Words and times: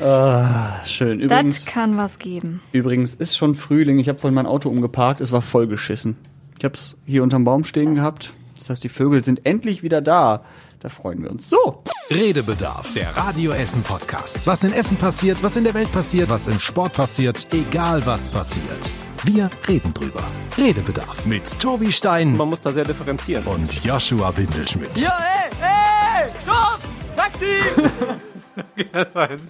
Ah, 0.00 0.84
schön. 0.84 1.20
Übrigens, 1.20 1.64
das 1.64 1.72
kann 1.72 1.96
was 1.96 2.18
geben. 2.18 2.62
übrigens 2.72 3.14
ist 3.14 3.36
schon 3.36 3.54
Frühling. 3.54 3.98
Ich 3.98 4.08
habe 4.08 4.18
vorhin 4.18 4.34
mein 4.34 4.46
Auto 4.46 4.68
umgeparkt. 4.68 5.20
Es 5.20 5.32
war 5.32 5.42
vollgeschissen. 5.42 6.16
Ich 6.58 6.64
habe 6.64 6.74
es 6.74 6.96
hier 7.06 7.22
unterm 7.22 7.44
Baum 7.44 7.64
stehen 7.64 7.94
gehabt. 7.94 8.34
Das 8.58 8.70
heißt, 8.70 8.84
die 8.84 8.88
Vögel 8.88 9.24
sind 9.24 9.46
endlich 9.46 9.82
wieder 9.82 10.00
da. 10.00 10.42
Da 10.80 10.88
freuen 10.88 11.22
wir 11.22 11.30
uns. 11.30 11.48
So, 11.50 11.82
Redebedarf, 12.10 12.94
der 12.94 13.14
Radio 13.16 13.52
Essen 13.52 13.82
Podcast. 13.82 14.46
Was 14.46 14.64
in 14.64 14.72
Essen 14.72 14.96
passiert, 14.96 15.42
was 15.42 15.56
in 15.56 15.64
der 15.64 15.74
Welt 15.74 15.92
passiert, 15.92 16.30
was 16.30 16.46
im 16.48 16.58
Sport 16.58 16.94
passiert, 16.94 17.46
egal 17.52 18.04
was 18.06 18.28
passiert. 18.30 18.94
Wir 19.24 19.50
reden 19.68 19.92
drüber. 19.92 20.22
Redebedarf 20.56 21.26
mit 21.26 21.58
Tobi 21.58 21.92
Stein 21.92 22.34
Man 22.36 22.48
muss 22.48 22.60
da 22.62 22.72
sehr 22.72 22.84
differenzieren. 22.84 23.44
und 23.44 23.84
Joshua 23.84 24.34
Windelschmidt. 24.34 25.06
hey, 25.06 25.50
hey, 25.60 26.30
stopp! 26.42 26.80
Taxi! 27.14 28.20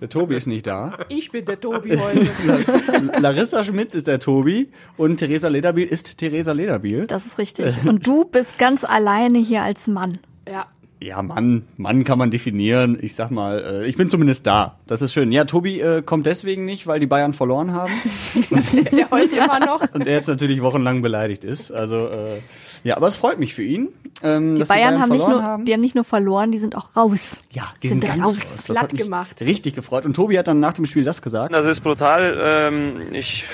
der 0.01 0.09
Tobi 0.09 0.37
ist 0.37 0.47
nicht 0.47 0.67
da. 0.67 0.99
Ich 1.09 1.31
bin 1.31 1.45
der 1.45 1.61
Tobi 1.61 1.97
heute. 1.97 3.21
Larissa 3.21 3.65
Schmitz 3.65 3.95
ist 3.95 4.07
der 4.07 4.19
Tobi 4.19 4.71
und 4.97 5.17
Theresa 5.17 5.48
Lederbiel 5.48 5.87
ist 5.87 6.19
Theresa 6.19 6.53
Lederbiel. 6.53 7.07
Das 7.07 7.27
ist 7.27 7.39
richtig. 7.39 7.75
Und 7.84 8.07
du 8.07 8.25
bist 8.25 8.59
ganz 8.59 8.84
alleine 8.84 9.39
hier 9.39 9.62
als 9.62 9.87
Mann. 9.87 10.19
Ja. 10.48 10.67
Ja, 11.03 11.23
Mann, 11.23 11.63
Mann 11.79 12.05
kann 12.05 12.19
man 12.19 12.31
definieren. 12.31 12.99
Ich 13.01 13.15
sag 13.15 13.31
mal, 13.31 13.83
äh, 13.85 13.87
ich 13.87 13.97
bin 13.97 14.11
zumindest 14.11 14.47
da. 14.47 14.77
Das 14.87 15.01
ist 15.01 15.15
schön. 15.15 15.33
Ja, 15.33 15.47
Tobi 15.47 15.81
äh, 15.81 16.03
kommt 16.03 16.27
deswegen 16.27 16.67
nicht, 16.67 16.87
weil 16.87 17.01
die 17.01 17.07
Bayern 17.07 17.33
verloren 17.33 17.73
haben 17.73 17.93
Der 18.93 19.11
heult 19.11 19.33
immer 19.33 19.61
noch. 19.61 19.81
und 19.95 20.07
er 20.07 20.13
jetzt 20.15 20.29
natürlich 20.29 20.61
wochenlang 20.61 21.01
beleidigt 21.01 21.43
ist. 21.43 21.71
Also 21.71 22.07
äh, 22.09 22.41
ja, 22.85 22.99
aber 22.99 23.09
es 23.09 23.15
freut 23.15 23.39
mich 23.39 23.55
für 23.55 23.63
ihn, 23.63 23.89
ähm, 24.23 24.57
Die 24.57 24.61
dass 24.61 24.69
Bayern, 24.69 24.95
die 24.95 24.99
Bayern 24.99 25.03
haben 25.03 25.11
nicht 25.17 25.29
nur, 25.29 25.43
haben. 25.43 25.65
die 25.65 25.73
haben 25.73 25.81
nicht 25.81 25.95
nur 25.95 26.05
verloren, 26.05 26.53
die 26.53 26.59
sind 26.59 26.77
auch 26.77 26.95
raus. 26.95 27.37
ja, 27.51 27.65
die 27.83 27.89
sind 27.89 28.05
sind, 28.05 28.17
ganz 28.17 28.23
raus. 28.29 28.35
raus. 28.37 28.55
Das 28.57 28.65
Platt 28.67 28.83
hat 28.83 28.93
mich 28.93 29.03
gemacht. 29.03 29.41
richtig 29.41 29.75
gefreut. 29.75 30.05
Und 30.05 30.15
Tobi 30.15 30.39
hat 30.39 30.48
dann 30.48 30.61
nach 30.61 30.75
dem 30.75 30.85
Spiel 30.85 31.05
das 31.05 31.23
gesagt. 31.23 31.55
Das 31.55 31.65
ist 31.65 31.81
brutal. 31.81 32.39
Ähm, 32.43 33.07
ich, 33.12 33.45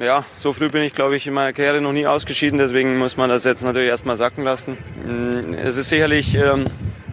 ja, 0.00 0.24
so 0.34 0.52
früh 0.52 0.68
bin 0.68 0.82
ich, 0.82 0.92
glaube 0.92 1.16
ich, 1.16 1.26
in 1.26 1.34
meiner 1.34 1.52
Karriere 1.52 1.80
noch 1.80 1.92
nie 1.92 2.06
ausgeschieden. 2.06 2.58
Deswegen 2.58 2.96
muss 2.98 3.16
man 3.16 3.30
das 3.30 3.44
jetzt 3.44 3.62
natürlich 3.62 3.88
erstmal 3.88 4.16
sacken 4.16 4.44
lassen. 4.44 4.76
Mm, 5.04 5.54
Es 5.54 5.76
ist 5.76 5.88
sicherlich 5.88 6.34
ähm, 6.34 6.64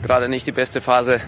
gerade 0.01 0.29
nicht 0.29 0.45
die 0.47 0.51
beste 0.51 0.81
Phase 0.81 1.21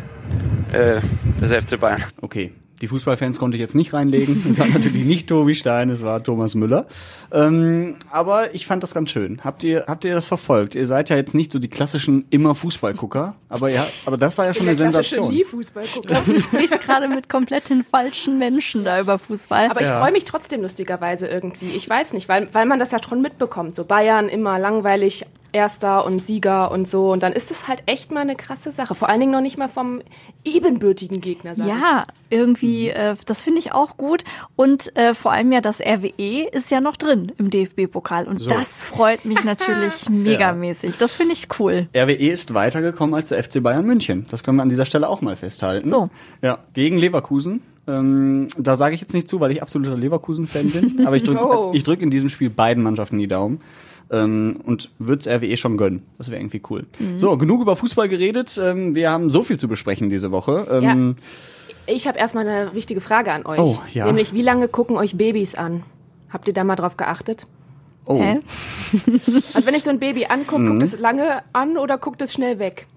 äh, 0.73 0.99
des 1.41 1.51
FC 1.53 1.79
Bayern. 1.79 2.03
Okay, 2.21 2.51
die 2.81 2.87
Fußballfans 2.87 3.39
konnte 3.39 3.57
ich 3.57 3.61
jetzt 3.61 3.75
nicht 3.75 3.93
reinlegen. 3.93 4.45
Es 4.49 4.59
war 4.59 4.67
natürlich 4.67 5.05
nicht 5.05 5.27
Tobi 5.29 5.55
Stein, 5.55 5.89
es 5.89 6.03
war 6.03 6.21
Thomas 6.23 6.55
Müller. 6.55 6.85
Ähm, 7.31 7.95
aber 8.11 8.53
ich 8.53 8.65
fand 8.65 8.83
das 8.83 8.93
ganz 8.93 9.11
schön. 9.11 9.41
Habt 9.43 9.63
ihr, 9.63 9.85
habt 9.87 10.03
ihr 10.05 10.13
das 10.13 10.27
verfolgt? 10.27 10.75
Ihr 10.75 10.85
seid 10.87 11.09
ja 11.09 11.15
jetzt 11.15 11.33
nicht 11.35 11.51
so 11.51 11.59
die 11.59 11.67
klassischen 11.69 12.25
immer 12.29 12.53
Fußballgucker, 12.55 13.35
aber 13.49 13.69
ja, 13.69 13.87
aber 14.05 14.17
das 14.17 14.37
war 14.37 14.45
ja 14.45 14.53
schon 14.53 14.67
eine 14.67 14.75
Sensation. 14.75 15.33
Nie-Fußball 15.33 15.85
gucken. 15.85 16.17
Du 16.25 16.39
sprichst 16.39 16.81
gerade 16.81 17.07
mit 17.07 17.29
komplett 17.29 17.69
den 17.69 17.83
falschen 17.83 18.37
Menschen 18.37 18.83
da 18.83 18.99
über 18.99 19.19
Fußball. 19.19 19.69
Aber 19.69 19.81
ich 19.81 19.87
Ja. 19.87 19.99
freue 20.01 20.11
mich 20.11 20.25
trotzdem 20.25 20.61
lustigerweise 20.61 21.27
irgendwie. 21.27 21.71
Ich 21.71 21.89
weiß 21.89 22.13
nicht, 22.13 22.27
weil, 22.29 22.49
weil 22.53 22.65
man 22.65 22.79
das 22.79 22.91
ja 22.91 23.01
schon 23.01 23.21
mitbekommt. 23.21 23.75
So 23.75 23.85
Bayern 23.85 24.27
immer 24.29 24.59
langweilig, 24.59 25.25
Erster 25.55 26.05
und 26.05 26.19
Sieger 26.19 26.69
und 26.69 26.85
so. 26.89 27.13
Und 27.13 27.23
dann 27.23 27.31
ist 27.31 27.49
es 27.49 27.65
halt 27.69 27.83
echt 27.85 28.11
mal 28.11 28.19
eine 28.19 28.35
krasse 28.35 28.73
Sache. 28.73 28.93
Vor 28.93 29.07
allen 29.07 29.21
Dingen 29.21 29.31
noch 29.31 29.39
nicht 29.39 29.57
mal 29.57 29.69
vom 29.69 30.01
ebenbürtigen 30.43 31.21
Gegner. 31.21 31.55
sag 31.55 31.65
ja, 31.67 32.03
irgendwie, 32.29 32.89
äh, 32.89 33.15
das 33.25 33.41
finde 33.41 33.59
ich 33.59 33.71
auch 33.71 33.95
gut. 33.95 34.23
Und 34.57 34.95
äh, 34.97 35.13
vor 35.13 35.31
allem 35.31 35.51
ja 35.53 35.61
das 35.61 35.79
RWE 35.79 36.47
ist 36.51 36.71
ja 36.71 36.81
noch 36.81 36.97
drin 36.97 37.31
im 37.37 37.49
DFB-Pokal. 37.49 38.27
Und 38.27 38.41
So. 38.41 38.49
das 38.49 38.83
freut 38.83 39.23
mich 39.23 39.43
natürlich 39.45 40.09
megamäßig. 40.09 40.97
Das 40.97 41.15
finde 41.15 41.33
ich 41.33 41.47
cool. 41.59 41.87
RWE 41.95 42.11
ist 42.29 42.53
weitergekommen 42.53 43.15
als 43.15 43.29
der 43.29 43.41
FC 43.43 43.63
Bayern 43.63 43.85
München. 43.85 44.25
Das 44.29 44.43
können 44.43 44.57
wir 44.57 44.63
an 44.63 44.69
dieser 44.69 44.85
Stelle 44.85 45.07
auch 45.07 45.21
mal 45.21 45.35
festhalten. 45.37 45.89
So. 45.89 46.09
Ja, 46.41 46.59
gegen 46.73 46.97
Leverkusen. 46.97 47.61
Ähm, 47.87 48.47
da 48.57 48.75
sage 48.75 48.95
ich 48.95 49.01
jetzt 49.01 49.13
nicht 49.13 49.29
zu, 49.29 49.39
weil 49.39 49.51
ich 49.51 49.61
absoluter 49.61 49.95
Leverkusen-Fan 49.95 50.71
bin. 50.71 51.05
Aber 51.07 51.15
ich 51.15 51.23
drücke 51.23 51.45
Oh. 51.45 51.71
ich 51.73 51.83
drück 51.83 52.01
in 52.01 52.09
diesem 52.09 52.29
Spiel 52.29 52.49
beiden 52.49 52.83
Mannschaften 52.83 53.17
die 53.19 53.27
Daumen. 53.27 53.61
Ähm, 54.11 54.59
und 54.63 54.91
würde 54.99 55.21
es 55.21 55.27
RWE 55.27 55.57
schon 55.57 55.77
gönnen. 55.77 56.03
Das 56.17 56.29
wäre 56.29 56.39
irgendwie 56.39 56.61
cool. 56.69 56.85
Mhm. 56.99 57.17
So, 57.19 57.35
genug 57.37 57.61
über 57.61 57.75
Fußball 57.75 58.07
geredet. 58.07 58.59
Ähm, 58.61 58.93
wir 58.95 59.09
haben 59.11 59.29
so 59.29 59.41
viel 59.43 59.57
zu 59.59 59.67
besprechen 59.67 60.09
diese 60.09 60.31
Woche. 60.31 60.67
Ähm, 60.69 61.15
ich. 61.87 61.95
Ich 61.95 62.07
habe 62.07 62.17
erstmal 62.17 62.47
eine 62.47 62.73
wichtige 62.73 62.99
Frage 63.01 63.31
an 63.31 63.45
euch. 63.45 63.59
Oh, 63.59 63.77
ja. 63.93 64.05
Nämlich, 64.07 64.33
wie 64.33 64.41
lange 64.41 64.67
gucken 64.67 64.97
euch 64.97 65.17
Babys 65.17 65.53
an? 65.55 65.83
Habt 66.29 66.47
ihr 66.47 66.53
da 66.53 66.63
mal 66.63 66.75
drauf 66.75 66.97
geachtet? 66.97 67.45
Oh, 68.07 68.19
Hä? 68.21 68.39
Also 69.53 69.65
wenn 69.67 69.75
ich 69.75 69.83
so 69.83 69.89
ein 69.91 69.99
Baby 69.99 70.25
angucke, 70.25 70.61
Mhm. 70.61 70.69
guckt 70.71 70.83
es 70.83 70.99
lange 70.99 71.43
an 71.53 71.77
oder 71.77 71.97
guckt 71.97 72.21
es 72.21 72.33
schnell 72.33 72.57
weg? 72.59 72.87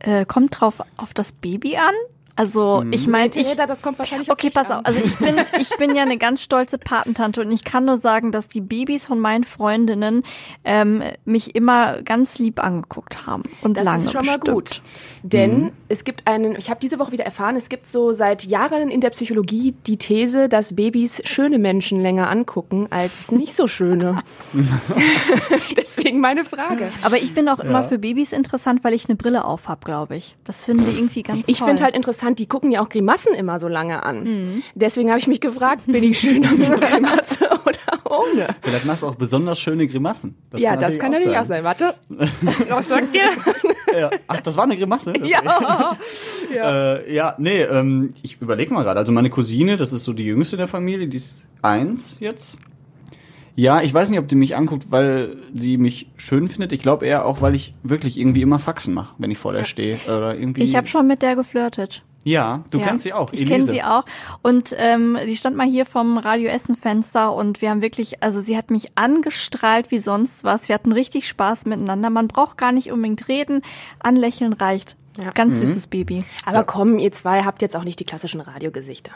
Äh, 0.00 0.24
kommt 0.26 0.60
drauf 0.60 0.82
auf 0.98 1.14
das 1.14 1.32
Baby 1.32 1.76
an? 1.76 1.94
Also 2.36 2.82
Mhm. 2.84 2.92
ich 2.92 3.06
meine, 3.06 3.30
ich, 3.34 3.54
das 3.54 3.80
kommt 3.80 3.98
wahrscheinlich 3.98 4.30
Okay, 4.30 4.50
pass 4.50 4.70
an. 4.70 4.80
auf. 4.80 4.86
Also 4.86 5.00
ich 5.04 5.16
bin, 5.18 5.36
ich 5.60 5.70
bin 5.76 5.94
ja 5.94 6.02
eine 6.02 6.18
ganz 6.18 6.42
stolze 6.42 6.78
Patentante 6.78 7.40
und 7.40 7.52
ich 7.52 7.62
kann 7.64 7.84
nur 7.84 7.96
sagen, 7.98 8.32
dass 8.32 8.48
die 8.48 8.60
Babys 8.60 9.06
von 9.06 9.20
meinen 9.20 9.44
Freundinnen 9.44 10.22
ähm, 10.64 11.02
mich 11.24 11.54
immer 11.54 12.02
ganz 12.02 12.38
lieb 12.38 12.62
angeguckt 12.62 13.26
haben 13.26 13.44
und 13.62 13.76
Das 13.76 13.84
lange 13.84 14.02
ist 14.04 14.12
schon 14.12 14.26
mal 14.26 14.38
bestimmt. 14.38 14.54
gut. 14.54 14.80
Denn 15.22 15.70
es 15.88 16.04
gibt 16.04 16.26
einen, 16.26 16.56
ich 16.56 16.70
habe 16.70 16.80
diese 16.80 16.98
Woche 16.98 17.12
wieder 17.12 17.24
erfahren, 17.24 17.56
es 17.56 17.68
gibt 17.68 17.86
so 17.86 18.12
seit 18.12 18.44
Jahren 18.44 18.90
in 18.90 19.00
der 19.00 19.10
Psychologie 19.10 19.74
die 19.86 19.96
These, 19.96 20.48
dass 20.48 20.74
Babys 20.74 21.22
schöne 21.24 21.58
Menschen 21.58 22.00
länger 22.00 22.28
angucken 22.28 22.88
als 22.90 23.30
nicht 23.30 23.56
so 23.56 23.66
schöne. 23.66 24.22
Deswegen 25.76 26.20
meine 26.20 26.44
Frage. 26.44 26.90
Aber 27.02 27.16
ich 27.16 27.32
bin 27.34 27.48
auch 27.48 27.58
immer 27.60 27.84
für 27.84 27.98
Babys 27.98 28.32
interessant, 28.32 28.82
weil 28.84 28.92
ich 28.94 29.06
eine 29.08 29.16
Brille 29.16 29.44
auf 29.44 29.68
habe, 29.68 29.84
glaube 29.84 30.16
ich. 30.16 30.36
Das 30.44 30.64
finde 30.64 30.84
ich 30.90 30.98
irgendwie 30.98 31.22
ganz 31.22 31.46
Ich 31.48 31.58
toll. 31.58 31.68
finde 31.68 31.82
halt 31.84 31.94
interessant, 31.94 32.23
die 32.32 32.46
gucken 32.46 32.72
ja 32.72 32.82
auch 32.82 32.88
Grimassen 32.88 33.34
immer 33.34 33.58
so 33.58 33.68
lange 33.68 34.02
an. 34.02 34.62
Deswegen 34.74 35.10
habe 35.10 35.18
ich 35.18 35.26
mich 35.26 35.40
gefragt, 35.40 35.82
bin 35.86 36.04
ich 36.04 36.18
schöner 36.18 36.50
mit 36.52 36.80
Grimasse 36.80 37.48
oder 37.64 38.10
ohne? 38.10 38.48
vielleicht 38.62 38.84
machst 38.84 39.02
du 39.02 39.06
auch 39.06 39.14
besonders 39.14 39.58
schöne 39.58 39.86
Grimassen. 39.86 40.36
Das 40.50 40.60
ja, 40.60 40.76
das 40.76 40.98
kann 40.98 41.12
natürlich 41.12 41.38
auch 41.38 41.44
sein. 41.44 41.64
Warte. 41.64 41.94
Was 42.08 42.88
sagt 42.88 43.14
ihr? 43.14 43.98
Ja. 43.98 44.10
Ach, 44.26 44.40
das 44.40 44.56
war 44.56 44.64
eine 44.64 44.76
Grimasse? 44.76 45.12
Das 45.12 45.28
Ja. 45.28 45.96
Äh, 46.54 47.12
ja, 47.12 47.34
nee, 47.38 47.62
ähm, 47.62 48.14
ich 48.22 48.40
überlege 48.40 48.72
mal 48.72 48.84
gerade. 48.84 49.00
Also 49.00 49.10
meine 49.10 49.28
Cousine, 49.28 49.76
das 49.76 49.92
ist 49.92 50.04
so 50.04 50.12
die 50.12 50.24
jüngste 50.24 50.56
der 50.56 50.68
Familie, 50.68 51.08
die 51.08 51.16
ist 51.16 51.46
eins 51.62 52.20
jetzt. 52.20 52.58
Ja, 53.56 53.82
ich 53.82 53.94
weiß 53.94 54.10
nicht, 54.10 54.18
ob 54.18 54.28
die 54.28 54.34
mich 54.36 54.56
anguckt, 54.56 54.86
weil 54.90 55.36
sie 55.52 55.78
mich 55.78 56.08
schön 56.16 56.48
findet. 56.48 56.72
Ich 56.72 56.80
glaube 56.80 57.06
eher 57.06 57.24
auch, 57.24 57.40
weil 57.40 57.54
ich 57.54 57.74
wirklich 57.82 58.18
irgendwie 58.18 58.42
immer 58.42 58.58
Faxen 58.58 58.94
mache, 58.94 59.14
wenn 59.18 59.30
ich 59.30 59.38
vor 59.38 59.52
der 59.52 59.64
stehe. 59.64 59.98
Oder 60.06 60.36
irgendwie. 60.36 60.62
Ich 60.62 60.74
habe 60.74 60.88
schon 60.88 61.06
mit 61.06 61.22
der 61.22 61.36
geflirtet. 61.36 62.02
Ja, 62.24 62.64
du 62.70 62.78
Ja. 62.78 62.86
kennst 62.86 63.02
sie 63.04 63.12
auch, 63.12 63.32
Ich 63.32 63.46
kenne 63.46 63.64
sie 63.64 63.82
auch. 63.82 64.04
Und 64.42 64.74
ähm, 64.78 65.18
die 65.26 65.36
stand 65.36 65.56
mal 65.56 65.66
hier 65.66 65.84
vom 65.84 66.16
Radio 66.18 66.48
Essen 66.48 66.74
Fenster 66.74 67.32
und 67.34 67.60
wir 67.60 67.68
haben 67.70 67.82
wirklich, 67.82 68.22
also 68.22 68.40
sie 68.40 68.56
hat 68.56 68.70
mich 68.70 68.86
angestrahlt 68.96 69.90
wie 69.90 69.98
sonst 69.98 70.42
was. 70.42 70.68
Wir 70.68 70.74
hatten 70.74 70.92
richtig 70.92 71.28
Spaß 71.28 71.66
miteinander. 71.66 72.08
Man 72.10 72.28
braucht 72.28 72.56
gar 72.56 72.72
nicht 72.72 72.90
unbedingt 72.90 73.28
reden. 73.28 73.60
Anlächeln 73.98 74.54
reicht. 74.54 74.96
Ja. 75.22 75.30
Ganz 75.30 75.56
Mhm. 75.56 75.66
süßes 75.66 75.86
Baby. 75.88 76.24
Aber 76.46 76.64
komm, 76.64 76.98
ihr 76.98 77.12
zwei 77.12 77.42
habt 77.44 77.62
jetzt 77.62 77.76
auch 77.76 77.84
nicht 77.84 78.00
die 78.00 78.04
klassischen 78.04 78.40
Radiogesichter. 78.40 79.12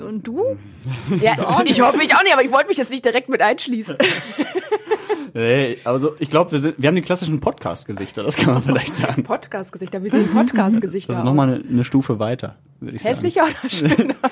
Und 0.00 0.26
du? 0.26 0.56
Ja, 1.20 1.34
ich 1.66 1.80
hoffe 1.82 2.02
ich 2.02 2.14
auch 2.16 2.22
nicht, 2.24 2.32
aber 2.32 2.42
ich 2.44 2.50
wollte 2.50 2.66
mich 2.68 2.78
jetzt 2.78 2.90
nicht 2.90 3.04
direkt 3.04 3.28
mit 3.28 3.40
einschließen. 3.42 3.96
Nee, 5.34 5.78
also 5.84 6.14
ich 6.20 6.30
glaube, 6.30 6.52
wir, 6.52 6.60
sind- 6.60 6.74
wir 6.78 6.86
haben 6.88 6.94
die 6.94 7.02
klassischen 7.02 7.40
Podcast-Gesichter, 7.40 8.22
das 8.22 8.36
kann 8.36 8.54
man 8.54 8.62
vielleicht 8.62 8.94
sagen. 8.96 9.24
Podcast-Gesichter, 9.24 10.02
wie 10.04 10.10
sehen 10.10 10.28
Podcast-Gesichter 10.28 11.12
Das 11.12 11.18
ist 11.22 11.24
nochmal 11.24 11.54
eine, 11.54 11.64
eine 11.68 11.84
Stufe 11.84 12.18
weiter, 12.20 12.56
würde 12.80 12.96
ich 12.96 13.02
sagen. 13.02 13.14
Hässlicher 13.14 13.42
oder 13.42 13.70
schöner? 13.70 14.14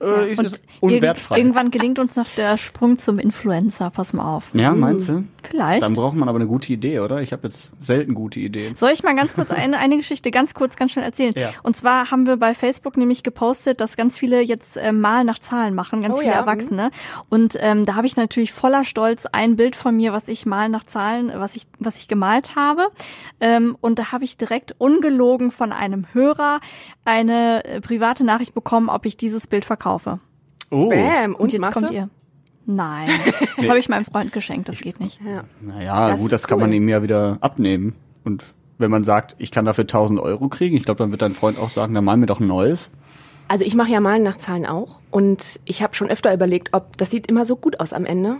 Äh, 0.00 0.30
ist, 0.30 0.38
Und 0.38 0.44
ist 0.46 0.62
unwertfrei. 0.80 1.34
irg- 1.34 1.38
irgendwann 1.38 1.70
gelingt 1.72 1.98
uns 1.98 2.14
noch 2.14 2.28
der 2.36 2.56
Sprung 2.56 2.98
zum 2.98 3.18
Influencer. 3.18 3.90
Pass 3.90 4.12
mal 4.12 4.36
auf. 4.36 4.50
ja, 4.52 4.72
meinst 4.72 5.08
du? 5.08 5.24
Vielleicht. 5.42 5.82
Dann 5.82 5.94
braucht 5.94 6.16
man 6.16 6.28
aber 6.28 6.38
eine 6.38 6.46
gute 6.46 6.72
Idee, 6.72 7.00
oder? 7.00 7.20
Ich 7.22 7.32
habe 7.32 7.48
jetzt 7.48 7.70
selten 7.80 8.14
gute 8.14 8.38
Ideen. 8.38 8.76
Soll 8.76 8.90
ich 8.92 9.02
mal 9.02 9.16
ganz 9.16 9.34
kurz 9.34 9.50
eine, 9.50 9.78
eine 9.78 9.96
Geschichte 9.96 10.30
ganz 10.30 10.54
kurz, 10.54 10.76
ganz 10.76 10.92
schnell 10.92 11.04
erzählen? 11.04 11.32
Ja. 11.36 11.50
Und 11.62 11.74
zwar 11.74 12.10
haben 12.10 12.26
wir 12.26 12.36
bei 12.36 12.54
Facebook 12.54 12.96
nämlich 12.96 13.22
gepostet, 13.22 13.80
dass 13.80 13.96
ganz 13.96 14.16
viele 14.16 14.40
jetzt 14.40 14.76
äh, 14.76 14.92
mal 14.92 15.24
nach 15.24 15.38
Zahlen 15.38 15.74
machen, 15.74 16.02
ganz 16.02 16.16
Oh 16.16 16.20
viele 16.20 16.32
ja, 16.32 16.38
Erwachsene. 16.38 16.90
Und 17.28 17.56
ähm, 17.58 17.84
da 17.84 17.94
habe 17.94 18.06
ich 18.06 18.16
natürlich 18.16 18.52
voller 18.52 18.84
Stolz 18.84 19.26
ein 19.26 19.56
Bild 19.56 19.74
von 19.74 19.96
mir, 19.96 20.12
was 20.12 20.28
ich 20.28 20.46
mal 20.46 20.68
nach 20.68 20.84
Zahlen, 20.84 21.32
was 21.34 21.56
ich, 21.56 21.66
was 21.78 21.96
ich 21.96 22.06
gemalt 22.08 22.54
habe. 22.54 22.88
Ähm, 23.40 23.76
und 23.80 23.98
da 23.98 24.12
habe 24.12 24.24
ich 24.24 24.36
direkt 24.36 24.74
ungelogen 24.78 25.50
von 25.50 25.72
einem 25.72 26.06
Hörer 26.12 26.60
eine 27.04 27.64
äh, 27.64 27.80
private 27.80 28.22
Nachricht 28.22 28.54
bekommen, 28.54 28.90
ob 28.90 29.06
ich 29.06 29.16
dieses 29.16 29.46
Bild 29.46 29.64
verkaufe. 29.64 29.87
Oh, 30.70 30.88
Bam. 30.90 31.34
Und, 31.34 31.40
Und, 31.40 31.52
jetzt 31.52 31.60
Masse? 31.60 31.72
kommt 31.80 31.90
ihr. 31.92 32.08
Nein, 32.66 33.08
das 33.56 33.68
habe 33.68 33.78
ich 33.78 33.88
meinem 33.88 34.04
Freund 34.04 34.30
geschenkt, 34.32 34.68
das 34.68 34.78
geht 34.78 35.00
nicht. 35.00 35.18
Ja. 35.24 35.44
naja, 35.60 36.10
Das 36.10 36.20
gut, 36.20 36.32
das 36.32 36.46
kann 36.46 36.56
cool. 36.58 36.64
man 36.64 36.72
ihm 36.74 36.88
ja 36.88 37.02
wieder 37.02 37.38
abnehmen. 37.40 37.94
Und 38.24 38.44
wenn 38.76 38.90
man 38.90 39.04
sagt, 39.04 39.34
ich 39.38 39.50
kann 39.50 39.64
dafür 39.64 39.84
1000 39.84 40.20
Euro 40.20 40.48
kriegen, 40.48 40.76
ich 40.76 40.84
glaube, 40.84 40.98
dann 40.98 41.10
wird 41.10 41.22
dein 41.22 41.32
Freund 41.34 41.58
auch 41.58 41.70
sagen, 41.70 41.94
dann 41.94 42.04
mal 42.04 42.16
mir 42.18 42.26
doch 42.26 42.40
ein 42.40 42.46
neues. 42.46 42.90
Also 43.50 43.64
ich 43.64 43.74
mache 43.74 43.90
ja 43.90 44.00
Malen 44.00 44.22
nach 44.22 44.36
Zahlen 44.36 44.66
auch 44.66 45.00
und 45.10 45.58
ich 45.64 45.82
habe 45.82 45.94
schon 45.94 46.10
öfter 46.10 46.34
überlegt, 46.34 46.68
ob 46.74 46.98
das 46.98 47.10
sieht 47.10 47.26
immer 47.28 47.46
so 47.46 47.56
gut 47.56 47.80
aus 47.80 47.94
am 47.94 48.04
Ende, 48.04 48.36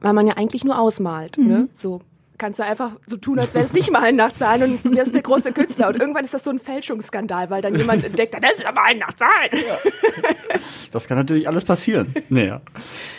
weil 0.00 0.12
man 0.12 0.26
ja 0.26 0.34
eigentlich 0.36 0.64
nur 0.64 0.76
ausmalt. 0.76 1.38
Ne? 1.38 1.68
So 1.74 2.00
kannst 2.40 2.58
du 2.58 2.64
einfach 2.64 2.92
so 3.06 3.16
tun, 3.16 3.38
als 3.38 3.54
wäre 3.54 3.64
es 3.64 3.72
nicht 3.72 3.92
mal 3.92 4.02
ein 4.02 4.16
Nachtzahlen 4.16 4.80
und 4.82 4.96
wirst 4.96 5.14
der 5.14 5.22
große 5.22 5.52
Künstler. 5.52 5.88
Und 5.88 5.96
irgendwann 6.00 6.24
ist 6.24 6.34
das 6.34 6.42
so 6.42 6.50
ein 6.50 6.58
Fälschungsskandal, 6.58 7.50
weil 7.50 7.62
dann 7.62 7.76
jemand 7.76 8.02
entdeckt, 8.04 8.34
das 8.42 8.54
ist 8.54 8.66
aber 8.66 8.82
ein 8.82 8.98
Nachtzahlen. 8.98 9.50
Das 10.90 11.06
kann 11.06 11.16
natürlich 11.18 11.46
alles 11.46 11.64
passieren. 11.64 12.14
Naja. 12.30 12.60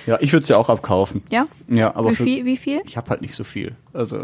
Ja, 0.05 0.17
ich 0.19 0.33
würde 0.33 0.43
es 0.43 0.49
ja 0.49 0.57
auch 0.57 0.69
abkaufen. 0.69 1.23
Ja? 1.29 1.47
Ja, 1.69 1.95
aber 1.95 2.11
Wie 2.11 2.15
für, 2.15 2.23
viel? 2.23 2.45
Wie 2.45 2.57
viel? 2.57 2.81
ich 2.85 2.97
habe 2.97 3.09
halt 3.09 3.21
nicht 3.21 3.35
so 3.35 3.43
viel. 3.43 3.75
Also 3.93 4.17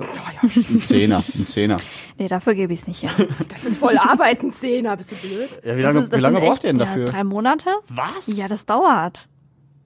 ein 0.53 0.81
Zehner, 0.81 1.23
ein 1.35 1.45
Zehner. 1.45 1.77
Nee, 2.17 2.27
dafür 2.27 2.55
gebe 2.55 2.73
ich 2.73 2.81
es 2.81 2.87
nicht 2.87 3.03
her. 3.03 3.11
Das 3.49 3.63
ist 3.63 3.77
voll 3.77 3.97
Arbeiten, 3.97 4.51
Szene, 4.51 4.97
bist 4.97 5.11
du 5.11 5.15
blöd? 5.15 5.49
Ja, 5.63 5.77
wie 5.77 5.81
Das 5.81 5.93
lange, 5.93 5.99
ist- 5.99 6.11
das 6.11 6.17
wie 6.17 6.21
lange 6.23 6.39
braucht 6.41 6.63
ihr 6.63 6.71
denn 6.73 6.79
echt, 6.81 6.89
dafür? 6.89 7.05
Ja, 7.05 7.11
drei 7.11 7.23
Monate? 7.23 7.69
Was? 7.89 8.27
Ja, 8.37 8.47
das 8.47 8.65
dauert. 8.65 9.27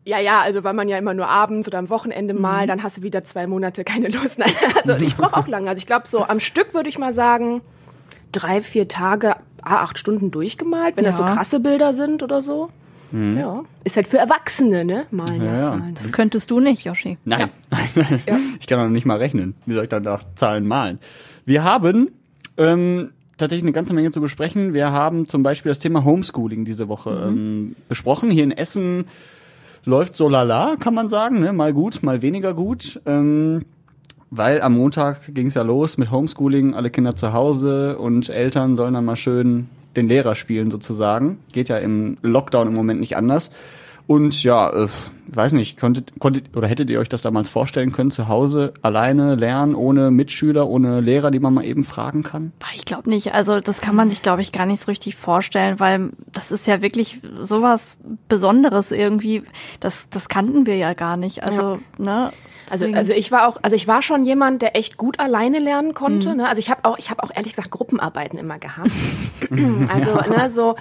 Ja, 0.03 0.19
ja, 0.19 0.42
also 0.42 0.63
weil 0.63 0.74
man 0.74 0.88
ja 0.89 0.98
immer 0.98 1.13
nur 1.13 1.27
abends 1.27 1.68
oder 1.68 1.77
am 1.77 1.89
Wochenende 1.89 2.33
mal, 2.33 2.65
dann 2.65 2.81
hast 2.81 2.98
du 2.98 3.01
wieder 3.03 3.24
zwei 3.24 3.45
Monate 3.45 3.83
keine 3.83 4.07
Lust. 4.09 4.39
Nein, 4.39 4.51
also 4.83 5.06
ich 5.06 5.15
brauche 5.15 5.38
auch 5.38 5.48
lange. 5.48 5.69
Also 5.69 5.80
ich 5.80 5.86
glaube, 5.86 6.07
so 6.07 6.25
am 6.25 6.39
Stück 6.39 6.74
würde 6.74 6.89
ich 6.89 6.98
mal 6.98 7.13
sagen, 7.13 7.62
drei, 8.31 8.62
vier 8.62 8.88
Tage, 8.88 9.36
ah, 9.62 9.83
acht 9.83 10.00
Stunden 10.00 10.31
durchgemalt, 10.31 10.98
wenn 10.98 11.03
das 11.06 11.18
so 11.18 11.24
Ja. 11.24 11.33
krasse 11.36 11.59
Bilder 11.59 11.94
sind 11.94 12.24
oder 12.24 12.42
so. 12.42 12.69
Ja. 13.13 13.63
Ist 13.83 13.98
halt 13.98 14.07
für 14.07 14.18
Erwachsene, 14.19 14.86
ne? 14.86 15.06
Malen, 15.12 15.42
Ja, 15.44 15.45
ja, 15.53 15.59
ja. 15.59 15.68
Zahlen. 15.68 15.94
Das 15.95 16.12
könntest 16.13 16.50
du 16.50 16.62
nicht, 16.62 16.86
Yoshi. 16.86 17.18
Nein, 17.25 17.50
ich 18.59 18.68
kann 18.68 18.80
doch 18.80 18.88
nicht 18.88 19.06
mal 19.06 19.18
rechnen. 19.18 19.53
Wie 19.65 19.74
soll 19.74 19.83
ich 19.83 19.89
dann 19.89 20.03
nach 20.03 20.24
Zahlen 20.36 20.65
malen? 20.65 20.98
Wir 21.45 21.65
haben 21.65 22.12
ähm, 22.56 23.12
tatsächlich 23.38 23.65
eine 23.65 23.74
ganze 23.74 23.94
Menge 23.94 24.12
zu 24.12 24.21
besprechen. 24.21 24.74
Wir 24.74 24.94
haben 24.94 25.27
zum 25.27 25.44
Beispiel 25.44 25.71
das 25.71 25.80
Thema 25.80 26.06
Homeschooling 26.06 26.63
diese 26.63 26.88
Woche 26.88 27.09
ähm, 27.27 27.75
besprochen. 27.89 28.31
Hier 28.31 28.45
in 28.45 28.51
Essen 28.51 29.06
läuft 29.83 30.16
so 30.16 30.30
lala, 30.30 30.75
kann 30.80 30.94
man 30.94 31.10
sagen. 31.10 31.39
Ne? 31.39 31.54
Mal 31.54 31.74
gut, 31.74 32.04
mal 32.04 32.22
weniger 32.22 32.54
gut. 32.54 33.01
Ähm, 33.06 33.66
weil 34.30 34.62
am 34.62 34.74
Montag 34.74 35.33
ging 35.33 35.48
es 35.48 35.56
ja 35.56 35.62
los 35.62 35.98
mit 35.98 36.10
Homeschooling, 36.10 36.74
alle 36.74 36.89
Kinder 36.89 37.16
zu 37.16 37.33
Hause 37.33 37.98
und 37.98 38.30
Eltern 38.30 38.78
sollen 38.78 38.94
dann 38.94 39.04
mal 39.04 39.18
schön 39.18 39.68
den 39.98 40.07
Lehrer 40.07 40.36
spielen 40.36 40.72
sozusagen. 40.72 41.39
Geht 41.51 41.68
ja 41.68 41.78
im 41.78 42.18
Lockdown 42.22 42.69
im 42.69 42.74
Moment 42.74 43.01
nicht 43.01 43.18
anders. 43.18 43.51
Und 44.12 44.44
ja, 44.44 44.69
äh, 44.72 44.90
weiß 45.28 45.54
nicht, 45.54 45.80
konntet, 45.80 46.19
konntet 46.19 46.58
oder 46.58 46.68
hättet 46.68 46.90
ihr 46.90 47.00
euch 47.00 47.08
das 47.08 47.22
damals 47.22 47.50
vorstellen 47.50 47.94
können, 47.94 48.12
zu 48.12 48.28
Hause 48.28 48.74
alleine 48.81 49.36
lernen, 49.36 49.74
ohne 49.74 50.12
Mitschüler, 50.12 50.68
ohne 50.68 51.00
Lehrer, 51.00 51.31
die 51.31 51.40
man 51.40 51.54
mal 51.54 51.63
eben 51.63 51.86
fragen 51.86 52.22
kann? 52.22 52.52
Ich 52.75 52.84
glaube 52.84 53.10
nicht. 53.10 53.34
Also 53.34 53.62
das 53.62 53.80
kann 53.80 53.96
man 53.96 54.10
sich, 54.10 54.22
glaube 54.22 54.42
ich, 54.42 54.52
gar 54.52 54.66
nicht 54.66 54.81
so 54.81 54.92
richtig 54.92 55.16
vorstellen, 55.16 55.80
weil 55.80 56.10
das 56.34 56.52
ist 56.52 56.68
ja 56.68 56.81
wirklich 56.81 57.22
sowas 57.40 57.98
Besonderes 58.28 58.92
irgendwie. 58.92 59.44
Das, 59.80 60.10
das 60.10 60.28
kannten 60.28 60.66
wir 60.66 60.75
ja 60.75 60.94
gar 60.94 61.16
nicht. 61.16 61.44
Also, 61.44 61.80
ne? 61.98 62.34
Also, 62.69 62.88
also 62.94 63.13
ich 63.13 63.31
war 63.31 63.48
auch, 63.48 63.60
also 63.62 63.78
ich 63.78 63.88
war 63.88 64.02
schon 64.02 64.25
jemand, 64.25 64.62
der 64.62 64.75
echt 64.75 64.98
gut 64.98 65.22
alleine 65.22 65.60
lernen 65.60 65.94
konnte. 65.94 66.36
Ne? 66.36 66.50
Also 66.50 66.60
ich 66.60 66.69
habe 66.69 66.84
auch, 66.84 66.98
ich 66.98 67.10
habe 67.10 67.24
auch 67.24 67.31
ehrlich 67.34 67.54
gesagt 67.54 67.72
Gruppenarbeiten 67.72 68.38
immer 68.38 68.60
gehabt. 68.60 68.92
also 69.88 70.16
ne, 70.30 70.50
so, 70.50 70.75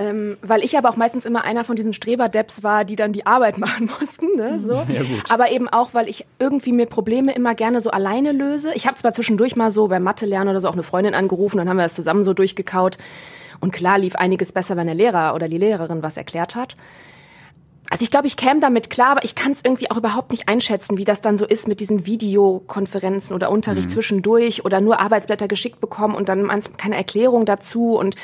ähm, 0.00 0.38
weil 0.40 0.64
ich 0.64 0.78
aber 0.78 0.88
auch 0.88 0.96
meistens 0.96 1.26
immer 1.26 1.44
einer 1.44 1.62
von 1.62 1.76
diesen 1.76 1.92
Streberdeps 1.92 2.62
war, 2.62 2.86
die 2.86 2.96
dann 2.96 3.12
die 3.12 3.26
Arbeit 3.26 3.58
machen 3.66 3.90
mussten. 4.00 4.34
Ne? 4.34 4.58
So. 4.58 4.72
Ja, 4.90 5.02
gut. 5.02 5.30
Aber 5.30 5.50
eben 5.52 5.68
auch, 5.68 5.92
weil 5.92 6.08
ich 6.08 6.26
irgendwie 6.38 6.72
mir 6.72 6.86
Probleme 6.86 7.34
immer 7.34 7.54
gerne 7.54 7.80
so 7.80 7.90
alleine 7.90 8.32
löse. 8.32 8.72
Ich 8.74 8.86
habe 8.86 8.96
zwar 8.96 9.12
zwischendurch 9.12 9.56
mal 9.56 9.70
so 9.70 9.88
beim 9.88 10.02
Mathe 10.02 10.24
lernen 10.24 10.48
oder 10.50 10.60
so 10.60 10.68
auch 10.68 10.72
eine 10.72 10.82
Freundin 10.82 11.14
angerufen, 11.14 11.58
dann 11.58 11.68
haben 11.68 11.76
wir 11.76 11.82
das 11.82 11.94
zusammen 11.94 12.24
so 12.24 12.32
durchgekaut. 12.32 12.96
Und 13.60 13.72
klar 13.72 13.98
lief 13.98 14.16
einiges 14.16 14.52
besser, 14.52 14.76
wenn 14.76 14.86
der 14.86 14.96
Lehrer 14.96 15.34
oder 15.34 15.48
die 15.48 15.58
Lehrerin 15.58 16.02
was 16.02 16.16
erklärt 16.16 16.54
hat. 16.54 16.76
Also 17.90 18.02
ich 18.04 18.10
glaube, 18.10 18.26
ich 18.26 18.36
käme 18.36 18.60
damit 18.60 18.88
klar, 18.88 19.10
aber 19.10 19.24
ich 19.24 19.34
kann 19.34 19.52
es 19.52 19.60
irgendwie 19.62 19.90
auch 19.90 19.98
überhaupt 19.98 20.30
nicht 20.30 20.48
einschätzen, 20.48 20.96
wie 20.96 21.04
das 21.04 21.20
dann 21.20 21.36
so 21.36 21.44
ist 21.44 21.68
mit 21.68 21.80
diesen 21.80 22.06
Videokonferenzen 22.06 23.34
oder 23.34 23.50
Unterricht 23.50 23.90
zwischendurch 23.90 24.64
oder 24.64 24.80
nur 24.80 24.98
Arbeitsblätter 24.98 25.46
geschickt 25.46 25.80
bekommen 25.80 26.14
und 26.14 26.28
dann 26.28 26.48
keine 26.78 26.96
Erklärung 26.96 27.44
dazu. 27.44 27.98
Und 27.98 28.14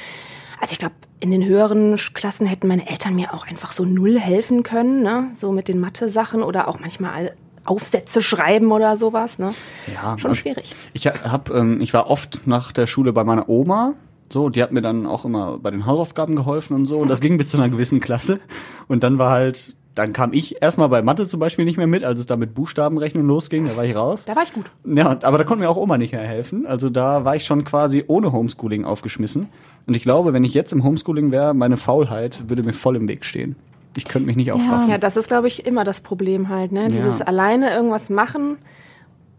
also 0.60 0.72
ich 0.72 0.78
glaube, 0.78 0.94
in 1.20 1.30
den 1.30 1.44
höheren 1.44 1.96
Klassen 2.14 2.46
hätten 2.46 2.68
meine 2.68 2.88
Eltern 2.88 3.14
mir 3.14 3.32
auch 3.32 3.46
einfach 3.46 3.72
so 3.72 3.84
null 3.84 4.18
helfen 4.18 4.62
können, 4.62 5.02
ne? 5.02 5.30
so 5.34 5.52
mit 5.52 5.68
den 5.68 5.80
Mathe-Sachen 5.80 6.42
oder 6.42 6.68
auch 6.68 6.78
manchmal 6.78 7.34
Aufsätze 7.64 8.22
schreiben 8.22 8.70
oder 8.70 8.96
sowas. 8.96 9.38
Ne? 9.38 9.52
Ja, 9.92 10.18
Schon 10.18 10.30
also 10.30 10.40
schwierig. 10.40 10.74
Ich 10.92 11.06
hab, 11.06 11.50
ähm, 11.50 11.80
ich 11.80 11.92
war 11.94 12.08
oft 12.08 12.46
nach 12.46 12.72
der 12.72 12.86
Schule 12.86 13.12
bei 13.12 13.24
meiner 13.24 13.48
Oma. 13.48 13.94
So, 14.32 14.50
die 14.50 14.62
hat 14.62 14.72
mir 14.72 14.82
dann 14.82 15.06
auch 15.06 15.24
immer 15.24 15.58
bei 15.58 15.70
den 15.70 15.86
Hausaufgaben 15.86 16.36
geholfen 16.36 16.74
und 16.74 16.86
so. 16.86 16.98
Und 16.98 17.08
das 17.08 17.20
ging 17.20 17.36
bis 17.36 17.48
zu 17.48 17.56
einer 17.56 17.68
gewissen 17.68 18.00
Klasse. 18.00 18.40
Und 18.88 19.02
dann 19.02 19.18
war 19.18 19.30
halt, 19.30 19.76
dann 19.96 20.12
kam 20.12 20.32
ich 20.32 20.62
erstmal 20.62 20.88
bei 20.90 21.02
Mathe 21.02 21.26
zum 21.26 21.40
Beispiel 21.40 21.64
nicht 21.64 21.78
mehr 21.78 21.86
mit, 21.86 22.04
als 22.04 22.20
es 22.20 22.26
da 22.26 22.36
mit 22.36 22.54
Buchstabenrechnung 22.54 23.26
losging, 23.26 23.64
da 23.64 23.76
war 23.76 23.84
ich 23.84 23.96
raus. 23.96 24.26
Da 24.26 24.36
war 24.36 24.42
ich 24.42 24.52
gut. 24.52 24.66
Ja, 24.84 25.16
aber 25.22 25.38
da 25.38 25.44
konnte 25.44 25.64
mir 25.64 25.70
auch 25.70 25.78
Oma 25.78 25.96
nicht 25.98 26.12
mehr 26.12 26.20
helfen. 26.22 26.66
Also 26.66 26.90
da 26.90 27.24
war 27.24 27.34
ich 27.34 27.44
schon 27.44 27.64
quasi 27.64 28.04
ohne 28.06 28.30
Homeschooling 28.30 28.84
aufgeschmissen. 28.84 29.48
Und 29.86 29.96
ich 29.96 30.02
glaube, 30.02 30.32
wenn 30.34 30.44
ich 30.44 30.52
jetzt 30.54 30.72
im 30.72 30.84
Homeschooling 30.84 31.32
wäre, 31.32 31.54
meine 31.54 31.78
Faulheit 31.78 32.44
würde 32.48 32.62
mir 32.62 32.74
voll 32.74 32.94
im 32.96 33.08
Weg 33.08 33.24
stehen. 33.24 33.56
Ich 33.96 34.04
könnte 34.04 34.26
mich 34.26 34.36
nicht 34.36 34.52
aufraffen. 34.52 34.90
Ja, 34.90 34.98
das 34.98 35.16
ist, 35.16 35.28
glaube 35.28 35.48
ich, 35.48 35.64
immer 35.64 35.82
das 35.82 36.02
Problem 36.02 36.50
halt, 36.50 36.70
ne? 36.72 36.88
Dieses 36.88 37.20
Ja. 37.20 37.24
alleine 37.24 37.72
irgendwas 37.74 38.10
machen 38.10 38.58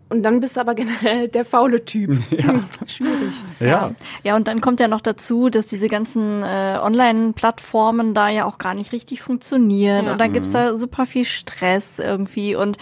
und 0.09 0.23
dann 0.23 0.39
bist 0.39 0.55
du 0.55 0.61
aber 0.61 0.75
generell 0.75 1.27
der 1.27 1.45
faule 1.45 1.83
Typ. 1.85 2.17
Hm, 2.37 2.65
Schwierig. 2.87 3.33
ja. 3.59 3.91
Ja, 4.23 4.35
und 4.35 4.47
dann 4.47 4.61
kommt 4.61 4.79
ja 4.79 4.87
noch 4.87 5.01
dazu, 5.01 5.49
dass 5.49 5.67
diese 5.67 5.89
ganzen 5.89 6.43
äh, 6.43 6.77
Online-Plattformen 6.81 8.13
da 8.13 8.29
ja 8.29 8.45
auch 8.45 8.57
gar 8.57 8.73
nicht 8.73 8.91
richtig 8.91 9.21
funktionieren. 9.21 10.05
Ja. 10.05 10.11
Und 10.11 10.17
dann 10.19 10.33
gibt's 10.33 10.51
da 10.51 10.75
super 10.75 11.05
viel 11.05 11.25
Stress 11.25 11.99
irgendwie. 11.99 12.55
Und 12.55 12.77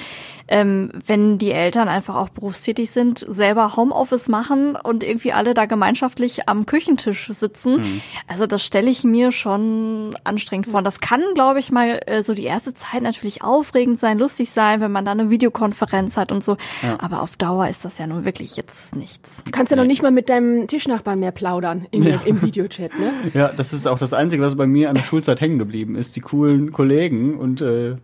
ähm, 0.48 0.92
wenn 1.06 1.38
die 1.38 1.52
Eltern 1.52 1.88
einfach 1.88 2.16
auch 2.16 2.30
berufstätig 2.30 2.92
sind, 2.92 3.26
selber 3.28 3.76
Homeoffice 3.76 4.28
machen 4.28 4.76
und 4.76 5.04
irgendwie 5.04 5.34
alle 5.34 5.54
da 5.54 5.66
gemeinschaftlich 5.66 6.48
am 6.48 6.66
Küchentisch 6.66 7.30
sitzen, 7.32 8.02
also 8.28 8.46
das 8.46 8.64
stelle 8.64 8.90
ich 8.90 9.04
mir 9.04 9.32
schon 9.32 10.16
anstrengend 10.24 10.68
vor. 10.68 10.80
Und 10.80 10.84
das 10.84 11.00
kann, 11.00 11.22
glaube 11.34 11.60
ich, 11.60 11.72
mal 11.72 12.02
äh, 12.06 12.24
so 12.24 12.34
die 12.34 12.44
erste 12.44 12.74
Zeit 12.74 13.02
natürlich 13.02 13.44
aufregend 13.44 14.00
sein, 14.00 14.18
lustig 14.18 14.52
sein, 14.52 14.82
wenn 14.82 14.92
man 14.92 15.06
da 15.06 15.12
eine 15.12 15.30
Videokonferenz 15.30 16.18
hat 16.18 16.32
und 16.32 16.44
so. 16.44 16.58
Aber 17.00 17.22
auf 17.22 17.36
Dauer 17.38 17.68
ist 17.68 17.86
das 17.86 17.98
ja 17.98 18.08
nun 18.08 18.26
wirklich 18.26 18.56
jetzt 18.56 18.96
nichts. 18.96 19.44
Du 19.44 19.52
kannst 19.52 19.72
ja 19.72 19.78
noch 19.78 19.86
nicht 19.86 20.02
mal 20.02 20.12
mit 20.12 20.30
deinem 20.30 20.68
Tischnachbarn 20.68 21.20
mehr 21.20 21.32
plaudern 21.32 21.88
im, 21.92 22.06
im 22.26 22.42
Videochat, 22.42 22.98
ne? 23.00 23.12
Ja, 23.34 23.52
das 23.52 23.74
ist 23.74 23.88
auch 23.88 24.00
das 24.00 24.14
Einzige, 24.14 24.44
was 24.44 24.56
bei 24.56 24.68
mir 24.68 24.90
an 24.90 24.96
der 24.96 25.04
Schulzeit 25.04 25.42
hängen 25.42 25.60
geblieben 25.60 25.96
ist. 25.96 26.16
Die 26.16 26.22
coolen 26.22 26.72
Kollegen 26.72 27.38
und 27.38 27.62
äh, 27.62 27.96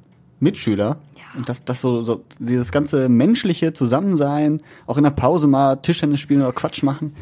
Mitschüler. 0.42 0.98
Und 1.36 1.48
das, 1.48 1.64
das 1.64 1.80
so, 1.80 2.04
so, 2.04 2.26
dieses 2.40 2.74
ganze 2.74 3.08
menschliche 3.08 3.72
Zusammensein, 3.72 4.62
auch 4.86 4.98
in 4.98 5.04
der 5.04 5.12
Pause 5.12 5.48
mal 5.48 5.78
Tischtennis 5.78 6.20
spielen 6.20 6.42
oder 6.42 6.52
Quatsch 6.52 6.84
machen, 6.84 7.16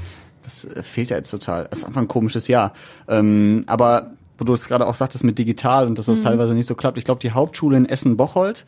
das 0.43 0.65
äh, 0.65 0.81
fehlt 0.81 1.11
ja 1.11 1.17
jetzt 1.17 1.29
total. 1.29 1.67
Das 1.69 1.79
ist 1.79 1.85
einfach 1.85 2.01
ein 2.01 2.07
komisches 2.07 2.47
Jahr. 2.47 2.73
Ähm, 3.07 3.63
aber 3.67 4.11
wo 4.39 4.45
du 4.45 4.53
es 4.53 4.67
gerade 4.67 4.87
auch 4.87 4.95
sagtest 4.95 5.23
mit 5.23 5.37
digital 5.37 5.85
und 5.85 5.99
dass 5.99 6.05
das 6.05 6.21
teilweise 6.21 6.53
nicht 6.53 6.65
so 6.65 6.73
klappt. 6.73 6.97
Ich 6.97 7.03
glaube, 7.03 7.19
die 7.19 7.31
Hauptschule 7.31 7.75
in 7.75 7.85
Essen-Bocholt, 7.85 8.65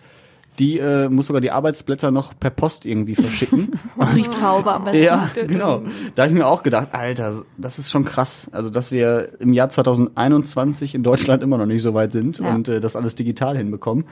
die 0.62 0.78
äh, 0.78 1.10
muss 1.10 1.26
sogar 1.26 1.42
die 1.42 1.50
Arbeitsblätter 1.50 2.12
noch 2.12 2.40
per 2.40 2.52
Post 2.52 2.86
irgendwie 2.86 3.16
verschicken. 3.16 3.72
Brieftaube 3.98 4.72
am 4.72 4.86
besten. 4.86 5.02
Ja, 5.04 5.28
genau. 5.34 5.82
Da 6.14 6.24
habe 6.24 6.32
ich 6.32 6.38
mir 6.38 6.46
auch 6.46 6.62
gedacht, 6.62 6.90
Alter, 6.92 7.42
das 7.58 7.80
ist 7.80 7.90
schon 7.90 8.06
krass. 8.06 8.48
Also, 8.52 8.70
dass 8.70 8.92
wir 8.92 9.40
im 9.40 9.54
Jahr 9.54 9.70
2021 9.70 10.94
in 10.94 11.02
Deutschland 11.02 11.42
immer 11.42 11.58
noch 11.58 11.66
nicht 11.66 11.82
so 11.82 11.96
weit 11.96 12.12
sind 12.12 12.38
Ja. 12.38 12.54
und 12.54 12.68
äh, 12.68 12.80
das 12.80 12.96
alles 12.96 13.16
digital 13.16 13.58
hinbekommen. 13.58 14.06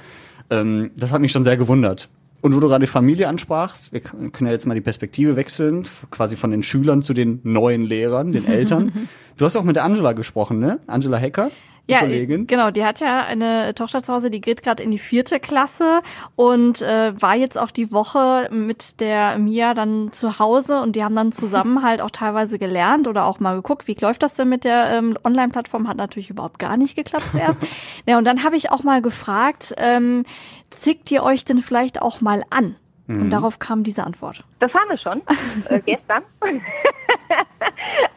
Ähm, 0.50 0.89
das 0.98 1.13
hat 1.13 1.22
mich 1.22 1.32
schon 1.32 1.44
sehr 1.44 1.56
gewundert. 1.56 2.10
Und 2.41 2.56
wo 2.56 2.60
du 2.60 2.68
gerade 2.68 2.86
die 2.86 2.91
Familie 2.91 3.27
ansprachst, 3.27 3.94
wir 3.94 4.00
können 4.00 4.48
ja 4.48 4.51
jetzt 4.51 4.65
mal 4.65 4.74
die 4.74 4.82
Perspektive 4.82 5.36
wechseln, 5.36 5.88
quasi 6.10 6.36
von 6.36 6.50
den 6.50 6.63
Schülern 6.63 7.03
zu 7.03 7.13
den 7.13 7.41
neuen 7.44 7.84
Lehrern, 7.84 8.32
den 8.32 8.48
Eltern. 8.48 9.08
du 9.38 9.46
hast 9.46 9.56
auch 9.56 9.63
mit 9.63 9.75
der 9.75 9.84
Angela 9.84 10.13
gesprochen, 10.13 10.58
ne? 10.58 10.79
Angela 10.88 11.18
Hecker, 11.18 11.51
Ja, 11.89 12.01
Kollegin. 12.01 12.48
genau. 12.48 12.72
Die 12.72 12.86
hat 12.86 13.00
ja 13.00 13.24
eine 13.24 13.74
Tochter 13.75 14.03
zu 14.03 14.13
Hause, 14.13 14.29
die 14.29 14.41
geht 14.41 14.63
gerade 14.63 14.84
in 14.84 14.91
die 14.91 15.00
vierte 15.00 15.39
Klasse 15.39 16.01
und 16.36 16.81
äh, 16.81 17.19
war 17.19 17.36
jetzt 17.36 17.58
auch 17.58 17.72
die 17.72 17.91
Woche 17.91 18.50
mit 18.51 19.00
der 19.00 19.38
Mia 19.38 19.74
dann 19.74 20.12
zu 20.12 20.39
Hause 20.39 20.81
und 20.81 20.96
die 20.96 21.03
haben 21.03 21.15
dann 21.15 21.31
zusammen 21.31 21.84
halt 21.84 22.01
auch 22.01 22.12
teilweise 22.12 22.60
gelernt 22.60 23.08
oder 23.08 23.25
auch 23.25 23.39
mal 23.39 23.55
geguckt, 23.55 23.88
wie 23.88 23.98
läuft 24.00 24.24
das 24.24 24.36
denn 24.36 24.50
mit 24.50 24.63
der 24.63 24.91
ähm, 24.91 25.17
Online-Plattform? 25.24 25.88
Hat 25.88 25.98
natürlich 25.98 26.29
überhaupt 26.29 26.60
gar 26.60 26.77
nicht 26.77 26.96
geklappt 26.96 27.31
zuerst. 27.31 27.62
ja, 28.05 28.17
und 28.17 28.25
dann 28.25 28.43
habe 28.43 28.55
ich 28.55 28.72
auch 28.72 28.84
mal 28.84 29.01
gefragt, 29.01 29.74
ähm, 29.77 30.24
zickt 30.69 31.10
ihr 31.12 31.24
euch 31.24 31.46
denn 31.46 31.60
vielleicht 31.60 32.01
auch 32.01 32.22
mal 32.22 32.43
an? 32.50 32.75
Und 33.10 33.31
darauf 33.31 33.58
kam 33.58 33.84
diese 33.84 34.03
Antwort. 34.03 34.43
Das 34.60 34.72
haben 34.72 34.88
wir 34.88 34.98
schon, 35.00 35.22
äh, 35.69 35.79
gestern. 35.86 36.22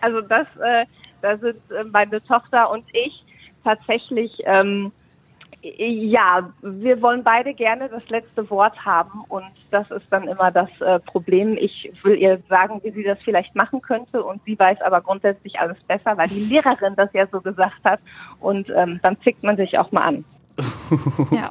also 0.03 0.21
das, 0.21 0.47
äh, 0.63 0.85
da 1.23 1.39
sind 1.39 1.57
äh, 1.71 1.85
meine 1.85 2.23
Tochter 2.23 2.71
und 2.71 2.85
ich 2.93 3.25
tatsächlich, 3.65 4.33
ähm, 4.45 4.93
ja, 5.63 6.53
wir 6.61 7.01
wollen 7.03 7.23
beide 7.23 7.55
gerne 7.55 7.89
das 7.89 8.09
letzte 8.09 8.51
Wort 8.51 8.85
haben 8.85 9.25
und 9.29 9.47
das 9.71 9.89
ist 9.93 10.07
dann 10.11 10.27
immer 10.27 10.51
das 10.51 10.69
äh, 10.81 10.99
Problem. 10.99 11.57
Ich 11.57 11.93
will 12.03 12.17
ihr 12.17 12.43
sagen, 12.49 12.81
wie 12.83 12.91
sie 12.91 13.05
das 13.05 13.19
vielleicht 13.23 13.55
machen 13.55 13.81
könnte 13.81 14.25
und 14.25 14.43
sie 14.45 14.59
weiß 14.59 14.81
aber 14.83 15.01
grundsätzlich 15.01 15.61
alles 15.61 15.81
besser, 15.85 16.17
weil 16.17 16.29
die 16.29 16.41
Lehrerin 16.41 16.97
das 16.97 17.13
ja 17.13 17.29
so 17.29 17.41
gesagt 17.41 17.85
hat 17.85 18.01
und 18.41 18.71
ähm, 18.71 18.99
dann 19.03 19.21
zickt 19.21 19.45
man 19.45 19.57
sich 19.57 19.79
auch 19.79 19.93
mal 19.93 20.03
an. 20.03 20.25
Ja. 21.31 21.51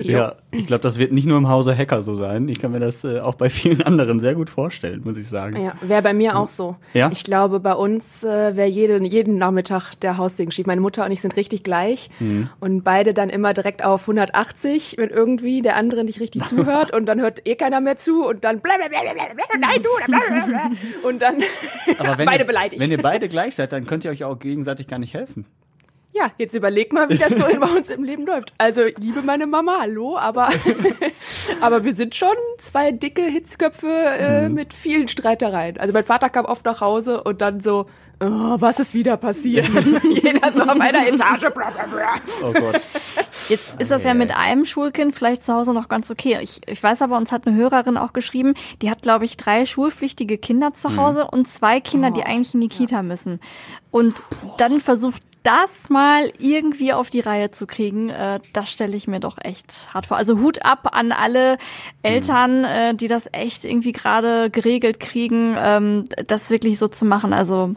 Ja, 0.00 0.34
ich 0.52 0.66
glaube, 0.66 0.80
das 0.82 0.96
wird 0.98 1.10
nicht 1.10 1.26
nur 1.26 1.36
im 1.38 1.48
Hause 1.48 1.76
Hacker 1.76 2.02
so 2.02 2.14
sein. 2.14 2.48
Ich 2.48 2.60
kann 2.60 2.70
mir 2.70 2.78
das 2.78 3.02
äh, 3.02 3.18
auch 3.18 3.34
bei 3.34 3.50
vielen 3.50 3.82
anderen 3.82 4.20
sehr 4.20 4.34
gut 4.36 4.48
vorstellen, 4.48 5.02
muss 5.04 5.16
ich 5.16 5.26
sagen. 5.28 5.60
Ja, 5.60 5.72
wäre 5.82 6.02
bei 6.02 6.14
mir 6.14 6.36
auch 6.38 6.48
so. 6.48 6.76
Ja? 6.94 7.10
Ich 7.12 7.24
glaube, 7.24 7.58
bei 7.58 7.74
uns 7.74 8.22
äh, 8.22 8.54
wäre 8.54 8.68
jeden, 8.68 9.04
jeden 9.04 9.38
Nachmittag 9.38 9.94
der 9.96 10.16
Haussegen 10.16 10.52
schief. 10.52 10.66
Meine 10.66 10.80
Mutter 10.80 11.04
und 11.04 11.10
ich 11.10 11.20
sind 11.20 11.34
richtig 11.36 11.64
gleich 11.64 12.10
Mhm. 12.20 12.48
und 12.60 12.82
beide 12.84 13.12
dann 13.12 13.28
immer 13.28 13.54
direkt 13.54 13.84
auf 13.84 14.02
180, 14.02 14.94
wenn 14.98 15.10
irgendwie 15.10 15.62
der 15.62 15.76
andere 15.76 16.04
nicht 16.04 16.20
richtig 16.20 16.44
zuhört 16.44 16.92
und 16.96 17.06
dann 17.06 17.20
hört 17.20 17.46
eh 17.46 17.56
keiner 17.56 17.80
mehr 17.80 17.96
zu 17.96 18.24
und 18.24 18.44
dann 18.44 18.60
blablabla, 18.60 18.98
nein, 19.58 19.82
du, 19.82 19.88
blablabla. 20.06 20.70
und 21.08 21.20
dann 21.22 21.42
beide 22.24 22.38
ihr, 22.42 22.46
beleidigt. 22.46 22.80
Wenn 22.80 22.90
ihr 22.90 23.02
beide 23.02 23.28
gleich 23.28 23.56
seid, 23.56 23.72
dann 23.72 23.84
könnt 23.86 24.04
ihr 24.04 24.10
euch 24.12 24.22
auch 24.24 24.38
gegenseitig 24.38 24.86
gar 24.86 24.98
nicht 24.98 25.14
helfen. 25.14 25.44
Ja, 26.18 26.32
jetzt 26.36 26.54
überleg 26.54 26.92
mal, 26.92 27.08
wie 27.10 27.18
das 27.18 27.30
so 27.30 27.44
bei 27.60 27.76
uns 27.76 27.90
im 27.90 28.02
Leben 28.02 28.26
läuft. 28.26 28.52
Also, 28.58 28.82
liebe 28.96 29.22
meine 29.22 29.46
Mama, 29.46 29.78
hallo, 29.80 30.18
aber, 30.18 30.48
aber 31.60 31.84
wir 31.84 31.92
sind 31.92 32.16
schon 32.16 32.34
zwei 32.58 32.90
dicke 32.90 33.22
Hitzköpfe 33.22 33.86
äh, 33.86 34.48
mit 34.48 34.74
vielen 34.74 35.06
Streitereien. 35.06 35.78
Also, 35.78 35.92
mein 35.92 36.02
Vater 36.02 36.28
kam 36.28 36.44
oft 36.44 36.64
nach 36.64 36.80
Hause 36.80 37.22
und 37.22 37.40
dann 37.40 37.60
so, 37.60 37.86
oh, 38.20 38.56
was 38.58 38.80
ist 38.80 38.94
wieder 38.94 39.16
passiert? 39.16 39.68
Jeder 40.02 40.52
so 40.52 40.62
auf 40.62 40.80
einer 40.80 41.06
Etage, 41.06 41.52
bla, 41.54 41.70
bla, 41.70 41.86
bla. 41.86 42.14
Oh 42.42 42.52
Gott. 42.52 42.88
Jetzt 43.48 43.74
ist 43.78 43.90
das 43.92 44.02
ja 44.02 44.14
mit 44.14 44.36
einem 44.36 44.64
Schulkind 44.64 45.14
vielleicht 45.14 45.44
zu 45.44 45.54
Hause 45.54 45.72
noch 45.72 45.88
ganz 45.88 46.10
okay. 46.10 46.38
Ich, 46.42 46.60
ich 46.66 46.82
weiß 46.82 47.02
aber, 47.02 47.16
uns 47.16 47.30
hat 47.30 47.46
eine 47.46 47.56
Hörerin 47.56 47.96
auch 47.96 48.12
geschrieben, 48.12 48.54
die 48.82 48.90
hat, 48.90 49.02
glaube 49.02 49.24
ich, 49.24 49.36
drei 49.36 49.64
schulpflichtige 49.64 50.36
Kinder 50.38 50.74
zu 50.74 50.96
Hause 50.96 51.28
und 51.30 51.46
zwei 51.46 51.80
Kinder, 51.80 52.10
die 52.10 52.24
eigentlich 52.24 52.54
in 52.54 52.60
die 52.60 52.68
Kita 52.68 53.02
müssen. 53.02 53.40
Und 53.90 54.14
dann 54.58 54.80
versucht 54.80 55.22
das 55.48 55.88
mal 55.88 56.30
irgendwie 56.38 56.92
auf 56.92 57.08
die 57.08 57.20
Reihe 57.20 57.50
zu 57.50 57.66
kriegen, 57.66 58.10
äh, 58.10 58.38
das 58.52 58.70
stelle 58.70 58.94
ich 58.94 59.08
mir 59.08 59.18
doch 59.18 59.38
echt 59.40 59.94
hart 59.94 60.04
vor. 60.04 60.18
Also 60.18 60.38
Hut 60.40 60.62
ab 60.62 60.90
an 60.92 61.10
alle 61.10 61.56
Eltern, 62.02 62.64
äh, 62.64 62.94
die 62.94 63.08
das 63.08 63.30
echt 63.32 63.64
irgendwie 63.64 63.92
gerade 63.92 64.50
geregelt 64.50 65.00
kriegen, 65.00 65.56
ähm, 65.58 66.04
das 66.26 66.50
wirklich 66.50 66.78
so 66.78 66.88
zu 66.88 67.06
machen. 67.06 67.32
Also 67.32 67.74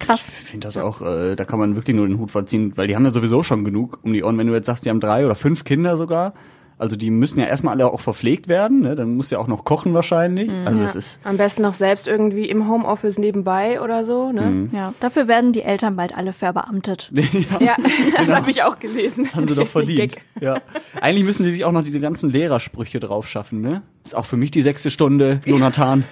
krass. 0.00 0.28
Ich 0.28 0.50
finde 0.50 0.66
das 0.66 0.76
auch, 0.76 1.00
äh, 1.00 1.34
da 1.34 1.46
kann 1.46 1.58
man 1.58 1.76
wirklich 1.76 1.96
nur 1.96 2.06
den 2.06 2.18
Hut 2.18 2.30
vorziehen, 2.30 2.76
weil 2.76 2.88
die 2.88 2.94
haben 2.94 3.06
ja 3.06 3.10
sowieso 3.10 3.42
schon 3.42 3.64
genug 3.64 3.98
um 4.02 4.12
die 4.12 4.22
Ohren. 4.22 4.36
Wenn 4.36 4.48
du 4.48 4.52
jetzt 4.52 4.66
sagst, 4.66 4.84
die 4.84 4.90
haben 4.90 5.00
drei 5.00 5.24
oder 5.24 5.34
fünf 5.34 5.64
Kinder 5.64 5.96
sogar, 5.96 6.34
also 6.82 6.96
die 6.96 7.10
müssen 7.10 7.40
ja 7.40 7.46
erstmal 7.46 7.74
alle 7.74 7.86
auch 7.90 8.00
verpflegt 8.00 8.48
werden, 8.48 8.80
ne? 8.80 8.94
dann 8.96 9.16
muss 9.16 9.30
ja 9.30 9.38
auch 9.38 9.46
noch 9.46 9.64
kochen 9.64 9.94
wahrscheinlich. 9.94 10.50
Also 10.66 10.82
es 10.82 10.94
ist, 10.94 11.20
Am 11.24 11.36
besten 11.36 11.62
noch 11.62 11.74
selbst 11.74 12.06
irgendwie 12.08 12.46
im 12.50 12.68
Homeoffice 12.68 13.18
nebenbei 13.18 13.80
oder 13.80 14.04
so, 14.04 14.32
ne? 14.32 14.68
Ja, 14.72 14.92
dafür 15.00 15.28
werden 15.28 15.52
die 15.52 15.62
Eltern 15.62 15.96
bald 15.96 16.14
alle 16.16 16.32
verbeamtet. 16.32 17.10
Ja, 17.60 17.76
das 18.16 18.32
habe 18.34 18.50
ich 18.50 18.62
auch 18.62 18.78
gelesen. 18.78 19.26
haben 19.34 19.46
sie 19.48 19.54
doch 19.54 19.68
verdient. 19.78 20.16
Ja. 20.40 20.60
Eigentlich 21.00 21.24
müssen 21.24 21.44
die 21.44 21.52
sich 21.52 21.64
auch 21.64 21.72
noch 21.72 21.84
diese 21.84 22.00
ganzen 22.00 22.30
Lehrersprüche 22.30 23.00
drauf 23.00 23.28
schaffen, 23.28 23.60
ne? 23.60 23.82
Ist 24.04 24.16
auch 24.16 24.24
für 24.26 24.36
mich 24.36 24.50
die 24.50 24.62
sechste 24.62 24.90
Stunde, 24.90 25.40
Jonathan. 25.46 26.04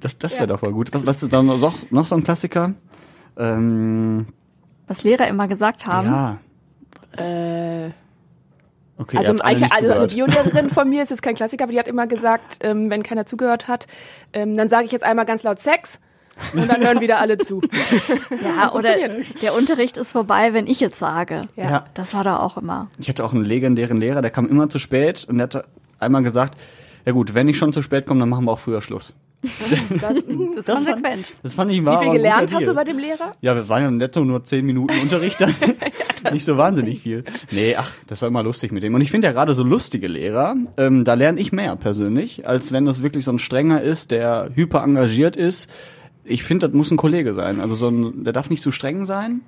das 0.00 0.18
das 0.18 0.32
wäre 0.34 0.42
Ja. 0.42 0.46
doch 0.48 0.62
mal 0.62 0.72
gut. 0.72 0.92
Was, 0.92 1.06
was 1.06 1.22
ist 1.22 1.32
dann 1.32 1.46
noch, 1.46 1.74
noch 1.90 2.06
so 2.06 2.14
ein 2.14 2.24
Klassiker? 2.24 2.74
Ähm, 3.36 4.26
Was 4.86 5.02
Lehrer 5.04 5.26
immer 5.28 5.48
gesagt 5.48 5.86
haben. 5.86 6.06
ja. 6.08 6.38
Äh, 7.16 7.90
Okay, 9.02 9.16
also, 9.18 9.32
nicht 9.32 9.44
also 9.44 9.92
eine. 9.92 10.06
Biolehrerin 10.06 10.70
von 10.70 10.88
mir, 10.88 11.02
ist 11.02 11.10
jetzt 11.10 11.22
kein 11.22 11.34
Klassiker, 11.34 11.64
aber 11.64 11.72
die 11.72 11.78
hat 11.78 11.88
immer 11.88 12.06
gesagt, 12.06 12.58
ähm, 12.60 12.88
wenn 12.88 13.02
keiner 13.02 13.26
zugehört 13.26 13.66
hat, 13.66 13.88
ähm, 14.32 14.56
dann 14.56 14.68
sage 14.68 14.84
ich 14.84 14.92
jetzt 14.92 15.02
einmal 15.02 15.26
ganz 15.26 15.42
laut 15.42 15.58
Sex 15.58 15.98
und 16.54 16.68
dann 16.68 16.84
hören 16.84 17.00
wieder 17.00 17.18
alle 17.18 17.38
zu. 17.38 17.60
Ja, 18.42 18.72
oder 18.72 18.96
der 19.42 19.54
Unterricht 19.54 19.96
ist 19.96 20.12
vorbei, 20.12 20.52
wenn 20.52 20.66
ich 20.66 20.80
jetzt 20.80 20.98
sage. 20.98 21.48
Ja. 21.56 21.70
Ja. 21.70 21.86
Das 21.94 22.14
war 22.14 22.24
da 22.24 22.38
auch 22.38 22.56
immer. 22.56 22.88
Ich 22.98 23.08
hatte 23.08 23.24
auch 23.24 23.32
einen 23.32 23.44
legendären 23.44 24.00
Lehrer, 24.00 24.22
der 24.22 24.30
kam 24.30 24.48
immer 24.48 24.68
zu 24.68 24.78
spät 24.78 25.26
und 25.28 25.38
der 25.38 25.48
hat 25.48 25.64
einmal 25.98 26.22
gesagt, 26.22 26.58
ja 27.04 27.12
gut, 27.12 27.34
wenn 27.34 27.48
ich 27.48 27.58
schon 27.58 27.72
zu 27.72 27.82
spät 27.82 28.06
komme, 28.06 28.20
dann 28.20 28.28
machen 28.28 28.44
wir 28.44 28.52
auch 28.52 28.58
früher 28.58 28.82
Schluss. 28.82 29.14
Das, 30.00 30.00
Das 30.00 30.16
ist 30.16 30.56
Das 30.56 30.66
konsequent. 30.66 31.26
Das 31.42 31.54
fand 31.54 31.72
ich 31.72 31.80
wie 31.80 31.84
war 31.84 32.02
viel 32.02 32.12
gelernt 32.12 32.52
hast 32.54 32.66
du 32.66 32.74
bei 32.74 32.84
dem 32.84 32.98
Lehrer? 32.98 33.32
Ja, 33.40 33.54
wir 33.54 33.68
waren 33.68 33.82
ja 33.82 33.90
netto 33.90 34.24
nur 34.24 34.44
zehn 34.44 34.64
Minuten 34.64 34.98
Unterricht 35.00 35.40
dann. 35.40 35.54
Nicht 36.32 36.44
so 36.44 36.56
wahnsinnig 36.56 37.00
viel. 37.00 37.24
Nee, 37.50 37.76
ach, 37.76 37.90
das 38.06 38.22
war 38.22 38.28
immer 38.28 38.42
lustig 38.42 38.72
mit 38.72 38.82
dem. 38.82 38.94
Und 38.94 39.00
ich 39.00 39.10
finde 39.10 39.26
ja 39.26 39.32
gerade 39.32 39.54
so 39.54 39.62
lustige 39.62 40.06
Lehrer, 40.06 40.54
ähm, 40.76 41.04
da 41.04 41.14
lerne 41.14 41.40
ich 41.40 41.52
mehr 41.52 41.76
persönlich, 41.76 42.46
als 42.46 42.72
wenn 42.72 42.84
das 42.84 43.02
wirklich 43.02 43.24
so 43.24 43.32
ein 43.32 43.38
strenger 43.38 43.82
ist, 43.82 44.10
der 44.10 44.50
hyper 44.54 44.82
engagiert 44.82 45.36
ist. 45.36 45.68
Ich 46.24 46.44
finde, 46.44 46.68
das 46.68 46.74
muss 46.74 46.90
ein 46.90 46.96
Kollege 46.96 47.34
sein. 47.34 47.60
Also 47.60 47.74
so 47.74 47.88
ein, 47.88 48.24
der 48.24 48.32
darf 48.32 48.50
nicht 48.50 48.62
zu 48.62 48.70
streng 48.70 49.04
sein. 49.04 49.40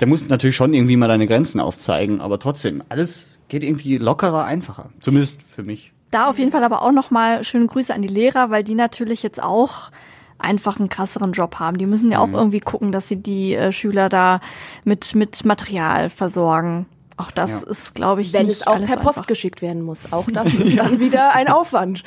Der 0.00 0.08
muss 0.08 0.28
natürlich 0.28 0.56
schon 0.56 0.72
irgendwie 0.72 0.96
mal 0.96 1.08
deine 1.08 1.26
Grenzen 1.26 1.60
aufzeigen, 1.60 2.20
aber 2.20 2.38
trotzdem, 2.38 2.82
alles 2.88 3.38
geht 3.48 3.62
irgendwie 3.62 3.98
lockerer, 3.98 4.44
einfacher. 4.44 4.90
Zumindest 4.98 5.40
für 5.54 5.62
mich. 5.62 5.92
Da 6.10 6.28
auf 6.28 6.38
jeden 6.38 6.50
Fall 6.50 6.64
aber 6.64 6.82
auch 6.82 6.92
nochmal 6.92 7.44
schöne 7.44 7.66
Grüße 7.66 7.94
an 7.94 8.02
die 8.02 8.08
Lehrer, 8.08 8.50
weil 8.50 8.64
die 8.64 8.74
natürlich 8.74 9.22
jetzt 9.22 9.42
auch 9.42 9.90
einfach 10.38 10.78
einen 10.78 10.88
krasseren 10.88 11.32
Job 11.32 11.56
haben. 11.60 11.76
Die 11.78 11.86
müssen 11.86 12.10
ja 12.10 12.18
auch 12.18 12.32
irgendwie 12.32 12.60
gucken, 12.60 12.92
dass 12.92 13.08
sie 13.08 13.16
die 13.16 13.54
äh, 13.54 13.72
Schüler 13.72 14.08
da 14.08 14.40
mit, 14.84 15.14
mit 15.14 15.44
Material 15.44 16.08
versorgen. 16.10 16.86
Auch 17.18 17.30
das 17.30 17.62
Ja. 17.62 17.68
ist, 17.68 17.94
glaube 17.94 18.22
ich, 18.22 18.32
Wenn 18.32 18.46
nicht 18.46 18.62
es 18.62 18.66
auch 18.66 18.74
alles 18.76 18.88
per 18.88 18.96
Post 18.96 19.18
einfach. 19.18 19.26
geschickt 19.26 19.60
werden 19.60 19.82
muss. 19.82 20.10
Auch 20.12 20.24
das 20.32 20.52
ist 20.54 20.78
dann 20.78 20.98
wieder 20.98 21.34
ein 21.34 21.48
Aufwand. 21.48 22.02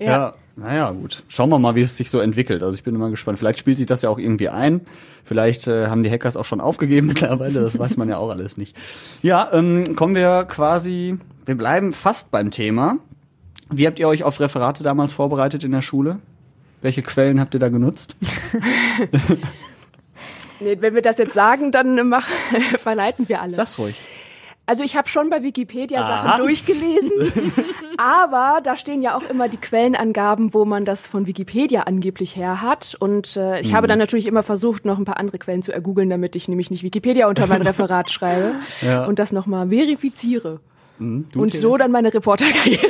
Ja. 0.00 0.34
naja, 0.56 0.90
gut. 0.90 1.22
Schauen 1.28 1.50
wir 1.50 1.60
mal, 1.60 1.76
wie 1.76 1.82
es 1.82 1.96
sich 1.96 2.10
so 2.10 2.18
entwickelt. 2.18 2.64
Also 2.64 2.74
ich 2.76 2.82
bin 2.82 2.96
immer 2.96 3.10
gespannt. 3.10 3.38
Vielleicht 3.38 3.60
spielt 3.60 3.76
sich 3.78 3.86
das 3.86 4.02
ja 4.02 4.10
auch 4.10 4.18
irgendwie 4.18 4.48
ein. 4.48 4.80
Vielleicht 5.24 5.68
äh, 5.68 5.86
haben 5.86 6.02
die 6.02 6.10
Hackers 6.10 6.36
auch 6.36 6.44
schon 6.44 6.60
aufgegeben 6.60 7.06
mittlerweile. 7.06 7.60
Das 7.62 7.78
weiß 7.78 7.96
man 7.96 8.08
ja 8.08 8.18
auch 8.18 8.30
alles 8.30 8.56
nicht. 8.56 8.76
Ja, 9.22 9.48
ähm, 9.52 9.94
kommen 9.94 10.16
wir 10.16 10.44
quasi, 10.46 11.16
wir 11.46 11.56
bleiben 11.56 11.92
fast 11.92 12.32
beim 12.32 12.50
Thema. 12.50 12.96
Wie 13.70 13.86
habt 13.86 13.98
ihr 13.98 14.08
euch 14.08 14.24
auf 14.24 14.40
Referate 14.40 14.82
damals 14.82 15.12
vorbereitet 15.12 15.62
in 15.64 15.72
der 15.72 15.82
Schule? 15.82 16.18
Welche 16.80 17.02
Quellen 17.02 17.40
habt 17.40 17.54
ihr 17.54 17.60
da 17.60 17.68
genutzt? 17.68 18.16
Nee, 20.60 20.76
wenn 20.80 20.94
wir 20.94 21.02
das 21.02 21.18
jetzt 21.18 21.34
sagen, 21.34 21.70
dann 21.70 22.08
mach, 22.08 22.26
verleiten 22.78 23.28
wir 23.28 23.40
alle. 23.40 23.52
Sag's 23.52 23.78
ruhig. 23.78 23.94
Also 24.66 24.82
ich 24.82 24.96
habe 24.96 25.08
schon 25.08 25.30
bei 25.30 25.42
Wikipedia 25.42 26.00
Aha. 26.02 26.22
Sachen 26.28 26.40
durchgelesen, 26.42 27.32
aber 27.96 28.60
da 28.62 28.76
stehen 28.76 29.00
ja 29.00 29.16
auch 29.16 29.22
immer 29.30 29.48
die 29.48 29.56
Quellenangaben, 29.56 30.52
wo 30.52 30.64
man 30.66 30.84
das 30.84 31.06
von 31.06 31.26
Wikipedia 31.26 31.82
angeblich 31.82 32.34
her 32.36 32.60
hat. 32.60 32.96
Und 32.98 33.36
äh, 33.36 33.60
ich 33.60 33.72
habe 33.72 33.86
Mhm. 33.86 33.90
dann 33.90 33.98
natürlich 34.00 34.26
immer 34.26 34.42
versucht, 34.42 34.84
noch 34.84 34.98
ein 34.98 35.04
paar 35.06 35.16
andere 35.18 35.38
Quellen 35.38 35.62
zu 35.62 35.72
ergoogeln, 35.72 36.10
damit 36.10 36.34
ich 36.36 36.48
nämlich 36.48 36.70
nicht 36.72 36.82
Wikipedia 36.82 37.28
unter 37.28 37.46
mein 37.46 37.62
Referat 37.62 38.10
schreibe 38.10 38.56
Ja. 38.82 39.06
und 39.06 39.18
das 39.20 39.30
nochmal 39.32 39.68
verifiziere. 39.68 40.58
Mhm, 40.98 41.26
und 41.36 41.54
so 41.54 41.76
dann 41.76 41.92
meine 41.92 42.12
Reporterkarriere 42.12 42.80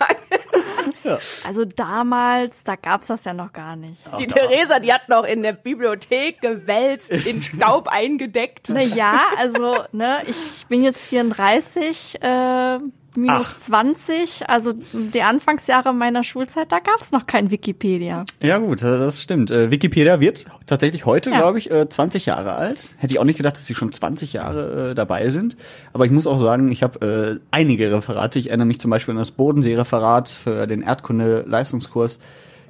angefangen. 0.00 1.20
Also 1.44 1.64
damals, 1.64 2.62
da 2.64 2.76
gab's 2.76 3.08
das 3.08 3.24
ja 3.24 3.32
noch 3.32 3.52
gar 3.52 3.76
nicht. 3.76 3.98
Die 4.18 4.26
Theresa, 4.26 4.78
die 4.80 4.92
hat 4.92 5.08
noch 5.08 5.24
in 5.24 5.42
der 5.42 5.52
Bibliothek 5.52 6.40
gewälzt, 6.40 7.10
in 7.10 7.42
Staub 7.42 7.88
eingedeckt. 7.88 8.68
Na 8.68 8.80
ja, 8.80 9.20
also, 9.38 9.84
ne, 9.92 10.18
ich, 10.26 10.36
ich 10.36 10.66
bin 10.66 10.82
jetzt 10.82 11.06
34, 11.06 12.22
äh, 12.22 12.78
minus 13.16 13.60
20, 13.60 14.48
also 14.48 14.72
die 14.92 15.22
Anfangsjahre 15.22 15.92
meiner 15.92 16.22
Schulzeit, 16.24 16.70
da 16.72 16.78
gab's 16.78 17.12
noch 17.12 17.26
kein 17.26 17.50
Wikipedia. 17.50 18.24
Ja 18.42 18.58
gut, 18.58 18.82
äh, 18.82 18.98
das 18.98 19.22
stimmt. 19.22 19.50
Äh, 19.50 19.70
Wikipedia 19.70 20.20
wird 20.20 20.46
tatsächlich 20.66 21.06
heute, 21.06 21.30
Ja. 21.30 21.38
glaube 21.38 21.58
ich, 21.58 21.70
äh, 21.70 21.88
20 21.88 22.26
Jahre 22.26 22.54
alt. 22.54 22.94
Hätte 22.98 23.12
ich 23.12 23.18
auch 23.18 23.24
nicht 23.24 23.36
gedacht, 23.36 23.54
dass 23.56 23.66
sie 23.66 23.74
schon 23.74 23.92
20 23.92 24.32
Jahre 24.34 24.90
äh, 24.90 24.94
dabei 24.94 25.28
sind. 25.30 25.56
Aber 25.92 26.04
ich 26.04 26.10
muss 26.10 26.26
auch 26.26 26.38
sagen, 26.38 26.70
ich 26.70 26.82
habe 26.82 27.34
äh, 27.34 27.38
einige 27.50 27.92
Referate. 27.92 28.38
Ich 28.38 28.48
erinnere 28.48 28.66
mich 28.66 28.80
zum 28.80 28.90
Beispiel 28.90 29.12
an 29.12 29.18
das 29.18 29.30
Bodensee-Referat 29.32 30.28
für 30.28 30.66
den 30.66 30.82
Erdkunde-Leistungskurs. 30.82 32.18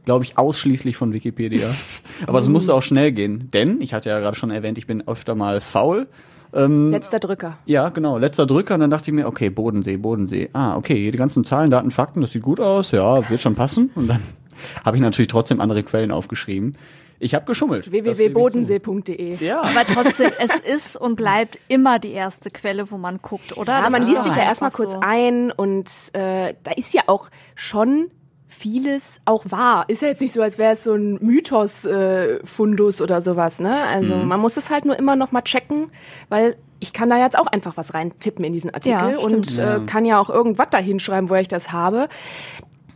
Glaube 0.04 0.24
ich, 0.24 0.38
ausschließlich 0.38 0.96
von 0.96 1.12
Wikipedia. 1.12 1.74
Aber 2.28 2.38
das 2.38 2.48
musste 2.48 2.72
auch 2.74 2.82
schnell 2.82 3.10
gehen. 3.12 3.50
Denn, 3.52 3.80
ich 3.80 3.92
hatte 3.92 4.08
ja 4.08 4.20
gerade 4.20 4.36
schon 4.36 4.50
erwähnt, 4.52 4.78
ich 4.78 4.86
bin 4.86 5.06
öfter 5.08 5.34
mal 5.34 5.60
faul. 5.60 6.06
Ähm, 6.56 6.90
Letzter 6.90 7.18
Drücker. 7.20 7.58
ja, 7.66 7.88
genau, 7.90 8.18
letzter 8.18 8.46
Drücker 8.46 8.74
und 8.74 8.80
dann 8.80 8.90
dachte 8.90 9.10
ich 9.10 9.14
mir, 9.14 9.26
okay, 9.26 9.50
Bodensee, 9.50 9.96
Bodensee. 9.96 10.48
Ah, 10.52 10.76
okay, 10.76 11.10
die 11.10 11.18
ganzen 11.18 11.44
Zahlen, 11.44 11.70
Daten, 11.70 11.90
Fakten, 11.90 12.20
das 12.20 12.32
sieht 12.32 12.42
gut 12.42 12.60
aus, 12.60 12.90
ja, 12.92 13.28
wird 13.28 13.40
schon 13.40 13.54
passen. 13.54 13.90
Und 13.94 14.08
dann 14.08 14.20
habe 14.84 14.96
ich 14.96 15.02
natürlich 15.02 15.28
trotzdem 15.28 15.60
andere 15.60 15.82
Quellen 15.82 16.10
aufgeschrieben. 16.10 16.76
Ich 17.18 17.34
habe 17.34 17.46
geschummelt. 17.46 17.90
Www.bodensee.de. 17.90 19.36
Ja. 19.44 19.62
Aber 19.62 19.86
trotzdem, 19.86 20.32
es 20.38 20.54
ist 20.56 20.96
und 20.96 21.16
bleibt 21.16 21.58
immer 21.68 21.98
die 21.98 22.12
erste 22.12 22.50
Quelle, 22.50 22.90
wo 22.90 22.98
man 22.98 23.20
guckt, 23.22 23.56
oder? 23.56 23.72
Ja, 23.72 23.82
Das 23.82 23.90
man 23.90 24.06
liest 24.06 24.24
sich 24.24 24.36
ja 24.36 24.42
erstmal 24.42 24.70
kurz 24.70 24.92
so. 24.92 25.00
ein 25.00 25.50
und 25.50 25.86
äh, 26.12 26.54
da 26.62 26.72
ist 26.76 26.92
ja 26.94 27.02
auch 27.06 27.28
schon 27.54 28.10
vieles 28.58 29.20
auch 29.24 29.44
wahr. 29.50 29.84
Ist 29.88 30.02
ja 30.02 30.08
jetzt 30.08 30.20
nicht 30.20 30.32
so, 30.32 30.42
als 30.42 30.58
wäre 30.58 30.72
es 30.72 30.84
so 30.84 30.94
ein 30.94 31.18
Mythos-Fundus 31.20 33.00
oder 33.00 33.20
sowas, 33.20 33.60
ne? 33.60 33.74
Also 33.86 34.14
Mhm. 34.14 34.28
man 34.28 34.40
muss 34.40 34.56
es 34.56 34.70
halt 34.70 34.84
nur 34.84 34.96
immer 34.98 35.16
noch 35.16 35.32
mal 35.32 35.42
checken, 35.42 35.90
weil 36.28 36.56
ich 36.80 36.92
kann 36.92 37.08
da 37.10 37.18
jetzt 37.18 37.38
auch 37.38 37.46
einfach 37.46 37.76
was 37.76 37.94
reintippen 37.94 38.44
in 38.44 38.52
diesen 38.52 38.70
Artikel 38.72 39.12
Ja, 39.12 39.18
und 39.18 39.58
äh, 39.58 39.80
kann 39.86 40.04
ja 40.04 40.18
auch 40.18 40.28
irgendwas 40.30 40.68
da 40.70 40.78
hinschreiben, 40.78 41.30
woher 41.30 41.40
ich 41.40 41.48
das 41.48 41.72
habe. 41.72 42.08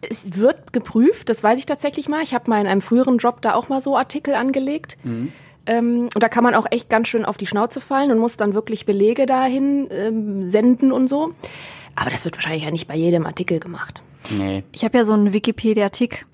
Es 0.02 0.36
wird 0.36 0.72
geprüft, 0.72 1.28
das 1.28 1.42
weiß 1.42 1.58
ich 1.58 1.66
tatsächlich 1.66 2.08
mal. 2.08 2.22
Ich 2.22 2.34
habe 2.34 2.48
mal 2.50 2.60
in 2.60 2.66
einem 2.66 2.80
früheren 2.80 3.18
Job 3.18 3.42
da 3.42 3.54
auch 3.54 3.68
mal 3.68 3.80
so 3.80 3.96
Artikel 3.96 4.34
angelegt. 4.34 4.96
Mhm. 5.02 5.32
Ähm, 5.66 6.08
und 6.14 6.22
da 6.22 6.28
kann 6.28 6.42
man 6.44 6.54
auch 6.54 6.66
echt 6.70 6.88
ganz 6.88 7.08
schön 7.08 7.24
auf 7.26 7.36
die 7.36 7.46
Schnauze 7.46 7.80
fallen 7.80 8.10
und 8.10 8.18
muss 8.18 8.36
dann 8.38 8.54
wirklich 8.54 8.86
Belege 8.86 9.26
dahin 9.26 9.88
ähm, 9.90 10.48
senden 10.50 10.90
und 10.90 11.08
so. 11.08 11.32
Aber 11.96 12.10
das 12.10 12.24
wird 12.24 12.36
wahrscheinlich 12.36 12.64
ja 12.64 12.70
nicht 12.70 12.88
bei 12.88 12.96
jedem 12.96 13.26
Artikel 13.26 13.60
gemacht. 13.60 14.02
Nee. 14.30 14.64
Ich 14.72 14.84
habe 14.84 14.98
ja 14.98 15.04
so 15.04 15.12
einen 15.12 15.32
Wikipedia-Tick. 15.32 16.26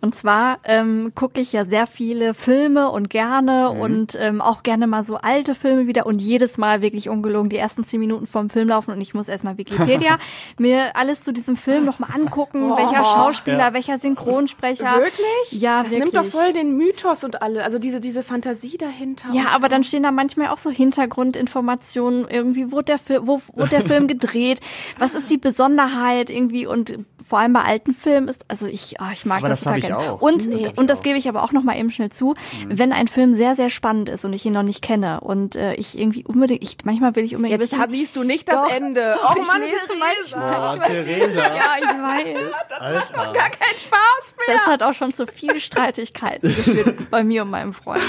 Und 0.00 0.14
zwar 0.14 0.58
ähm, 0.64 1.12
gucke 1.14 1.40
ich 1.40 1.52
ja 1.52 1.64
sehr 1.64 1.86
viele 1.86 2.34
Filme 2.34 2.90
und 2.90 3.10
gerne 3.10 3.70
Mhm. 3.74 3.80
und 3.80 4.18
ähm, 4.20 4.40
auch 4.40 4.62
gerne 4.62 4.86
mal 4.86 5.02
so 5.04 5.16
alte 5.16 5.54
Filme 5.54 5.86
wieder 5.86 6.06
und 6.06 6.20
jedes 6.20 6.58
Mal 6.58 6.82
wirklich 6.82 7.08
ungelogen 7.08 7.48
die 7.50 7.56
ersten 7.56 7.84
zehn 7.84 8.00
Minuten 8.00 8.26
vom 8.26 8.50
Film 8.50 8.68
laufen 8.68 8.92
und 8.92 9.00
ich 9.00 9.14
muss 9.14 9.28
erstmal 9.28 9.58
Wikipedia 9.58 10.18
mir 10.58 10.94
alles 10.96 11.22
zu 11.22 11.32
diesem 11.32 11.56
Film 11.56 11.84
nochmal 11.84 12.10
angucken, 12.14 12.70
welcher 12.76 13.04
Schauspieler, 13.04 13.58
Ja. 13.58 13.72
welcher 13.74 13.98
Synchronsprecher. 13.98 14.94
Wirklich? 14.96 15.52
Ja, 15.60 15.82
das 15.82 15.92
wirklich. 15.92 16.12
nimmt 16.12 16.16
doch 16.16 16.30
voll 16.30 16.52
den 16.52 16.76
Mythos 16.76 17.24
und 17.24 17.42
alle, 17.42 17.64
also 17.64 17.78
diese, 17.78 18.00
diese 18.00 18.22
Fantasie 18.22 18.76
dahinter. 18.78 19.28
Ja, 19.32 19.46
aber 19.54 19.62
so. 19.64 19.68
dann 19.68 19.84
stehen 19.84 20.02
da 20.02 20.10
manchmal 20.10 20.48
auch 20.48 20.58
so 20.58 20.70
Hintergrundinformationen, 20.70 22.26
irgendwie 22.28 22.72
wurde 22.72 22.84
der, 22.84 22.98
Fil 22.98 23.20
wo 23.26 23.40
wurde 23.54 23.70
der 23.70 23.80
Film 23.84 24.06
gedreht, 24.08 24.60
was 24.98 25.14
ist 25.14 25.30
die 25.30 25.38
Besonderheit 25.38 26.30
irgendwie 26.30 26.66
und 26.66 26.98
vor 27.26 27.40
allem 27.40 27.52
bei 27.52 27.62
alten 27.62 27.92
Filmen 27.92 28.26
ist, 28.28 28.44
also 28.48 28.66
ich, 28.66 28.94
oh, 29.00 29.10
ich 29.12 29.26
mag 29.26 29.42
das, 29.42 29.57
das 29.64 29.66
hab 29.66 29.80
total 29.80 30.00
ich 30.02 30.08
auch. 30.10 30.20
Und, 30.22 30.52
Das 30.52 30.60
ich 30.62 30.78
und 30.78 30.88
das 30.90 30.98
auch. 31.00 31.02
gebe 31.02 31.18
ich 31.18 31.28
aber 31.28 31.42
auch 31.42 31.52
noch 31.52 31.62
mal 31.62 31.76
eben 31.76 31.90
schnell 31.90 32.10
zu, 32.10 32.34
wenn 32.68 32.92
ein 32.92 33.08
Film 33.08 33.34
sehr, 33.34 33.54
sehr 33.54 33.70
spannend 33.70 34.08
ist 34.08 34.24
und 34.24 34.32
ich 34.32 34.44
ihn 34.46 34.52
noch 34.52 34.62
nicht 34.62 34.82
kenne 34.82 35.20
und 35.20 35.56
äh, 35.56 35.74
ich 35.74 35.98
irgendwie 35.98 36.24
unbedingt, 36.24 36.62
ich, 36.62 36.76
manchmal 36.84 37.14
will 37.16 37.24
ich 37.24 37.34
unbedingt 37.36 37.60
Jetzt 37.60 37.72
wissen, 37.72 37.90
liest 37.90 38.16
du 38.16 38.22
nicht 38.24 38.48
das 38.48 38.56
Doch, 38.56 38.70
Ende. 38.70 39.14
doch, 39.20 39.34
oh 39.36 39.40
ich 39.40 39.46
Mann, 39.46 39.60
Theresa. 39.62 40.38
Boah, 40.38 40.80
Theresa. 40.80 41.40
ja, 41.54 41.76
ich 41.80 41.88
weiß. 41.88 42.80
Alter. 42.80 43.12
Gar 43.32 43.50
kein 43.50 43.74
Spaß 43.76 44.34
mehr. 44.46 44.56
Das 44.56 44.66
hat 44.66 44.82
auch 44.82 44.92
schon 44.94 45.12
zu 45.14 45.26
viel 45.26 45.58
Streitigkeiten 45.60 46.48
geführt 46.54 46.96
bei 47.10 47.24
mir 47.24 47.42
und 47.42 47.50
meinem 47.50 47.72
Freund. 47.72 48.02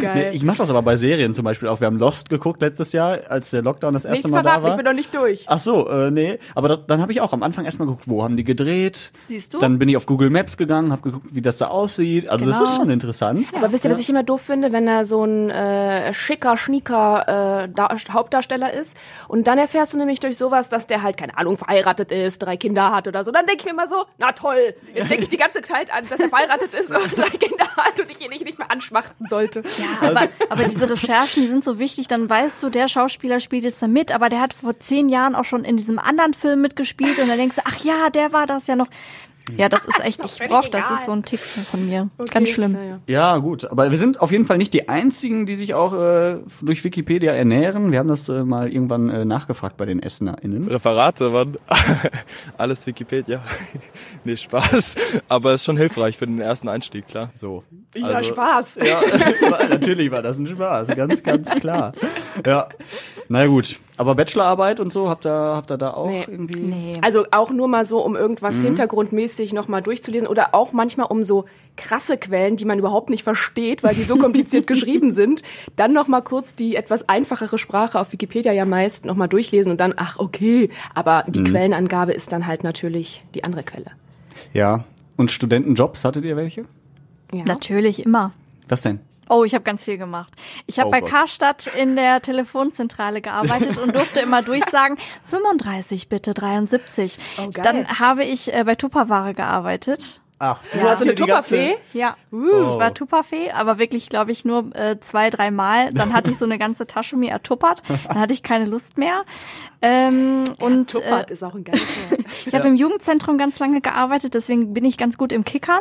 Nee, 0.00 0.30
ich 0.30 0.42
mache 0.44 0.58
das 0.58 0.70
aber 0.70 0.82
bei 0.82 0.96
Serien 0.96 1.34
zum 1.34 1.44
Beispiel 1.44 1.68
auch. 1.68 1.80
Wir 1.80 1.86
haben 1.86 1.98
Lost 1.98 2.30
geguckt 2.30 2.60
letztes 2.60 2.92
Jahr, 2.92 3.20
als 3.28 3.50
der 3.50 3.62
Lockdown 3.62 3.92
das 3.92 4.04
erste 4.04 4.28
Nichts 4.28 4.30
Mal 4.30 4.42
da 4.42 4.50
verraten, 4.50 4.64
ich 4.64 4.70
war. 4.70 4.76
bin 4.76 4.84
noch 4.86 4.92
nicht 4.92 5.14
durch. 5.14 5.44
Ach 5.46 5.58
so, 5.58 5.88
äh, 5.88 6.10
nee. 6.10 6.38
Aber 6.54 6.68
das, 6.68 6.86
dann 6.86 7.00
habe 7.00 7.12
ich 7.12 7.20
auch 7.20 7.32
am 7.32 7.42
Anfang 7.42 7.64
erstmal 7.64 7.86
geguckt, 7.88 8.08
wo 8.08 8.22
haben 8.22 8.36
die 8.36 8.44
gedreht. 8.44 9.12
Siehst 9.26 9.54
du? 9.54 9.58
Dann 9.58 9.78
bin 9.78 9.88
ich 9.88 9.96
auf 9.96 10.06
Google 10.06 10.30
Maps 10.30 10.56
gegangen, 10.56 10.77
habe 10.92 11.02
geguckt, 11.02 11.26
wie 11.32 11.42
das 11.42 11.58
da 11.58 11.68
aussieht. 11.68 12.28
Also 12.28 12.44
das 12.46 12.56
Genau. 12.58 12.68
ist 12.70 12.76
schon 12.76 12.90
interessant. 12.90 13.46
Aber 13.54 13.70
wisst 13.72 13.84
ihr, 13.84 13.90
was 13.90 13.98
ich 13.98 14.08
immer 14.08 14.22
doof 14.22 14.40
finde, 14.42 14.72
wenn 14.72 14.86
er 14.88 15.04
so 15.04 15.24
ein 15.24 15.50
äh, 15.50 16.12
schicker, 16.14 16.56
schnieker 16.56 17.64
äh, 17.64 17.68
da 17.74 17.88
Hauptdarsteller 18.12 18.72
ist 18.72 18.96
und 19.28 19.46
dann 19.46 19.58
erfährst 19.58 19.94
du 19.94 19.98
nämlich 19.98 20.20
durch 20.20 20.38
sowas, 20.38 20.68
dass 20.68 20.86
der 20.86 21.02
halt, 21.02 21.16
keine 21.16 21.36
Ahnung, 21.36 21.56
verheiratet 21.56 22.12
ist, 22.12 22.38
drei 22.38 22.56
Kinder 22.56 22.92
hat 22.92 23.08
oder 23.08 23.24
so. 23.24 23.30
Dann 23.30 23.46
denke 23.46 23.60
ich 23.60 23.64
mir 23.66 23.72
immer 23.72 23.88
so, 23.88 24.04
na 24.18 24.32
toll, 24.32 24.74
jetzt 24.94 25.10
denke 25.10 25.24
ich 25.24 25.28
die 25.30 25.36
ganze 25.36 25.62
Zeit 25.62 25.92
an, 25.92 26.04
dass 26.08 26.20
er 26.20 26.28
verheiratet 26.28 26.72
ist 26.74 26.90
und 26.90 27.16
drei 27.16 27.28
Kinder 27.30 27.66
hat 27.76 27.98
und 28.00 28.10
ich 28.10 28.20
ihn 28.20 28.30
nicht, 28.30 28.44
nicht 28.44 28.58
mehr 28.58 28.70
anschmachten 28.70 29.26
sollte. 29.28 29.62
Ja, 29.78 30.08
aber, 30.08 30.28
aber 30.50 30.64
diese 30.64 30.88
Recherchen, 30.88 31.42
die 31.42 31.48
sind 31.48 31.64
so 31.64 31.78
wichtig, 31.78 32.08
dann 32.08 32.28
weißt 32.28 32.62
du, 32.62 32.70
der 32.70 32.88
Schauspieler 32.88 33.40
spielt 33.40 33.64
jetzt 33.64 33.82
da 33.82 33.88
mit, 33.88 34.12
aber 34.12 34.28
der 34.28 34.40
hat 34.40 34.54
vor 34.54 34.78
zehn 34.78 35.08
Jahren 35.08 35.34
auch 35.34 35.44
schon 35.44 35.64
in 35.64 35.76
diesem 35.76 35.98
anderen 35.98 36.34
Film 36.34 36.60
mitgespielt 36.62 37.18
und 37.18 37.28
dann 37.28 37.38
denkst 37.38 37.56
du, 37.56 37.62
ach 37.64 37.78
ja, 37.84 38.10
der 38.10 38.32
war 38.32 38.46
das 38.46 38.66
ja 38.66 38.76
noch. 38.76 38.88
Ja, 39.56 39.68
das 39.68 39.84
ist 39.84 40.00
echt, 40.04 40.22
ich 40.24 40.30
völlig 40.30 40.52
brauch, 40.52 40.68
das 40.68 40.90
ist 40.90 41.06
so 41.06 41.12
ein 41.12 41.22
Tick 41.24 41.40
von 41.40 41.86
mir. 41.86 42.08
Ganz 42.32 42.48
schlimm. 42.48 42.72
Naja. 42.72 42.98
Ja, 43.06 43.36
gut. 43.38 43.64
Aber 43.70 43.90
wir 43.90 43.98
sind 43.98 44.20
auf 44.20 44.30
jeden 44.32 44.46
Fall 44.46 44.58
nicht 44.58 44.72
die 44.74 44.88
einzigen, 44.88 45.46
die 45.46 45.56
sich 45.56 45.74
auch 45.74 45.92
äh, 45.94 46.38
durch 46.60 46.84
Wikipedia 46.84 47.32
ernähren. 47.32 47.92
Wir 47.92 47.98
haben 47.98 48.08
das 48.08 48.28
äh, 48.28 48.44
mal 48.44 48.70
irgendwann 48.72 49.08
äh, 49.08 49.24
nachgefragt 49.24 49.76
bei 49.76 49.86
den 49.86 50.00
EssenerInnen. 50.02 50.68
Referate, 50.68 51.30
Mann. 51.30 51.56
Alles 52.58 52.86
Wikipedia. 52.86 53.40
nee, 54.24 54.36
Spaß. 54.36 54.96
Aber 55.28 55.54
ist 55.54 55.64
schon 55.64 55.76
hilfreich 55.76 56.16
für 56.16 56.26
den 56.26 56.40
ersten 56.40 56.68
Einstieg, 56.68 57.06
klar. 57.08 57.30
So. 57.34 57.64
Ja, 57.94 58.06
Also- 58.08 58.30
Spaß. 58.30 58.78
Ja, 58.84 59.00
natürlich 59.68 60.10
war 60.10 60.22
das 60.22 60.38
ein 60.38 60.46
Spaß, 60.46 60.88
ganz, 60.88 61.22
ganz 61.22 61.50
klar. 61.50 61.92
Ja. 62.44 62.68
Na 63.28 63.40
ja, 63.42 63.46
gut. 63.46 63.78
Aber 63.98 64.14
Bachelorarbeit 64.14 64.78
und 64.80 64.92
so, 64.92 65.08
habt 65.08 65.26
ihr, 65.26 65.30
habt 65.32 65.70
ihr 65.70 65.76
da 65.76 65.92
auch 65.92 66.08
Nee. 66.08 66.24
irgendwie? 66.28 66.60
Nee. 66.60 66.92
Also 67.02 67.24
auch 67.32 67.50
nur 67.50 67.66
mal 67.68 67.84
so, 67.84 67.98
um 68.04 68.14
irgendwas 68.16 68.56
hintergrundmäßig 68.56 69.52
nochmal 69.52 69.82
durchzulesen 69.82 70.28
oder 70.28 70.54
auch 70.54 70.72
manchmal 70.72 71.08
um 71.08 71.24
so 71.24 71.44
krasse 71.76 72.16
Quellen, 72.16 72.56
die 72.56 72.64
man 72.64 72.78
überhaupt 72.78 73.10
nicht 73.10 73.24
versteht, 73.24 73.82
weil 73.82 73.94
die 73.96 74.04
so 74.04 74.16
kompliziert 74.18 74.66
geschrieben 74.68 75.10
sind, 75.10 75.42
dann 75.76 75.92
nochmal 75.92 76.22
kurz 76.22 76.54
die 76.54 76.76
etwas 76.76 77.08
einfachere 77.08 77.58
Sprache 77.58 77.98
auf 77.98 78.12
Wikipedia 78.12 78.52
ja 78.52 78.64
meist 78.64 79.04
nochmal 79.04 79.28
durchlesen 79.28 79.72
und 79.72 79.80
dann, 79.80 79.94
ach 79.96 80.18
okay, 80.18 80.70
aber 80.94 81.24
die 81.26 81.42
Quellenangabe 81.44 82.12
ist 82.12 82.30
dann 82.32 82.46
halt 82.46 82.62
natürlich 82.64 83.22
die 83.34 83.44
andere 83.44 83.64
Quelle. 83.64 83.90
Ja. 84.52 84.84
Und 85.16 85.32
Studentenjobs, 85.32 86.04
hattet 86.04 86.24
ihr 86.24 86.36
welche? 86.36 86.64
Ja. 87.32 87.42
Natürlich 87.44 88.06
immer. 88.06 88.32
Was 88.68 88.82
denn? 88.82 89.00
Oh, 89.28 89.44
ich 89.44 89.54
habe 89.54 89.64
ganz 89.64 89.84
viel 89.84 89.98
gemacht. 89.98 90.32
Ich 90.66 90.78
habe 90.78 90.88
Oh 90.88 90.90
bei 90.90 91.00
Gott. 91.00 91.10
Karstadt 91.10 91.66
in 91.66 91.96
der 91.96 92.22
Telefonzentrale 92.22 93.20
gearbeitet 93.20 93.76
und 93.78 93.94
durfte 93.94 94.20
immer 94.20 94.42
durchsagen, 94.42 94.96
35 95.26 96.08
bitte, 96.08 96.34
73. 96.34 97.18
Oh. 97.38 97.50
Dann 97.52 97.98
habe 97.98 98.24
ich 98.24 98.52
äh, 98.54 98.64
bei 98.64 98.74
Tupperware 98.74 99.34
gearbeitet. 99.34 100.20
Ach, 100.40 100.60
du 100.72 100.78
Ja, 100.78 100.96
so 100.96 101.04
eine 101.04 101.14
Tupperfee? 101.14 101.76
Ja, 101.92 102.16
Oh. 102.30 102.36
ich 102.36 102.78
war 102.78 102.94
Tupperfee, 102.94 103.50
aber 103.50 103.78
wirklich, 103.78 104.08
glaube 104.08 104.30
ich, 104.30 104.44
nur 104.44 104.74
äh, 104.76 105.00
zwei, 105.00 105.30
drei 105.30 105.50
Mal. 105.50 105.92
Dann 105.92 106.12
hatte 106.12 106.30
ich 106.30 106.38
so 106.38 106.44
eine 106.44 106.58
ganze 106.58 106.86
Tasche 106.86 107.16
mir 107.16 107.30
ertuppert. 107.30 107.82
Dann 108.06 108.18
hatte 108.20 108.32
ich 108.32 108.42
keine 108.42 108.64
Lust 108.66 108.98
mehr. 108.98 109.22
Ähm, 109.82 110.44
und 110.60 110.90
Tuppert 110.90 111.30
äh, 111.30 111.34
ist 111.34 111.42
auch 111.42 111.54
ein 111.54 111.64
geiles 111.64 111.82
Wort. 112.10 112.20
ich 112.46 112.54
habe 112.54 112.68
im 112.68 112.76
Jugendzentrum 112.76 113.36
ganz 113.38 113.58
lange 113.58 113.80
gearbeitet, 113.80 114.34
deswegen 114.34 114.74
bin 114.74 114.84
ich 114.84 114.96
ganz 114.96 115.18
gut 115.18 115.32
im 115.32 115.44
Kickern. 115.44 115.80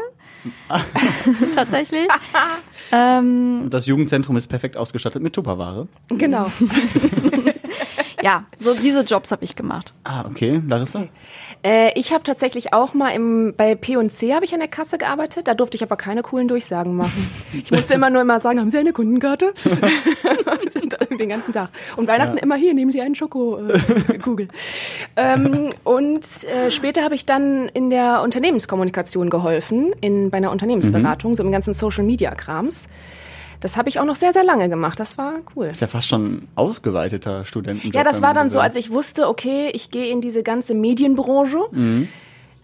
Tatsächlich. 1.56 2.08
ähm, 2.92 3.68
Das 3.70 3.86
Jugendzentrum 3.86 4.38
ist 4.38 4.48
perfekt 4.48 4.78
ausgestattet 4.78 5.22
mit 5.22 5.34
Tupperware. 5.34 5.88
genau. 6.10 6.52
Ja, 8.28 8.44
so 8.58 8.74
diese 8.74 9.04
Jobs 9.04 9.32
habe 9.32 9.46
ich 9.46 9.56
gemacht. 9.56 9.94
Ah, 10.04 10.26
okay. 10.30 10.62
Larissa? 10.68 11.08
Äh, 11.64 11.98
ich 11.98 12.12
habe 12.12 12.26
tatsächlich 12.26 12.74
auch 12.74 12.94
mal 12.94 13.12
im, 13.12 13.54
bei 13.56 13.74
P&C 13.74 14.34
habe 14.34 14.44
ich 14.44 14.54
an 14.54 14.60
der 14.60 14.68
Kasse 14.68 14.98
gearbeitet. 14.98 15.48
Da 15.48 15.54
durfte 15.54 15.78
ich 15.78 15.84
aber 15.84 15.96
keine 15.96 16.24
coolen 16.24 16.50
Durchsagen 16.50 16.98
machen. 16.98 17.30
Ich 17.54 17.72
musste 17.72 17.94
immer 17.94 18.10
nur 18.10 18.22
immer 18.22 18.42
sagen, 18.42 18.60
haben 18.60 18.70
Sie 18.70 18.78
eine 18.78 18.92
Kundenkarte? 18.92 19.54
Den 21.18 21.30
ganzen 21.30 21.54
Tag. 21.54 21.70
Und 21.96 22.10
Weihnachten 22.10 22.38
immer 22.38 22.56
hier, 22.56 22.74
nehmen 22.74 22.92
Sie 22.92 23.00
einen 23.00 23.16
Schokokugel. 23.16 24.50
ähm, 25.16 25.70
und 25.86 26.26
äh, 26.44 26.70
später 26.70 27.04
habe 27.04 27.16
ich 27.16 27.26
dann 27.26 27.70
in 27.70 27.90
der 27.90 28.22
Unternehmenskommunikation 28.24 29.30
geholfen, 29.30 29.94
in, 30.02 30.32
bei 30.32 30.38
einer 30.38 30.52
Unternehmensberatung, 30.52 31.34
so 31.34 31.44
im 31.44 31.52
ganzen 31.54 31.74
Social-Media-Krams. 31.74 32.88
Das 33.60 33.76
habe 33.78 33.90
ich 33.90 34.00
auch 34.00 34.06
noch 34.06 34.16
sehr, 34.16 34.34
sehr 34.34 34.44
lange 34.44 34.70
gemacht. 34.70 35.00
Das 35.00 35.18
war 35.18 35.36
cool. 35.56 35.68
Ist 35.68 35.82
ja 35.82 35.88
fast 35.88 36.08
schon 36.08 36.26
ein 36.26 36.48
ausgeweiteter 36.56 37.44
Studentenjob. 37.46 37.96
Ja, 37.96 38.04
das 38.04 38.22
war 38.22 38.34
dann 38.34 38.50
so, 38.50 38.60
als 38.60 38.76
ich 38.76 38.92
wusste, 38.92 39.28
okay, 39.28 39.70
ich 39.74 39.90
gehe 39.92 40.12
in 40.12 40.22
diese 40.22 40.44
ganze 40.44 40.74
Medienbranche, 40.74 41.58
Mhm. 41.72 42.08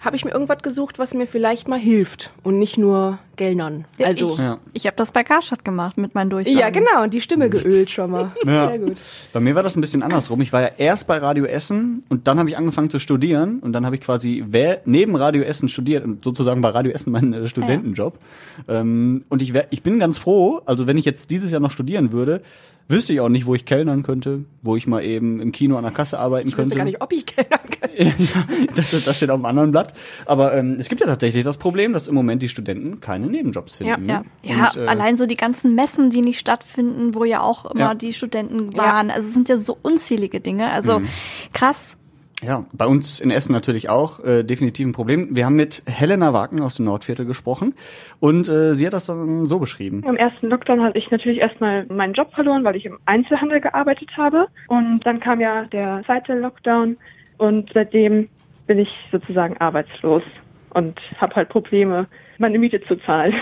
Habe 0.04 0.16
ich 0.16 0.26
mir 0.26 0.32
irgendwas 0.32 0.62
gesucht, 0.62 1.00
was 1.00 1.14
mir 1.14 1.28
vielleicht 1.28 1.68
mal 1.68 1.80
hilft 1.80 2.32
und 2.44 2.60
nicht 2.60 2.78
nur 2.78 3.20
Geldern. 3.36 3.86
Also 4.00 4.34
ich, 4.34 4.38
Ja. 4.38 4.60
ich 4.74 4.86
habe 4.86 4.96
das 4.98 5.12
bei 5.12 5.24
Karstadt 5.24 5.66
gemacht 5.66 5.98
mit 5.98 6.14
meinen 6.14 6.30
Durchsagen. 6.30 6.60
ja, 6.60 6.70
genau, 6.70 7.04
und 7.04 7.14
die 7.14 7.22
Stimme 7.22 7.50
geölt 7.50 7.90
schon 7.90 8.12
mal. 8.12 8.32
Ja. 8.46 8.68
Sehr 8.70 8.80
gut. 8.80 8.98
Bei 9.32 9.40
mir 9.40 9.56
war 9.56 9.64
das 9.64 9.76
ein 9.76 9.82
bisschen 9.82 10.04
andersrum. 10.04 10.42
Ich 10.42 10.52
war 10.54 10.62
ja 10.62 10.70
erst 10.78 11.08
bei 11.08 11.18
Radio 11.18 11.46
Essen 11.46 12.04
und 12.10 12.28
dann 12.28 12.38
habe 12.38 12.50
ich 12.50 12.58
angefangen 12.58 12.90
zu 12.90 13.00
studieren 13.00 13.60
und 13.60 13.74
dann 13.74 13.86
habe 13.86 13.96
ich 13.96 14.02
quasi 14.02 14.44
wer- 14.48 14.82
neben 14.86 15.16
Radio 15.16 15.42
Essen 15.44 15.68
studiert 15.70 16.04
und 16.04 16.24
sozusagen 16.24 16.62
bei 16.62 16.70
Radio 16.70 16.92
Essen 16.92 17.12
meinen 17.12 17.34
äh, 17.34 17.48
Studentenjob. 17.48 18.20
Ähm, 18.68 19.24
und 19.30 19.42
ich, 19.42 19.54
wär, 19.54 19.68
ich 19.72 19.82
bin 19.84 20.00
ganz 20.00 20.18
froh, 20.18 20.62
also 20.66 20.86
wenn 20.86 20.98
ich 20.98 21.06
jetzt 21.06 21.32
dieses 21.32 21.52
Jahr 21.52 21.62
noch 21.62 21.72
studieren 21.72 22.12
würde, 22.12 22.42
wüsste 22.88 23.14
ich 23.14 23.20
auch 23.22 23.30
nicht, 23.30 23.46
wo 23.46 23.56
ich 23.56 23.66
kellnern 23.66 24.04
könnte, 24.04 24.46
wo 24.62 24.76
ich 24.76 24.88
mal 24.88 25.04
eben 25.04 25.40
im 25.42 25.52
Kino 25.52 25.78
an 25.78 25.84
der 25.84 25.92
Kasse 25.92 26.20
arbeiten 26.20 26.48
Ich 26.48 26.56
könnte. 26.56 26.70
wüsste 26.72 26.78
gar 26.78 26.86
nicht, 26.86 27.02
ob 27.02 27.12
ich 27.14 27.26
Kellner 27.26 27.58
kann. 27.58 27.90
das, 28.76 29.04
das 29.04 29.18
steht 29.18 29.30
auf 29.30 29.36
einem 29.36 29.46
anderen 29.46 29.72
Blatt. 29.72 29.94
Aber 30.26 30.54
ähm, 30.56 30.76
es 30.80 30.90
gibt 30.90 31.02
ja 31.02 31.08
tatsächlich 31.08 31.44
das 31.44 31.58
Problem, 31.58 31.94
dass 31.94 32.08
im 32.08 32.16
Moment 32.16 32.42
die 32.42 32.50
Studenten 32.50 33.00
keine 33.00 33.28
Nebenjobs 33.28 33.78
finden. 33.78 34.08
Ja, 34.10 34.20
ne? 34.22 34.26
ja 34.42 34.68
Und, 34.68 34.78
äh, 34.78 34.88
allein 34.88 35.18
so 35.18 35.26
die 35.26 35.38
ganzen 35.38 35.76
Messen, 35.76 36.10
die 36.10 36.22
nicht 36.22 36.40
stattfinden, 36.40 37.16
wo 37.16 37.24
ja 37.24 37.42
auch 37.42 37.66
immer 37.66 37.80
Ja. 37.80 37.96
die 37.96 38.14
Studenten 38.14 38.76
waren. 38.78 39.10
Also 39.12 39.28
es 39.28 39.34
sind 39.34 39.50
ja 39.50 39.58
so 39.58 39.78
unzählige 39.82 40.40
Dinge. 40.40 40.72
Also 40.72 41.00
Mhm. 41.00 41.08
krass. 41.54 41.98
Ja, 42.46 42.66
bei 42.74 42.86
uns 42.86 43.20
in 43.20 43.32
Essen 43.32 43.54
natürlich 43.54 43.90
auch 43.90 44.20
äh, 44.24 44.44
definitiv 44.44 44.86
ein 44.86 44.92
Problem. 44.92 45.36
Wir 45.36 45.46
haben 45.46 45.56
mit 45.56 45.84
Helena 45.86 46.34
Wagen 46.34 46.62
aus 46.62 46.76
dem 46.76 46.86
Nordviertel 46.86 47.26
gesprochen 47.26 47.74
und 48.20 48.50
äh, 48.50 48.74
sie 48.74 48.86
hat 48.86 48.94
das 48.94 49.06
dann 49.06 49.46
so 49.46 49.60
beschrieben. 49.60 50.04
Im 50.06 50.18
ersten 50.18 50.48
Lockdown 50.48 50.82
hatte 50.84 50.98
ich 50.98 51.10
natürlich 51.10 51.40
erstmal 51.40 51.86
meinen 51.86 52.14
Job 52.14 52.34
verloren, 52.34 52.64
weil 52.64 52.76
ich 52.76 52.86
im 52.86 53.00
Einzelhandel 53.06 53.62
gearbeitet 53.62 54.10
habe. 54.18 54.48
Und 54.68 55.02
dann 55.06 55.20
kam 55.20 55.40
ja 55.40 55.66
der 55.66 56.04
zweite 56.06 56.34
Lockdown 56.34 56.98
und 57.38 57.70
seitdem 57.74 58.28
bin 58.68 58.80
ich 58.80 58.90
sozusagen 59.12 59.58
arbeitslos 59.58 60.24
und 60.72 61.00
habe 61.18 61.36
halt 61.36 61.50
Probleme, 61.50 62.08
meine 62.40 62.60
Miete 62.60 62.82
zu 62.82 62.96
zahlen. 62.98 63.34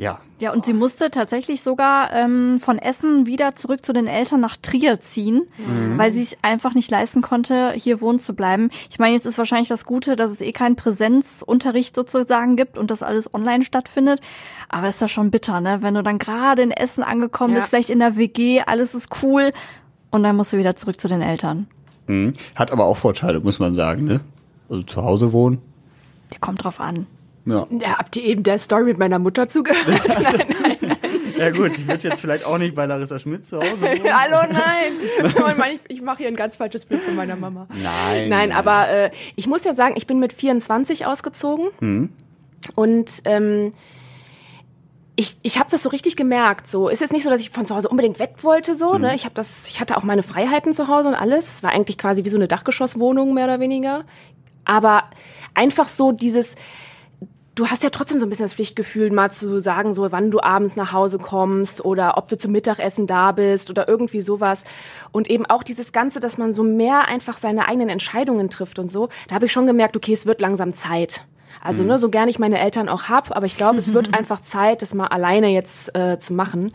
Ja. 0.00 0.20
Ja, 0.38 0.52
und 0.52 0.64
sie 0.64 0.74
musste 0.74 1.10
tatsächlich 1.10 1.60
sogar 1.60 2.12
ähm, 2.12 2.60
von 2.60 2.78
Essen 2.78 3.26
wieder 3.26 3.56
zurück 3.56 3.84
zu 3.84 3.92
den 3.92 4.06
Eltern 4.06 4.40
nach 4.40 4.56
Trier 4.56 5.00
ziehen, 5.00 5.42
Mhm. 5.58 5.98
weil 5.98 6.12
sie 6.12 6.22
es 6.22 6.36
einfach 6.40 6.74
nicht 6.74 6.88
leisten 6.88 7.20
konnte, 7.20 7.72
hier 7.74 8.00
wohnen 8.00 8.20
zu 8.20 8.32
bleiben. 8.34 8.70
Ich 8.90 9.00
meine, 9.00 9.14
jetzt 9.16 9.26
ist 9.26 9.38
wahrscheinlich 9.38 9.68
das 9.68 9.84
Gute, 9.84 10.14
dass 10.14 10.30
es 10.30 10.40
eh 10.40 10.52
keinen 10.52 10.76
Präsenzunterricht 10.76 11.96
sozusagen 11.96 12.54
gibt 12.54 12.78
und 12.78 12.92
das 12.92 13.02
alles 13.02 13.34
online 13.34 13.64
stattfindet. 13.64 14.20
Aber 14.68 14.88
ist 14.88 15.00
ja 15.00 15.08
schon 15.08 15.32
bitter, 15.32 15.60
ne? 15.60 15.78
Wenn 15.82 15.94
du 15.94 16.04
dann 16.04 16.18
gerade 16.20 16.62
in 16.62 16.70
Essen 16.70 17.02
angekommen 17.02 17.54
Ja. 17.54 17.58
bist, 17.58 17.70
vielleicht 17.70 17.90
in 17.90 17.98
der 17.98 18.16
WG, 18.16 18.60
alles 18.64 18.94
ist 18.94 19.08
cool 19.24 19.50
und 20.12 20.22
dann 20.22 20.36
musst 20.36 20.52
du 20.52 20.58
wieder 20.58 20.76
zurück 20.76 21.00
zu 21.00 21.08
den 21.08 21.22
Eltern. 21.22 21.66
Mhm. 22.06 22.34
Hat 22.54 22.70
aber 22.70 22.84
auch 22.86 22.96
Vorteile, 22.96 23.40
muss 23.40 23.58
man 23.58 23.74
sagen, 23.74 24.04
ne? 24.04 24.20
Also 24.70 24.82
zu 24.82 25.02
Hause 25.02 25.32
wohnen. 25.32 25.58
Der 26.30 26.38
kommt 26.38 26.62
drauf 26.62 26.78
an. 26.78 27.06
Ja. 27.48 27.66
Ja, 27.80 27.98
habt 27.98 28.16
ihr 28.16 28.24
eben 28.24 28.42
der 28.42 28.58
Story 28.58 28.84
mit 28.84 28.98
meiner 28.98 29.18
Mutter 29.18 29.48
zugehört? 29.48 29.86
nein, 30.08 30.46
nein, 30.62 30.76
nein. 30.80 30.96
Ja 31.36 31.50
gut, 31.50 31.78
ich 31.78 31.86
würde 31.86 32.08
jetzt 32.08 32.20
vielleicht 32.20 32.44
auch 32.44 32.58
nicht 32.58 32.74
bei 32.74 32.84
Larissa 32.86 33.18
Schmidt 33.18 33.46
zu 33.46 33.58
Hause 33.58 33.80
wohnen. 33.80 34.02
Hallo, 34.12 34.52
nein. 34.52 34.92
Ich, 35.24 35.56
meine, 35.56 35.74
ich, 35.74 35.80
ich 35.88 36.02
mache 36.02 36.18
hier 36.18 36.28
ein 36.28 36.36
ganz 36.36 36.56
falsches 36.56 36.84
Bild 36.84 37.00
von 37.02 37.14
meiner 37.14 37.36
Mama. 37.36 37.68
Nein. 37.82 38.28
Nein, 38.28 38.52
aber 38.52 38.88
äh, 38.88 39.10
ich 39.36 39.46
muss 39.46 39.62
ja 39.64 39.74
sagen, 39.76 39.94
ich 39.96 40.06
bin 40.06 40.18
mit 40.18 40.32
24 40.32 41.06
ausgezogen 41.06 41.68
Mhm. 41.80 42.10
und 42.74 43.22
ähm, 43.24 43.72
ich, 45.16 45.36
ich 45.42 45.58
habe 45.58 45.68
das 45.70 45.82
so 45.82 45.88
richtig 45.88 46.16
gemerkt. 46.16 46.66
So 46.68 46.88
ist 46.88 47.00
jetzt 47.00 47.12
nicht 47.12 47.24
so, 47.24 47.30
dass 47.30 47.40
ich 47.40 47.50
von 47.50 47.66
zu 47.66 47.74
Hause 47.74 47.88
unbedingt 47.88 48.18
weg 48.20 48.34
wollte. 48.42 48.76
So, 48.76 48.94
Mhm. 48.94 49.00
ne? 49.02 49.14
Ich 49.14 49.24
habe 49.24 49.34
das, 49.34 49.66
ich 49.68 49.80
hatte 49.80 49.96
auch 49.96 50.04
meine 50.04 50.22
Freiheiten 50.22 50.72
zu 50.72 50.86
Hause 50.88 51.08
und 51.08 51.14
alles. 51.14 51.56
Es 51.56 51.62
war 51.62 51.70
eigentlich 51.70 51.98
quasi 51.98 52.24
wie 52.24 52.28
so 52.28 52.36
eine 52.36 52.46
Dachgeschosswohnung 52.48 53.34
mehr 53.34 53.44
oder 53.44 53.58
weniger. 53.60 54.04
Aber 54.64 55.04
einfach 55.54 55.88
so 55.88 56.12
dieses, 56.12 56.54
du 57.58 57.68
hast 57.68 57.82
ja 57.82 57.90
trotzdem 57.90 58.20
so 58.20 58.26
ein 58.26 58.28
bisschen 58.28 58.44
das 58.44 58.54
Pflichtgefühl, 58.54 59.10
mal 59.10 59.32
zu 59.32 59.60
sagen, 59.60 59.92
so 59.92 60.10
wann 60.12 60.30
du 60.30 60.40
abends 60.40 60.76
nach 60.76 60.92
Hause 60.92 61.18
kommst 61.18 61.84
oder 61.84 62.16
ob 62.16 62.28
du 62.28 62.38
zum 62.38 62.52
Mittagessen 62.52 63.06
da 63.06 63.32
bist 63.32 63.68
oder 63.68 63.88
irgendwie 63.88 64.20
sowas. 64.20 64.64
Und 65.10 65.28
eben 65.28 65.44
auch 65.44 65.64
dieses 65.64 65.92
Ganze, 65.92 66.20
dass 66.20 66.38
man 66.38 66.52
so 66.52 66.62
mehr 66.62 67.08
einfach 67.08 67.38
seine 67.38 67.66
eigenen 67.66 67.88
Entscheidungen 67.88 68.48
trifft 68.48 68.78
und 68.78 68.90
so. 68.90 69.08
Da 69.26 69.34
habe 69.34 69.46
ich 69.46 69.52
schon 69.52 69.66
gemerkt, 69.66 69.96
okay, 69.96 70.12
es 70.12 70.24
wird 70.24 70.40
langsam 70.40 70.72
Zeit. 70.72 71.24
Also 71.62 71.82
ne, 71.82 71.98
so 71.98 72.08
gern 72.08 72.28
ich 72.28 72.38
meine 72.38 72.58
Eltern 72.58 72.88
auch 72.88 73.04
hab, 73.04 73.36
aber 73.36 73.46
ich 73.46 73.56
glaube, 73.56 73.78
es 73.78 73.92
wird 73.92 74.14
einfach 74.18 74.40
Zeit, 74.40 74.82
das 74.82 74.94
mal 74.94 75.06
alleine 75.06 75.48
jetzt 75.48 75.94
äh, 75.96 76.18
zu 76.18 76.32
machen. 76.32 76.72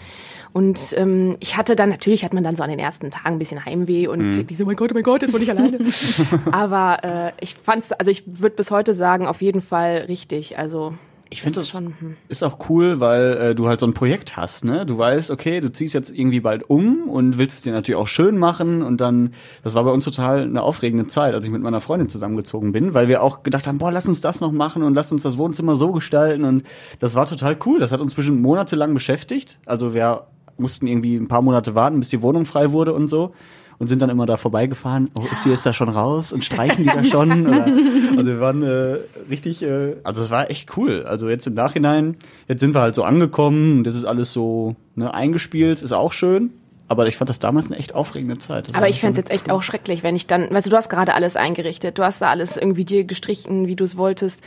Und 0.53 0.93
ähm, 0.97 1.35
ich 1.39 1.57
hatte 1.57 1.75
dann, 1.75 1.89
natürlich 1.89 2.23
hat 2.23 2.33
man 2.33 2.43
dann 2.43 2.55
so 2.55 2.63
an 2.63 2.69
den 2.69 2.77
ersten 2.77 3.09
Tagen 3.09 3.35
ein 3.35 3.39
bisschen 3.39 3.65
Heimweh 3.65 4.07
und 4.07 4.43
die 4.43 4.55
so, 4.55 4.63
oh 4.63 4.67
mein 4.67 4.75
Gott, 4.75 4.91
oh 4.91 4.93
mein 4.93 5.03
Gott, 5.03 5.23
jetzt 5.23 5.31
bin 5.31 5.41
ich 5.41 5.49
alleine. 5.49 5.79
aber 6.51 7.03
äh, 7.03 7.31
ich 7.41 7.55
fand's, 7.55 7.91
also 7.91 8.11
ich 8.11 8.23
würde 8.25 8.55
bis 8.55 8.69
heute 8.69 8.93
sagen, 8.93 9.25
auf 9.25 9.41
jeden 9.41 9.61
Fall 9.61 10.05
richtig. 10.07 10.57
Also 10.59 10.93
Ich 11.33 11.41
finde 11.41 11.61
das 11.61 11.69
schon, 11.69 11.95
hm. 11.99 12.15
ist 12.27 12.43
auch 12.43 12.69
cool, 12.69 12.99
weil 12.99 13.33
äh, 13.37 13.55
du 13.55 13.67
halt 13.67 13.79
so 13.79 13.87
ein 13.87 13.95
Projekt 13.95 14.37
hast, 14.37 14.63
ne? 14.63 14.85
Du 14.85 14.99
weißt, 14.99 15.31
okay, 15.31 15.61
du 15.61 15.71
ziehst 15.71 15.95
jetzt 15.95 16.11
irgendwie 16.11 16.39
bald 16.41 16.69
um 16.69 17.09
und 17.09 17.39
willst 17.39 17.57
es 17.57 17.63
dir 17.63 17.73
natürlich 17.73 17.99
auch 17.99 18.07
schön 18.07 18.37
machen 18.37 18.83
und 18.83 19.01
dann, 19.01 19.33
das 19.63 19.73
war 19.73 19.83
bei 19.83 19.89
uns 19.89 20.05
total 20.05 20.43
eine 20.43 20.61
aufregende 20.61 21.07
Zeit, 21.07 21.33
als 21.33 21.43
ich 21.43 21.49
mit 21.49 21.63
meiner 21.63 21.81
Freundin 21.81 22.07
zusammengezogen 22.07 22.71
bin, 22.71 22.93
weil 22.93 23.07
wir 23.07 23.23
auch 23.23 23.41
gedacht 23.41 23.65
haben, 23.65 23.79
boah, 23.79 23.91
lass 23.91 24.05
uns 24.05 24.21
das 24.21 24.41
noch 24.41 24.51
machen 24.51 24.83
und 24.83 24.93
lass 24.93 25.11
uns 25.11 25.23
das 25.23 25.39
Wohnzimmer 25.39 25.75
so 25.75 25.91
gestalten 25.91 26.45
und 26.45 26.63
das 26.99 27.15
war 27.15 27.25
total 27.25 27.57
cool. 27.65 27.79
Das 27.79 27.91
hat 27.91 27.99
uns 27.99 28.13
bestimmt 28.13 28.39
monatelang 28.39 28.93
beschäftigt. 28.93 29.59
Also 29.65 29.95
wir 29.95 30.27
mussten 30.57 30.85
irgendwie 30.85 31.15
ein 31.15 31.27
paar 31.27 31.41
Monate 31.41 31.73
warten, 31.73 31.99
bis 31.99 32.09
die 32.09 32.21
Wohnung 32.21 32.45
frei 32.45 32.71
wurde 32.71 32.93
und 32.93 33.07
so. 33.07 33.33
Und 33.79 33.87
sind 33.87 34.01
dann 34.01 34.09
immer 34.09 34.25
da 34.25 34.37
vorbeigefahren. 34.37 35.09
Oh, 35.15 35.23
ist 35.31 35.45
die 35.45 35.49
jetzt 35.49 35.65
da 35.65 35.73
schon 35.73 35.89
raus? 35.89 36.31
Und 36.31 36.43
streichen 36.43 36.83
die 36.83 36.89
da 36.89 37.03
schon? 37.03 37.47
Oder, 37.47 37.65
also 37.65 38.25
wir 38.25 38.39
waren 38.39 38.61
äh, 38.61 38.99
richtig, 39.29 39.61
äh, 39.63 39.95
also 40.03 40.21
es 40.21 40.29
war 40.29 40.49
echt 40.49 40.77
cool. 40.77 41.03
Also 41.05 41.29
jetzt 41.29 41.47
im 41.47 41.53
Nachhinein, 41.53 42.15
jetzt 42.47 42.59
sind 42.59 42.75
wir 42.75 42.81
halt 42.81 42.95
so 42.95 43.03
angekommen 43.03 43.79
und 43.79 43.83
das 43.85 43.95
ist 43.95 44.05
alles 44.05 44.33
so 44.33 44.75
ne, 44.95 45.13
eingespielt, 45.13 45.81
ist 45.81 45.91
auch 45.91 46.13
schön. 46.13 46.51
Aber 46.87 47.07
ich 47.07 47.17
fand 47.17 47.29
das 47.29 47.39
damals 47.39 47.67
eine 47.67 47.79
echt 47.79 47.95
aufregende 47.95 48.37
Zeit. 48.37 48.69
Das 48.69 48.75
Aber 48.75 48.89
ich 48.89 48.99
fände 48.99 49.13
es 49.13 49.17
jetzt 49.17 49.31
echt 49.31 49.49
auch 49.49 49.63
schrecklich, 49.63 50.03
wenn 50.03 50.15
ich 50.15 50.27
dann, 50.27 50.49
weißt 50.51 50.67
du, 50.67 50.69
du 50.69 50.77
hast 50.77 50.89
gerade 50.89 51.13
alles 51.13 51.35
eingerichtet, 51.35 51.97
du 51.97 52.03
hast 52.03 52.21
da 52.21 52.29
alles 52.29 52.57
irgendwie 52.57 52.85
dir 52.85 53.03
gestrichen, 53.03 53.67
wie 53.67 53.75
du 53.75 53.83
es 53.83 53.97
wolltest. 53.97 54.43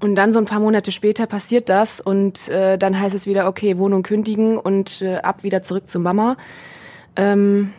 Und 0.00 0.16
dann 0.16 0.32
so 0.32 0.38
ein 0.38 0.46
paar 0.46 0.60
Monate 0.60 0.90
später 0.90 1.26
passiert 1.26 1.68
das 1.68 2.00
und 2.00 2.48
äh, 2.48 2.76
dann 2.76 2.98
heißt 2.98 3.14
es 3.14 3.26
wieder, 3.26 3.46
okay, 3.46 3.78
Wohnung 3.78 4.02
kündigen 4.02 4.58
und 4.58 5.00
äh, 5.02 5.16
ab 5.16 5.44
wieder 5.44 5.62
zurück 5.62 5.88
zu 5.88 6.00
Mama. 6.00 6.36
Ähm, 7.14 7.72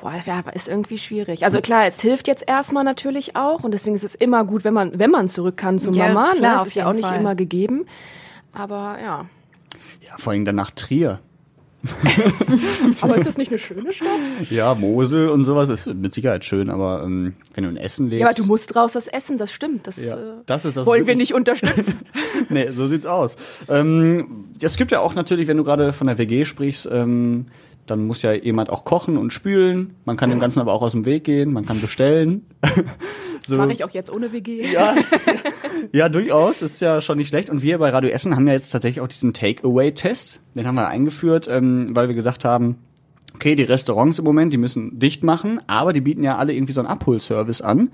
boah, 0.00 0.14
ja, 0.24 0.40
ist 0.54 0.68
irgendwie 0.68 0.98
schwierig. 0.98 1.44
Also 1.44 1.60
klar, 1.60 1.86
es 1.86 2.00
hilft 2.00 2.28
jetzt 2.28 2.44
erstmal 2.46 2.84
natürlich 2.84 3.36
auch 3.36 3.62
und 3.62 3.72
deswegen 3.72 3.94
ist 3.94 4.04
es 4.04 4.14
immer 4.14 4.44
gut, 4.44 4.64
wenn 4.64 4.74
man, 4.74 4.98
wenn 4.98 5.10
man 5.10 5.28
zurück 5.28 5.56
kann 5.56 5.78
zu 5.78 5.90
Ja, 5.92 6.08
Mama. 6.08 6.32
klar, 6.32 6.34
ne? 6.34 6.52
Das 6.52 6.60
auf 6.62 6.66
ist 6.68 6.74
ja 6.74 6.88
auch 6.88 6.92
nicht 6.92 7.06
Fall. 7.06 7.18
immer 7.18 7.34
gegeben. 7.34 7.86
Aber 8.52 8.98
ja. 9.00 9.26
Ja, 10.06 10.16
vor 10.18 10.32
allem 10.32 10.44
dann 10.44 10.56
nach 10.56 10.70
Trier. 10.70 11.20
Aber 13.00 13.16
ist 13.16 13.26
das 13.26 13.38
nicht 13.38 13.50
eine 13.50 13.58
schöne 13.58 13.92
Stadt? 13.94 14.08
Ja, 14.50 14.74
Mosel 14.74 15.28
und 15.28 15.44
sowas 15.44 15.70
ist 15.70 15.86
mit 15.94 16.12
Sicherheit 16.12 16.44
schön, 16.44 16.68
aber 16.68 17.02
ähm, 17.04 17.36
wenn 17.54 17.64
du 17.64 17.70
in 17.70 17.78
Essen 17.78 18.08
lebst. 18.10 18.20
Ja, 18.20 18.26
aber 18.26 18.34
du 18.34 18.44
musst 18.44 18.76
raus 18.76 18.92
das 18.92 19.06
Essen, 19.06 19.38
das 19.38 19.50
stimmt. 19.50 19.86
Das, 19.86 19.96
Ja, 19.96 20.14
äh, 20.16 20.32
das 20.44 20.66
ist 20.66 20.76
das 20.76 20.86
wollen 20.86 21.06
wir 21.06 21.16
nicht 21.16 21.32
unterstützen. 21.32 22.00
nee, 22.50 22.70
so 22.72 22.86
sieht's 22.86 23.06
aus. 23.06 23.36
Ähm, 23.68 24.48
es 24.60 24.76
gibt 24.76 24.90
ja 24.90 25.00
auch 25.00 25.14
natürlich, 25.14 25.48
wenn 25.48 25.56
du 25.56 25.64
gerade 25.64 25.94
von 25.94 26.06
der 26.06 26.18
WG 26.18 26.44
sprichst, 26.44 26.86
ähm, 26.92 27.46
dann 27.90 28.06
muss 28.06 28.22
ja 28.22 28.32
jemand 28.32 28.70
auch 28.70 28.84
kochen 28.84 29.16
und 29.16 29.32
spülen. 29.32 29.94
Man 30.04 30.16
kann 30.16 30.30
dem 30.30 30.40
Ganzen 30.40 30.60
aber 30.60 30.72
auch 30.72 30.82
aus 30.82 30.92
dem 30.92 31.04
Weg 31.04 31.24
gehen, 31.24 31.52
man 31.52 31.66
kann 31.66 31.80
bestellen. 31.80 32.46
so. 33.46 33.56
Mache 33.56 33.72
ich 33.72 33.84
auch 33.84 33.90
jetzt 33.90 34.12
ohne 34.12 34.32
WG. 34.32 34.72
Ja, 34.72 34.94
ja, 35.92 36.08
durchaus. 36.08 36.62
Ist 36.62 36.80
ja 36.80 37.00
schon 37.00 37.18
nicht 37.18 37.28
schlecht. 37.28 37.50
Und 37.50 37.62
wir 37.62 37.78
bei 37.78 37.90
Radio 37.90 38.10
Essen 38.10 38.36
haben 38.36 38.46
ja 38.46 38.54
jetzt 38.54 38.70
tatsächlich 38.70 39.00
auch 39.00 39.08
diesen 39.08 39.32
Takeaway-Test. 39.32 40.40
Den 40.54 40.66
haben 40.66 40.76
wir 40.76 40.88
eingeführt, 40.88 41.48
ähm, 41.48 41.94
weil 41.94 42.08
wir 42.08 42.14
gesagt 42.14 42.44
haben, 42.44 42.76
okay, 43.34 43.56
die 43.56 43.64
Restaurants 43.64 44.18
im 44.18 44.24
Moment, 44.24 44.52
die 44.52 44.58
müssen 44.58 44.98
dicht 44.98 45.22
machen, 45.22 45.60
aber 45.66 45.92
die 45.92 46.00
bieten 46.00 46.22
ja 46.22 46.36
alle 46.36 46.52
irgendwie 46.52 46.72
so 46.72 46.80
einen 46.80 46.88
Abholservice 46.88 47.60
an. 47.60 47.90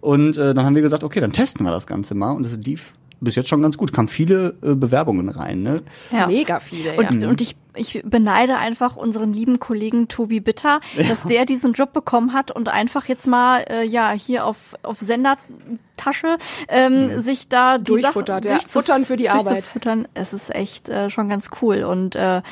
Und 0.00 0.36
äh, 0.36 0.54
dann 0.54 0.64
haben 0.64 0.74
wir 0.74 0.82
gesagt, 0.82 1.04
okay, 1.04 1.20
dann 1.20 1.32
testen 1.32 1.64
wir 1.64 1.70
das 1.70 1.86
Ganze 1.86 2.14
mal. 2.14 2.32
Und 2.32 2.46
es 2.46 2.56
lief 2.58 2.94
bis 3.20 3.34
jetzt 3.34 3.48
schon 3.48 3.62
ganz 3.62 3.76
gut. 3.76 3.92
Kamen 3.92 4.08
viele 4.08 4.54
äh, 4.62 4.74
Bewerbungen 4.74 5.28
rein. 5.28 5.62
Ne? 5.62 5.82
Ja. 6.10 6.26
Mega 6.26 6.60
viele, 6.60 6.96
Und, 6.96 7.22
ja. 7.22 7.28
und 7.28 7.40
ich, 7.40 7.56
ich 7.74 8.02
beneide 8.04 8.56
einfach 8.58 8.96
unseren 8.96 9.32
lieben 9.32 9.58
Kollegen 9.58 10.08
Tobi 10.08 10.40
Bitter, 10.40 10.80
dass 10.96 11.22
der 11.24 11.46
diesen 11.46 11.72
Job 11.72 11.92
bekommen 11.92 12.32
hat 12.32 12.50
und 12.50 12.68
einfach 12.68 13.06
jetzt 13.06 13.26
mal 13.26 13.64
äh, 13.68 13.84
ja 13.84 14.12
hier 14.12 14.44
auf, 14.44 14.74
auf 14.82 15.00
Sendertasche 15.00 16.36
ähm, 16.68 17.22
sich 17.22 17.48
da 17.48 17.78
die 17.78 17.84
Durchfuttert, 17.84 18.44
Sachen 18.44 18.56
ja. 18.56 18.68
Futtern 18.68 19.04
für 19.04 19.16
die 19.16 19.30
Arbeit. 19.30 19.50
durchzufuttern. 19.52 20.08
Es 20.14 20.32
ist 20.32 20.54
echt 20.54 20.88
äh, 20.88 21.10
schon 21.10 21.28
ganz 21.28 21.50
cool. 21.62 21.84
Und 21.84 22.16
äh, 22.16 22.42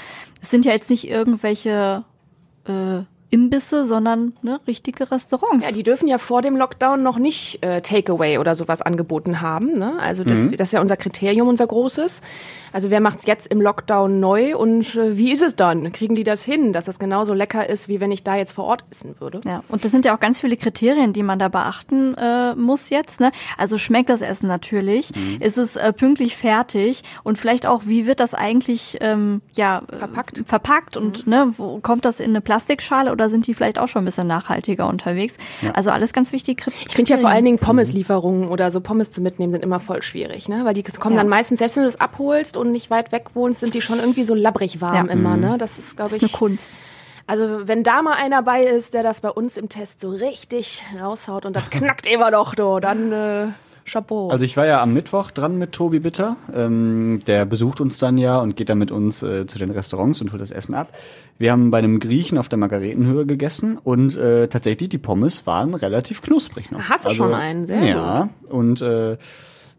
es 0.41 0.51
sind 0.51 0.65
ja 0.65 0.73
jetzt 0.73 0.91
nicht 0.91 1.09
irgendwelche 1.09 2.05
äh, 2.67 3.03
Imbisse, 3.31 3.85
sondern 3.85 4.35
ne, 4.43 4.61
richtige 4.67 5.11
Restaurants. 5.11 5.67
Ja, 5.67 5.73
die 5.75 5.83
dürfen 5.83 6.07
ja 6.07 6.19
vor 6.19 6.43
dem 6.43 6.57
Lockdown 6.57 7.03
noch 7.03 7.19
nicht 7.19 7.65
äh, 7.65 7.81
Takeaway 7.81 8.39
oder 8.39 8.55
sowas 8.55 8.83
angeboten 8.83 9.41
haben. 9.41 9.73
Ne? 9.73 9.99
Also 9.99 10.25
das, 10.25 10.49
das 10.53 10.69
ist 10.69 10.73
ja 10.73 10.81
unser 10.81 10.97
Kriterium, 10.97 11.49
unser 11.49 11.67
großes. 11.67 12.23
Also 12.75 12.91
wer 12.91 13.01
macht's 13.01 13.25
jetzt 13.25 13.47
im 13.47 13.61
Lockdown 13.61 14.19
neu 14.19 14.57
und 14.57 14.97
äh, 14.97 15.17
wie 15.17 15.31
ist 15.31 15.43
es 15.43 15.55
dann? 15.55 15.93
Kriegen 15.93 16.17
die 16.17 16.25
das 16.25 16.43
hin, 16.43 16.73
dass 16.73 16.87
das 16.87 16.99
genauso 16.99 17.33
lecker 17.33 17.69
ist, 17.69 17.87
wie 17.89 18.01
wenn 18.01 18.11
ich 18.11 18.25
da 18.25 18.35
jetzt 18.35 18.51
vor 18.51 18.65
Ort 18.65 18.85
essen 18.91 19.15
würde? 19.21 19.41
Ja, 19.45 19.63
und 19.69 19.85
das 19.85 19.93
sind 19.93 20.05
ja 20.05 20.13
auch 20.13 20.19
ganz 20.19 20.41
viele 20.41 20.57
Kriterien, 20.57 21.13
die 21.13 21.23
man 21.23 21.39
da 21.39 21.47
beachten 21.47 22.15
äh, 22.15 22.57
muss 22.57 22.91
jetzt. 22.91 23.21
Ne? 23.21 23.31
Also 23.57 23.79
schmeckt 23.79 24.11
das 24.11 24.23
Essen 24.23 24.49
natürlich, 24.49 25.13
ist 25.39 25.57
es 25.57 25.77
äh, 25.77 25.93
pünktlich 25.93 26.37
fertig 26.37 27.05
und 27.23 27.39
vielleicht 27.39 27.65
auch, 27.65 27.87
wie 27.87 28.07
wird 28.07 28.19
das 28.19 28.35
eigentlich 28.35 28.99
ähm, 29.01 29.41
ja 29.55 29.79
Verpackt. 29.89 30.43
verpackt 30.45 30.97
und 30.97 31.29
ne, 31.29 31.55
wo 31.57 31.79
kommt 31.79 32.05
das 32.05 32.19
in 32.19 32.31
eine 32.31 32.41
Plastikschale 32.41 33.13
oder 33.13 33.24
sind 33.29 33.47
die 33.47 33.55
vielleicht 33.55 33.79
auch 33.79 33.89
schon 33.89 34.03
ein 34.03 34.05
bisschen 34.05 34.27
nachhaltiger 34.27 34.89
unterwegs? 34.89 35.37
Also 35.75 35.91
alles 35.91 36.13
ganz 36.13 36.33
wichtige 36.33 36.63
Kriterien. 36.63 36.87
Ich 36.89 36.95
finde 36.95 37.11
ja 37.13 37.19
vor 37.19 37.31
allen 37.31 37.45
Dingen 37.45 37.59
Pommeslieferungen 37.59 38.49
oder 38.49 38.71
so 38.71 38.81
Pommes 38.81 39.13
zu 39.13 39.21
mitnehmen 39.21 39.53
sind 39.53 39.63
immer 39.63 39.81
voll 39.81 40.03
schwierig, 40.03 40.49
ne? 40.49 40.65
Weil 40.65 40.75
die 40.75 40.83
kommen 40.83 41.15
Ja. 41.15 41.21
dann 41.23 41.29
meistens, 41.29 41.59
selbst 41.59 41.77
wenn 41.77 41.85
du 41.85 41.89
das 41.89 42.01
abholst 42.01 42.57
und 42.57 42.73
nicht 42.73 42.91
weit 42.91 43.13
weg 43.13 43.27
wohnst, 43.35 43.61
sind 43.61 43.75
die 43.75 43.81
schon 43.81 43.99
irgendwie 43.99 44.25
so 44.25 44.35
labbrig 44.35 44.81
warm 44.81 45.07
Ja. 45.07 45.13
immer, 45.13 45.37
ne? 45.37 45.57
Das 45.59 45.79
ist, 45.79 45.97
glaube 45.97 46.11
das 46.11 46.19
ich. 46.19 46.25
ist 46.25 46.35
eine 46.35 46.39
Kunst. 46.39 46.71
Also 47.27 47.67
wenn 47.67 47.83
da 47.83 48.03
mal 48.03 48.13
einer 48.17 48.43
bei 48.43 48.65
ist, 48.65 48.93
der 48.93 49.03
das 49.03 49.23
bei 49.23 49.31
uns 49.31 49.57
im 49.57 49.71
Test 49.71 50.03
so 50.03 50.11
richtig 50.11 50.83
raushaut 51.01 51.47
und 51.47 51.57
das 51.57 51.71
knackt 51.71 52.07
immer 52.07 52.31
doch, 52.31 52.55
do, 52.55 52.81
dann 52.81 53.13
äh, 53.13 53.47
Chapeau. 53.85 54.29
Also 54.29 54.45
ich 54.45 54.57
war 54.57 54.67
ja 54.67 54.83
am 54.83 54.93
Mittwoch 54.95 55.31
dran 55.31 55.59
mit 55.59 55.73
Tobi 55.73 56.01
Bitter. 56.01 56.37
Ähm, 56.55 57.23
der 57.27 57.45
besucht 57.45 57.81
uns 57.81 57.99
dann 57.99 58.19
ja 58.19 58.39
und 58.39 58.57
geht 58.57 58.69
dann 58.69 58.79
mit 58.79 58.91
uns 58.91 59.23
äh, 59.23 59.47
zu 59.47 59.59
den 59.59 59.71
Restaurants 59.71 60.21
und 60.21 60.33
holt 60.33 60.41
das 60.41 60.51
Essen 60.51 60.75
ab. 60.75 60.89
Wir 61.39 61.53
haben 61.53 61.71
bei 61.71 61.79
einem 61.79 62.01
Griechen 62.01 62.39
auf 62.39 62.49
der 62.49 62.59
Margaretenhöhe 62.59 63.27
gegessen 63.27 63.79
und 63.83 64.17
äh, 64.17 64.49
tatsächlich 64.49 64.89
die 64.89 64.99
Pommes 64.99 65.47
waren 65.47 65.75
relativ 65.75 66.23
knusprig 66.23 66.71
noch. 66.71 66.81
Hast 66.81 67.05
du 67.05 67.11
schon 67.11 67.35
einen? 67.35 67.67
Sehr 67.67 67.85
Ja, 67.85 68.29
und 68.49 68.81
äh, 68.81 69.17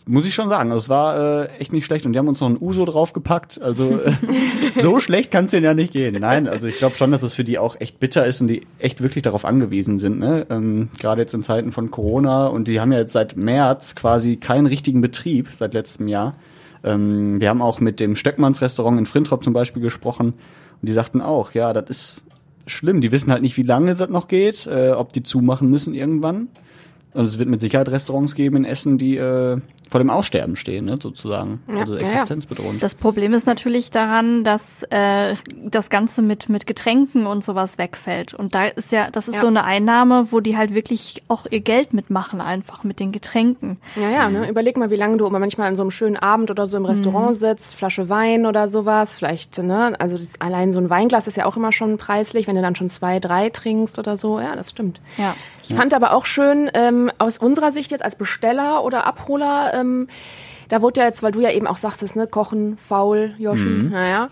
muss 0.07 0.27
ich 0.27 0.35
schon 0.35 0.49
sagen, 0.49 0.71
also 0.71 0.83
es 0.83 0.89
war 0.89 1.45
äh, 1.45 1.47
echt 1.59 1.73
nicht 1.73 1.85
schlecht 1.85 2.05
und 2.05 2.13
die 2.13 2.19
haben 2.19 2.27
uns 2.27 2.39
noch 2.39 2.49
ein 2.49 2.61
Uso 2.61 2.85
draufgepackt. 2.85 3.61
Also 3.61 3.99
äh, 3.99 4.11
so 4.81 4.99
schlecht 4.99 5.31
kann 5.31 5.45
es 5.45 5.51
denen 5.51 5.63
ja 5.63 5.73
nicht 5.73 5.93
gehen. 5.93 6.15
Nein, 6.19 6.47
also 6.47 6.67
ich 6.67 6.77
glaube 6.77 6.95
schon, 6.95 7.11
dass 7.11 7.23
es 7.23 7.33
für 7.33 7.43
die 7.43 7.57
auch 7.57 7.79
echt 7.79 7.99
bitter 7.99 8.25
ist 8.25 8.41
und 8.41 8.47
die 8.47 8.67
echt 8.77 9.01
wirklich 9.01 9.23
darauf 9.23 9.45
angewiesen 9.45 9.97
sind. 9.97 10.19
Ne? 10.19 10.45
Ähm, 10.49 10.89
Gerade 10.99 11.21
jetzt 11.21 11.33
in 11.33 11.43
Zeiten 11.43 11.71
von 11.71 11.89
Corona 11.89 12.47
und 12.47 12.67
die 12.67 12.79
haben 12.79 12.91
ja 12.91 12.99
jetzt 12.99 13.13
seit 13.13 13.35
März 13.35 13.95
quasi 13.95 14.37
keinen 14.37 14.67
richtigen 14.67 15.01
Betrieb 15.01 15.49
seit 15.51 15.73
letztem 15.73 16.07
Jahr. 16.07 16.33
Ähm, 16.83 17.41
wir 17.41 17.49
haben 17.49 17.63
auch 17.63 17.79
mit 17.79 17.99
dem 17.99 18.15
Stöckmanns 18.15 18.61
Restaurant 18.61 18.99
in 18.99 19.05
Frintrop 19.07 19.43
zum 19.43 19.53
Beispiel 19.53 19.81
gesprochen 19.81 20.33
und 20.81 20.89
die 20.89 20.93
sagten 20.93 21.21
auch, 21.21 21.53
ja, 21.53 21.73
das 21.73 21.89
ist 21.89 22.23
schlimm. 22.67 23.01
Die 23.01 23.11
wissen 23.11 23.31
halt 23.31 23.41
nicht, 23.41 23.57
wie 23.57 23.63
lange 23.63 23.95
das 23.95 24.09
noch 24.09 24.27
geht, 24.27 24.67
äh, 24.67 24.91
ob 24.91 25.13
die 25.13 25.23
zumachen 25.23 25.69
müssen 25.69 25.93
irgendwann. 25.93 26.49
Und 27.15 27.25
es 27.25 27.39
wird 27.39 27.47
mit 27.47 27.61
Sicherheit 27.61 27.89
Restaurants 27.89 28.35
geben 28.35 28.57
in 28.57 28.65
Essen, 28.65 28.97
die 28.97 29.15
äh, 29.15 29.57
vor 29.89 29.99
dem 29.99 30.09
Aussterben 30.09 30.55
stehen, 30.57 30.85
ne, 30.85 30.97
sozusagen. 31.01 31.61
Ja, 31.67 31.79
also 31.81 31.95
ja. 31.95 32.11
existenzbedrohend. 32.11 32.83
Das 32.83 32.93
Problem 32.93 33.33
ist 33.33 33.47
natürlich 33.47 33.89
daran, 33.89 34.43
dass 34.43 34.83
äh, 34.89 35.35
das 35.65 35.89
Ganze 35.89 36.21
mit 36.21 36.49
mit 36.49 36.67
Getränken 36.67 37.25
und 37.25 37.43
sowas 37.43 37.77
wegfällt. 37.77 38.33
Und 38.33 38.53
da 38.53 38.65
ist 38.65 38.91
ja, 38.91 39.09
das 39.11 39.27
ist 39.29 39.35
Ja. 39.35 39.41
so 39.41 39.47
eine 39.47 39.63
Einnahme, 39.63 40.27
wo 40.31 40.41
die 40.41 40.57
halt 40.57 40.73
wirklich 40.75 41.23
auch 41.29 41.45
ihr 41.49 41.61
Geld 41.61 41.93
mitmachen, 41.93 42.41
einfach 42.41 42.83
mit 42.83 42.99
den 42.99 43.11
Getränken. 43.13 43.77
Ja, 43.95 44.09
ja, 44.09 44.29
ne? 44.29 44.49
Überleg 44.49 44.75
mal, 44.75 44.89
wie 44.89 44.95
lange 44.97 45.17
du 45.17 45.29
manchmal 45.29 45.69
an 45.69 45.75
so 45.77 45.83
einem 45.83 45.91
schönen 45.91 46.17
Abend 46.17 46.51
oder 46.51 46.67
so 46.67 46.75
im 46.75 46.85
Restaurant 46.85 47.37
sitzt, 47.37 47.75
Flasche 47.75 48.09
Wein 48.09 48.45
oder 48.45 48.67
sowas, 48.67 49.15
vielleicht, 49.15 49.57
ne? 49.59 49.97
Also 49.99 50.17
das, 50.17 50.41
allein 50.41 50.73
so 50.73 50.79
ein 50.79 50.89
Weinglas 50.89 51.27
ist 51.27 51.37
ja 51.37 51.45
auch 51.45 51.55
immer 51.55 51.71
schon 51.71 51.97
preislich, 51.97 52.47
wenn 52.47 52.55
du 52.55 52.61
dann 52.61 52.75
schon 52.75 52.89
zwei, 52.89 53.19
drei 53.21 53.49
trinkst 53.49 53.99
oder 53.99 54.17
so. 54.17 54.39
Ja, 54.39 54.55
das 54.55 54.71
stimmt. 54.71 54.99
Ja. 55.17 55.35
Ich 55.69 55.75
fand 55.75 55.93
aber 55.93 56.13
auch 56.13 56.25
schön, 56.25 56.69
ähm, 56.73 57.11
aus 57.17 57.37
unserer 57.37 57.71
Sicht 57.71 57.91
jetzt 57.91 58.03
als 58.03 58.15
Besteller 58.15 58.83
oder 58.83 59.05
Abholer, 59.05 59.73
ähm, 59.73 60.07
da 60.69 60.81
wurde 60.81 61.01
ja 61.01 61.07
jetzt, 61.07 61.21
weil 61.21 61.31
du 61.31 61.41
ja 61.41 61.51
eben 61.51 61.67
auch 61.67 61.77
sagtest, 61.77 62.15
ne, 62.15 62.27
kochen, 62.27 62.77
faul, 62.77 63.35
Yoshi, 63.37 63.63
naja. 63.91 64.29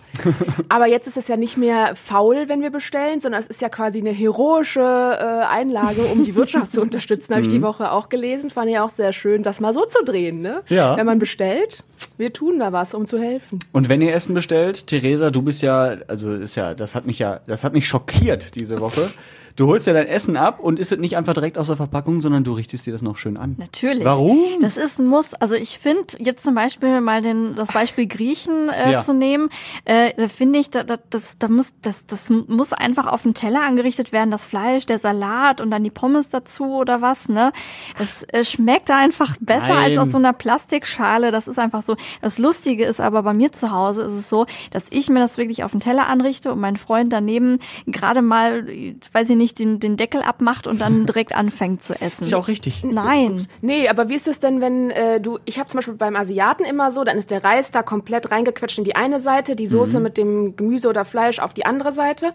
Aber 0.69 0.87
jetzt 0.87 1.07
ist 1.07 1.17
es 1.17 1.27
ja 1.27 1.37
nicht 1.37 1.57
mehr 1.57 1.95
faul, 1.95 2.45
wenn 2.47 2.61
wir 2.61 2.71
bestellen, 2.71 3.19
sondern 3.19 3.39
es 3.39 3.47
ist 3.47 3.61
ja 3.61 3.69
quasi 3.69 3.99
eine 3.99 4.11
heroische 4.11 4.81
äh, 4.81 5.45
Einlage, 5.45 6.01
um 6.05 6.23
die 6.23 6.35
Wirtschaft 6.35 6.71
zu 6.71 6.81
unterstützen, 6.81 7.33
habe 7.33 7.43
ich 7.43 7.49
die 7.49 7.61
Woche 7.61 7.91
auch 7.91 8.09
gelesen. 8.09 8.49
Fand 8.49 8.69
ich 8.69 8.79
auch 8.79 8.89
sehr 8.89 9.13
schön, 9.13 9.43
das 9.43 9.59
mal 9.59 9.73
so 9.73 9.85
zu 9.85 10.03
drehen, 10.03 10.41
ne? 10.41 10.63
Ja. 10.69 10.97
Wenn 10.97 11.05
man 11.05 11.19
bestellt, 11.19 11.83
wir 12.17 12.33
tun 12.33 12.59
da 12.59 12.71
was, 12.71 12.93
um 12.93 13.05
zu 13.05 13.19
helfen. 13.19 13.59
Und 13.71 13.89
wenn 13.89 14.01
ihr 14.01 14.13
Essen 14.13 14.33
bestellt, 14.33 14.87
Theresa, 14.87 15.29
du 15.29 15.41
bist 15.41 15.61
ja, 15.61 15.97
also 16.07 16.33
ist 16.33 16.55
ja, 16.55 16.73
das 16.73 16.95
hat 16.95 17.05
mich 17.05 17.19
ja, 17.19 17.41
das 17.45 17.63
hat 17.63 17.73
mich 17.73 17.87
schockiert 17.87 18.55
diese 18.55 18.79
Woche. 18.79 19.11
Du 19.55 19.67
holst 19.67 19.85
ja 19.87 19.93
dein 19.93 20.07
Essen 20.07 20.35
ab 20.37 20.59
und 20.59 20.79
isst 20.79 20.91
es 20.91 20.97
nicht 20.97 21.15
einfach 21.15 21.33
direkt 21.33 21.57
aus 21.57 21.67
der 21.67 21.75
Verpackung, 21.77 22.21
sondern 22.21 22.43
du 22.43 22.53
richtest 22.53 22.85
dir 22.87 22.91
das 22.93 23.01
noch 23.01 23.17
schön 23.17 23.37
an. 23.37 23.55
Natürlich. 23.59 24.03
Warum? 24.03 24.39
Das 24.61 24.77
ist 24.77 24.99
ein 24.99 25.05
Muss. 25.05 25.33
Also 25.35 25.53
ich 25.55 25.77
finde 25.79 26.17
jetzt 26.17 26.43
zum 26.43 26.55
Beispiel 26.55 27.01
mal 27.01 27.21
den, 27.21 27.53
das 27.55 27.71
Beispiel 27.71 28.07
Griechen 28.07 28.69
äh, 28.69 28.93
Ja. 28.93 29.01
zu 29.01 29.13
nehmen, 29.13 29.49
äh, 29.85 30.13
da 30.17 30.27
finde 30.27 30.59
ich, 30.59 30.69
da, 30.71 30.83
da, 30.83 30.97
das, 31.09 31.37
da 31.37 31.47
muss, 31.49 31.73
das, 31.81 32.05
das 32.07 32.29
muss 32.29 32.73
einfach 32.73 33.05
auf 33.07 33.23
den 33.23 33.33
Teller 33.35 33.61
angerichtet 33.63 34.11
werden, 34.11 34.31
das 34.31 34.45
Fleisch, 34.45 34.85
der 34.85 34.97
Salat 34.99 35.61
und 35.61 35.69
dann 35.69 35.83
die 35.83 35.91
Pommes 35.91 36.29
dazu 36.29 36.65
oder 36.73 37.01
was, 37.01 37.29
ne? 37.29 37.51
Das 37.97 38.23
äh, 38.29 38.43
schmeckt 38.43 38.89
einfach 38.89 39.37
besser 39.39 39.75
Nein. 39.75 39.83
als 39.91 39.97
aus 39.99 40.11
so 40.11 40.17
einer 40.17 40.33
Plastikschale. 40.33 41.31
Das 41.31 41.47
ist 41.47 41.59
einfach 41.59 41.81
so. 41.83 41.95
Das 42.21 42.37
Lustige 42.39 42.85
ist 42.85 42.99
aber 42.99 43.21
bei 43.23 43.33
mir 43.33 43.51
zu 43.51 43.71
Hause 43.71 44.01
ist 44.03 44.13
es 44.13 44.29
so, 44.29 44.45
dass 44.71 44.85
ich 44.89 45.09
mir 45.09 45.19
das 45.19 45.37
wirklich 45.37 45.63
auf 45.63 45.71
den 45.71 45.79
Teller 45.79 46.07
anrichte 46.07 46.51
und 46.51 46.59
mein 46.59 46.77
Freund 46.77 47.13
daneben 47.13 47.59
gerade 47.85 48.21
mal, 48.21 48.65
weiß 49.11 49.29
ich 49.29 49.35
nicht, 49.35 49.42
den, 49.51 49.79
den 49.79 49.97
Deckel 49.97 50.21
abmacht 50.21 50.67
und 50.67 50.79
dann 50.79 51.05
direkt 51.07 51.35
anfängt 51.35 51.83
zu 51.83 51.99
essen. 51.99 52.23
Ist 52.23 52.31
ja 52.31 52.37
auch 52.37 52.47
richtig. 52.47 52.83
Nein. 52.83 53.47
Nee, 53.61 53.87
aber 53.89 54.09
wie 54.09 54.15
ist 54.15 54.27
es 54.27 54.39
denn, 54.39 54.61
wenn 54.61 54.91
äh, 54.91 55.19
du, 55.19 55.39
ich 55.45 55.59
habe 55.59 55.69
zum 55.69 55.79
Beispiel 55.79 55.95
beim 55.95 56.15
Asiaten 56.15 56.65
immer 56.65 56.91
so, 56.91 57.03
dann 57.03 57.17
ist 57.17 57.31
der 57.31 57.43
Reis 57.43 57.71
da 57.71 57.83
komplett 57.83 58.31
reingequetscht 58.31 58.77
in 58.77 58.83
die 58.83 58.95
eine 58.95 59.19
Seite, 59.19 59.55
die 59.55 59.67
Soße 59.67 59.99
mit 59.99 60.17
dem 60.17 60.55
Gemüse 60.55 60.87
oder 60.87 61.05
Fleisch 61.05 61.39
auf 61.39 61.53
die 61.53 61.65
andere 61.65 61.93
Seite. 61.93 62.33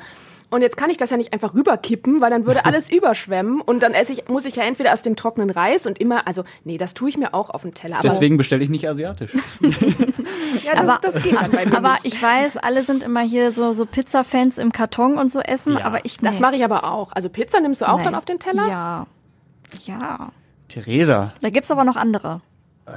Und 0.51 0.63
jetzt 0.63 0.77
kann 0.79 0.89
ich 0.89 0.97
das 0.97 1.11
ja 1.11 1.17
nicht 1.19 1.33
einfach 1.35 1.53
rüberkippen, 1.55 2.21
weil 2.23 2.31
dann 2.31 2.47
würde 2.47 2.65
alles 2.65 2.91
überschwemmen 2.93 3.61
und 3.61 3.83
dann 3.83 3.93
esse 3.93 4.13
ich, 4.15 4.29
muss 4.29 4.47
ich 4.47 4.57
ja 4.57 4.65
entweder 4.65 4.93
aus 4.95 5.03
dem 5.03 5.15
trockenen 5.15 5.51
Reis 5.51 5.87
und 5.87 5.99
immer, 6.01 6.27
also 6.27 6.45
nee, 6.65 6.79
das 6.79 6.95
tue 6.95 7.11
ich 7.11 7.19
mir 7.19 7.35
auch 7.35 7.51
auf 7.51 7.63
den 7.63 7.75
Teller. 7.75 7.99
Deswegen 8.03 8.37
bestelle 8.39 8.65
ich 8.65 8.71
nicht 8.71 8.89
asiatisch. 8.89 9.33
ja, 10.65 10.75
das, 10.75 10.89
aber- 10.89 10.99
das 11.03 11.23
geht 11.23 11.35
dann 11.37 11.51
bei 11.51 11.67
mir 11.67 11.77
Aber 11.77 11.93
nicht. 12.03 12.15
ich 12.15 12.23
weiß, 12.23 12.57
alle 12.57 12.83
sind 12.83 13.03
immer 13.03 13.21
hier 13.21 13.53
so, 13.53 13.73
so 13.75 13.85
Pizza-Fans 13.87 14.59
im 14.59 14.73
Karton 14.73 15.19
und 15.19 15.31
so 15.31 15.41
essen, 15.41 15.77
Ja. 15.79 15.85
aber 15.85 16.05
ich 16.05 16.17
Das 16.19 16.37
nee. 16.37 16.41
mache 16.41 16.57
ich 16.57 16.65
aber 16.65 16.91
auch. 16.91 17.13
Also 17.13 17.29
Pizza 17.29 17.61
nimmst 17.61 17.83
du 17.83 17.87
auch 17.89 17.97
Nein. 17.97 18.05
dann 18.07 18.15
auf 18.15 18.25
den 18.25 18.39
Teller? 18.39 18.67
Ja. 18.69 19.07
Ja. 19.85 20.31
Theresa. 20.69 21.33
Da 21.43 21.51
gibt's 21.51 21.71
aber 21.71 21.85
noch 21.85 21.97
andere. 21.97 22.41
Ja, 22.87 22.95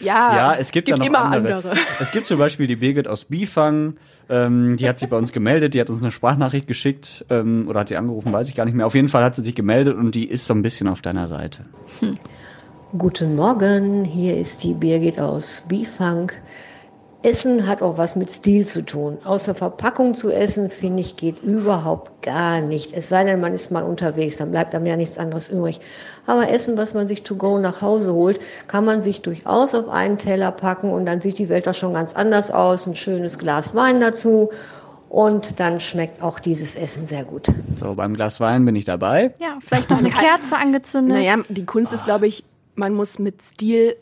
Ja, 0.00 0.54
es 0.54 0.70
gibt, 0.70 0.86
gibt 0.86 0.98
da 0.98 1.02
noch 1.02 1.06
immer 1.06 1.24
andere. 1.24 1.56
andere. 1.56 1.76
Es 2.00 2.10
gibt 2.10 2.26
zum 2.26 2.38
Beispiel 2.38 2.66
die 2.66 2.76
Birgit 2.76 3.08
aus 3.08 3.24
Bifang, 3.24 3.96
ähm, 4.28 4.76
die 4.76 4.88
hat 4.88 4.98
sich 4.98 5.08
bei 5.08 5.16
uns 5.16 5.32
gemeldet, 5.32 5.74
die 5.74 5.80
hat 5.80 5.90
uns 5.90 6.02
eine 6.02 6.10
Sprachnachricht 6.10 6.66
geschickt 6.66 7.24
ähm, 7.30 7.66
oder 7.68 7.80
hat 7.80 7.88
sie 7.88 7.96
angerufen, 7.96 8.32
weiß 8.32 8.48
ich 8.48 8.54
gar 8.54 8.64
nicht 8.64 8.74
mehr. 8.74 8.86
Auf 8.86 8.94
jeden 8.94 9.08
Fall 9.08 9.24
hat 9.24 9.36
sie 9.36 9.42
sich 9.42 9.54
gemeldet 9.54 9.96
und 9.96 10.14
die 10.14 10.28
ist 10.28 10.46
so 10.46 10.54
ein 10.54 10.62
bisschen 10.62 10.88
auf 10.88 11.00
deiner 11.02 11.28
Seite. 11.28 11.64
Guten 12.96 13.36
Morgen, 13.36 14.04
hier 14.04 14.36
ist 14.36 14.64
die 14.64 14.74
Birgit 14.74 15.20
aus 15.20 15.64
Bifang. 15.68 16.32
Essen 17.22 17.66
hat 17.66 17.82
auch 17.82 17.98
was 17.98 18.14
mit 18.14 18.30
Stil 18.30 18.64
zu 18.64 18.84
tun. 18.84 19.18
Aus 19.24 19.44
der 19.44 19.56
Verpackung 19.56 20.14
zu 20.14 20.30
essen, 20.30 20.70
finde 20.70 21.00
ich, 21.00 21.16
geht 21.16 21.42
überhaupt 21.42 22.22
gar 22.22 22.60
nicht. 22.60 22.92
Es 22.92 23.08
sei 23.08 23.24
denn, 23.24 23.40
man 23.40 23.52
ist 23.52 23.72
mal 23.72 23.82
unterwegs, 23.82 24.36
dann 24.36 24.52
bleibt 24.52 24.72
einem 24.72 24.86
ja 24.86 24.96
nichts 24.96 25.18
anderes 25.18 25.48
übrig. 25.48 25.80
Aber 26.26 26.48
Essen, 26.48 26.76
was 26.76 26.94
man 26.94 27.08
sich 27.08 27.24
to 27.24 27.34
go 27.34 27.58
nach 27.58 27.82
Hause 27.82 28.14
holt, 28.14 28.38
kann 28.68 28.84
man 28.84 29.02
sich 29.02 29.20
durchaus 29.20 29.74
auf 29.74 29.88
einen 29.88 30.16
Teller 30.16 30.52
packen 30.52 30.90
und 30.90 31.06
dann 31.06 31.20
sieht 31.20 31.38
die 31.38 31.48
Welt 31.48 31.66
doch 31.66 31.74
schon 31.74 31.92
ganz 31.92 32.12
anders 32.12 32.52
aus. 32.52 32.86
Ein 32.86 32.94
schönes 32.94 33.38
Glas 33.38 33.74
Wein 33.74 34.00
dazu 34.00 34.50
und 35.08 35.58
dann 35.58 35.80
schmeckt 35.80 36.22
auch 36.22 36.38
dieses 36.38 36.76
Essen 36.76 37.04
sehr 37.04 37.24
gut. 37.24 37.48
So, 37.74 37.96
beim 37.96 38.14
Glas 38.14 38.38
Wein 38.38 38.64
bin 38.64 38.76
ich 38.76 38.84
dabei. 38.84 39.34
Ja, 39.40 39.58
vielleicht 39.66 39.90
noch 39.90 39.98
eine 39.98 40.10
Kerze 40.10 40.56
angezündet. 40.56 41.16
Naja, 41.16 41.38
die 41.48 41.64
Kunst 41.64 41.92
ist, 41.92 42.04
glaube 42.04 42.28
ich, 42.28 42.44
man 42.76 42.94
muss 42.94 43.18
mit 43.18 43.42
Stil 43.42 43.96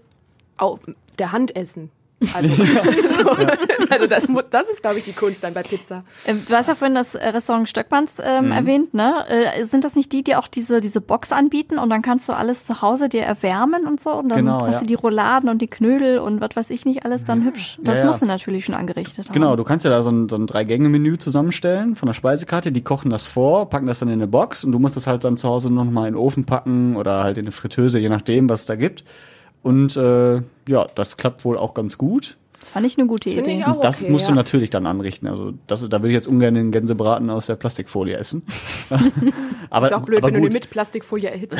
auf 0.58 0.80
der 1.18 1.32
Hand 1.32 1.56
essen. 1.56 1.90
Also, 2.32 2.48
so, 2.64 3.30
also 3.90 4.06
das, 4.06 4.22
das 4.50 4.68
ist, 4.70 4.80
glaube 4.80 4.98
ich, 4.98 5.04
die 5.04 5.12
Kunst 5.12 5.44
dann 5.44 5.52
bei 5.52 5.62
Pizza. 5.62 6.02
Ähm, 6.26 6.42
Du 6.48 6.54
hast 6.54 6.68
ja 6.68 6.74
vorhin 6.74 6.94
das 6.94 7.14
äh, 7.14 7.28
Restaurant 7.28 7.68
Stöckmanns 7.68 8.16
ähm, 8.24 8.52
erwähnt, 8.52 8.94
ne? 8.94 9.24
Äh, 9.28 9.64
sind 9.66 9.84
das 9.84 9.94
nicht 9.94 10.12
die, 10.12 10.22
die 10.22 10.34
auch 10.34 10.48
diese, 10.48 10.80
diese 10.80 11.00
Box 11.02 11.30
anbieten 11.32 11.78
und 11.78 11.90
dann 11.90 12.00
kannst 12.02 12.28
du 12.28 12.32
alles 12.32 12.64
zu 12.64 12.80
Hause 12.80 13.08
dir 13.10 13.22
erwärmen 13.22 13.86
und 13.86 14.00
so 14.00 14.12
und 14.12 14.30
dann 14.30 14.38
Genau, 14.38 14.62
hast 14.62 14.74
ja. 14.74 14.80
du 14.80 14.86
die 14.86 14.94
Rouladen 14.94 15.50
und 15.50 15.60
die 15.60 15.66
Knödel 15.68 16.18
und 16.18 16.40
was 16.40 16.50
weiß 16.56 16.70
ich 16.70 16.86
nicht 16.86 17.04
alles 17.04 17.24
dann 17.24 17.44
hübsch. 17.44 17.78
Das 17.82 17.96
Ja, 17.96 18.00
ja. 18.00 18.06
musst 18.06 18.22
du 18.22 18.26
natürlich 18.26 18.64
schon 18.64 18.74
angerichtet 18.74 19.26
haben. 19.28 19.34
Genau, 19.34 19.56
du 19.56 19.64
kannst 19.64 19.84
ja 19.84 19.90
da 19.90 20.02
so 20.02 20.10
ein, 20.10 20.28
so 20.28 20.36
ein 20.36 20.46
Drei-Gänge-Menü 20.46 21.18
zusammenstellen 21.18 21.96
von 21.96 22.06
der 22.06 22.14
Speisekarte. 22.14 22.72
Die 22.72 22.82
kochen 22.82 23.10
das 23.10 23.28
vor, 23.28 23.68
packen 23.68 23.86
das 23.86 23.98
dann 23.98 24.08
in 24.08 24.14
eine 24.14 24.26
Box 24.26 24.64
und 24.64 24.72
du 24.72 24.78
musst 24.78 24.96
das 24.96 25.06
halt 25.06 25.24
dann 25.24 25.36
zu 25.36 25.48
Hause 25.48 25.70
noch 25.72 25.84
mal 25.84 26.08
in 26.08 26.14
den 26.14 26.20
Ofen 26.20 26.44
packen 26.46 26.96
oder 26.96 27.22
halt 27.24 27.36
in 27.36 27.44
eine 27.44 27.52
Fritteuse, 27.52 27.98
je 27.98 28.08
nachdem, 28.08 28.48
was 28.48 28.60
es 28.60 28.66
da 28.66 28.76
gibt. 28.76 29.04
Und 29.62 29.96
äh, 29.96 30.36
ja, 30.68 30.86
das 30.94 31.16
klappt 31.16 31.44
wohl 31.44 31.58
auch 31.58 31.74
ganz 31.74 31.98
gut. 31.98 32.36
Das 32.60 32.70
fand 32.70 32.86
ich 32.86 32.98
eine 32.98 33.06
gute 33.06 33.30
Finde 33.30 33.50
Idee. 33.50 33.64
auch. 33.64 33.80
das 33.80 34.02
okay, 34.02 34.10
musst 34.10 34.26
du 34.26 34.32
ja. 34.32 34.36
natürlich 34.36 34.70
dann 34.70 34.86
anrichten. 34.86 35.28
Also 35.28 35.52
das, 35.68 35.82
da 35.82 35.98
würde 35.98 36.08
ich 36.08 36.14
jetzt 36.14 36.26
ungern 36.26 36.54
den 36.54 36.72
Gänsebraten 36.72 37.30
aus 37.30 37.46
der 37.46 37.54
Plastikfolie 37.54 38.16
essen. 38.16 38.42
aber, 39.70 39.86
Ist 39.86 39.92
auch 39.92 40.02
blöd, 40.02 40.18
aber 40.18 40.28
wenn 40.28 40.34
du 40.34 40.40
gut, 40.40 40.52
den 40.52 40.60
mit 40.60 40.70
Plastikfolie 40.70 41.30
erhitzt. 41.30 41.58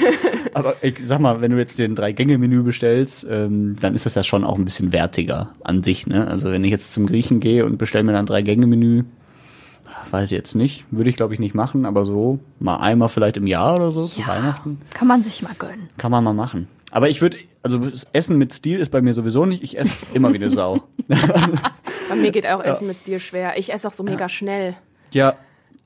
aber 0.54 0.74
ich 0.82 1.00
sag 1.04 1.18
mal, 1.20 1.40
wenn 1.40 1.50
du 1.50 1.58
jetzt 1.58 1.78
den 1.80 1.96
Drei-Gänge-Menü 1.96 2.62
bestellst, 2.62 3.26
ähm, 3.28 3.76
dann 3.80 3.94
ist 3.94 4.06
das 4.06 4.14
ja 4.14 4.22
schon 4.22 4.44
auch 4.44 4.56
ein 4.56 4.64
bisschen 4.64 4.92
wertiger 4.92 5.50
an 5.64 5.82
sich. 5.82 6.06
Ne? 6.06 6.26
Also 6.28 6.50
wenn 6.52 6.62
ich 6.62 6.70
jetzt 6.70 6.92
zum 6.92 7.06
Griechen 7.06 7.40
gehe 7.40 7.64
und 7.64 7.76
bestelle 7.78 8.04
mir 8.04 8.12
dann 8.12 8.24
ein 8.24 8.26
Drei-Gänge-Menü, 8.26 9.02
weiß 10.12 10.26
ich 10.30 10.36
jetzt 10.36 10.54
nicht, 10.54 10.84
würde 10.92 11.10
ich 11.10 11.16
glaube 11.16 11.34
ich 11.34 11.40
nicht 11.40 11.54
machen, 11.54 11.86
aber 11.86 12.04
so 12.04 12.38
mal 12.60 12.76
einmal 12.76 13.08
vielleicht 13.08 13.36
im 13.36 13.46
Jahr 13.48 13.76
oder 13.76 13.90
so 13.90 14.06
zu 14.06 14.20
Ja. 14.20 14.28
Weihnachten 14.28 14.80
Kann 14.90 15.08
man 15.08 15.22
sich 15.22 15.42
mal 15.42 15.54
gönnen. 15.58 15.88
kann 15.96 16.12
man 16.12 16.22
mal 16.22 16.34
machen. 16.34 16.68
Aber 16.90 17.08
ich 17.08 17.20
würde, 17.20 17.38
also 17.62 17.80
Essen 18.12 18.38
mit 18.38 18.54
Stil 18.54 18.78
ist 18.78 18.90
bei 18.90 19.00
mir 19.00 19.12
sowieso 19.12 19.44
nicht. 19.44 19.62
Ich 19.62 19.76
esse 19.78 20.06
immer 20.14 20.30
wie 20.32 20.36
eine 20.36 20.50
Sau. 20.50 20.84
Bei 22.08 22.14
mir 22.14 22.30
geht 22.30 22.46
auch 22.46 22.62
Essen 22.62 22.86
mit 22.86 22.98
Stil 22.98 23.18
schwer. 23.18 23.58
Ich 23.58 23.72
esse 23.72 23.88
auch 23.88 23.92
so 23.92 24.02
mega 24.04 24.28
schnell. 24.28 24.76
ja. 25.10 25.34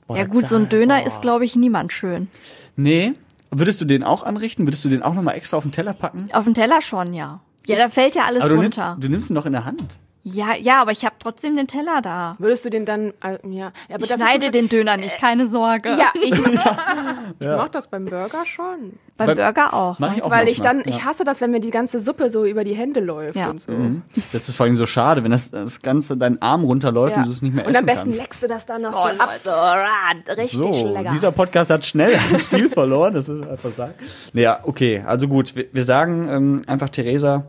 Boah, 0.06 0.18
Ja 0.18 0.24
gut, 0.24 0.46
so 0.48 0.56
ein 0.56 0.68
Döner 0.68 0.98
boah. 1.00 1.06
ist, 1.06 1.22
glaube 1.22 1.44
ich, 1.44 1.56
niemand 1.56 1.92
schön. 1.92 2.28
Nee. 2.76 3.12
Würdest 3.50 3.80
du 3.80 3.84
den 3.84 4.02
auch 4.04 4.22
anrichten? 4.24 4.66
Würdest 4.66 4.84
du 4.84 4.88
den 4.88 5.02
auch 5.02 5.14
nochmal 5.14 5.36
extra 5.36 5.56
auf 5.56 5.62
den 5.64 5.72
Teller 5.72 5.92
packen? 5.94 6.26
Auf 6.32 6.44
dem 6.44 6.54
Teller 6.54 6.82
schon, 6.82 7.14
ja. 7.14 7.40
Ja, 7.66 7.76
da 7.76 7.88
fällt 7.88 8.14
ja 8.16 8.24
alles 8.26 8.42
Aber 8.42 8.54
du, 8.54 8.60
runter. 8.60 8.96
du 9.00 9.08
nimmst 9.08 9.30
ihn 9.30 9.34
doch 9.34 9.46
in 9.46 9.52
der 9.52 9.64
Hand. 9.64 9.98
Ja, 10.22 10.54
ja, 10.54 10.82
aber 10.82 10.90
ich 10.92 11.04
habe 11.06 11.14
trotzdem 11.18 11.56
den 11.56 11.66
Teller 11.66 12.02
da. 12.02 12.36
Würdest 12.38 12.64
du 12.64 12.70
den 12.70 12.84
dann, 12.84 13.14
äh, 13.22 13.38
ja. 13.48 13.72
ja 13.88 13.94
aber 13.94 14.04
Ich 14.04 14.12
schneide 14.12 14.44
schon- 14.46 14.52
den 14.52 14.68
Döner 14.68 14.96
nicht, 14.98 15.16
keine 15.18 15.46
Sorge. 15.46 15.88
Ja, 15.90 16.10
ich, 16.14 16.30
ich 17.40 17.46
mach 17.46 17.68
das 17.70 17.88
beim 17.88 18.04
Burger 18.04 18.44
schon. 18.44 18.98
Beim 19.16 19.28
Beim- 19.28 19.36
Burger 19.38 19.72
auch. 19.74 19.98
Mach 19.98 20.14
ich 20.16 20.22
auch 20.22 20.30
Weil 20.30 20.48
ich 20.48 20.60
dann, 20.60 20.82
ich 20.84 21.04
hasse 21.04 21.24
das, 21.24 21.40
wenn 21.40 21.50
mir 21.50 21.60
die 21.60 21.70
ganze 21.70 22.00
Suppe 22.00 22.28
so 22.30 22.44
über 22.44 22.64
die 22.64 22.74
Hände 22.74 23.00
läuft 23.00 23.36
Ja. 23.36 23.48
und 23.50 23.62
so. 23.62 23.72
Mhm. 23.72 24.02
Das 24.32 24.46
ist 24.48 24.56
vor 24.56 24.66
allem 24.66 24.76
so 24.76 24.86
schade, 24.86 25.24
wenn 25.24 25.30
das, 25.30 25.50
das 25.50 25.80
Ganze 25.80 26.16
deinen 26.16 26.40
Arm 26.42 26.64
runterläuft 26.64 27.16
Ja. 27.16 27.22
und 27.22 27.26
du 27.26 27.32
es 27.32 27.40
nicht 27.42 27.54
mehr 27.54 27.64
und 27.64 27.70
essen 27.70 27.80
am 27.80 27.86
besten 27.86 28.04
kannst. 28.10 28.20
leckst 28.20 28.42
du 28.42 28.46
das 28.48 28.66
dann 28.66 28.82
noch 28.82 28.92
Oh, 28.94 29.08
so 29.14 29.20
ab, 29.22 29.30
so 29.42 29.50
rah, 29.50 30.12
richtig 30.36 30.58
So, 30.58 30.92
lecker. 30.92 31.10
dieser 31.12 31.32
Podcast 31.32 31.70
hat 31.70 31.84
schnell 31.86 32.14
an 32.30 32.38
Stil 32.38 32.68
verloren, 32.68 33.14
das 33.14 33.26
muss 33.28 33.40
man 33.40 33.50
einfach 33.50 33.70
sagen. 33.72 33.94
Naja, 34.34 34.60
okay, 34.64 35.02
also 35.06 35.28
gut, 35.28 35.54
wir, 35.56 35.66
wir 35.72 35.82
sagen 35.84 36.28
ähm, 36.28 36.62
einfach 36.66 36.90
Theresa, 36.90 37.44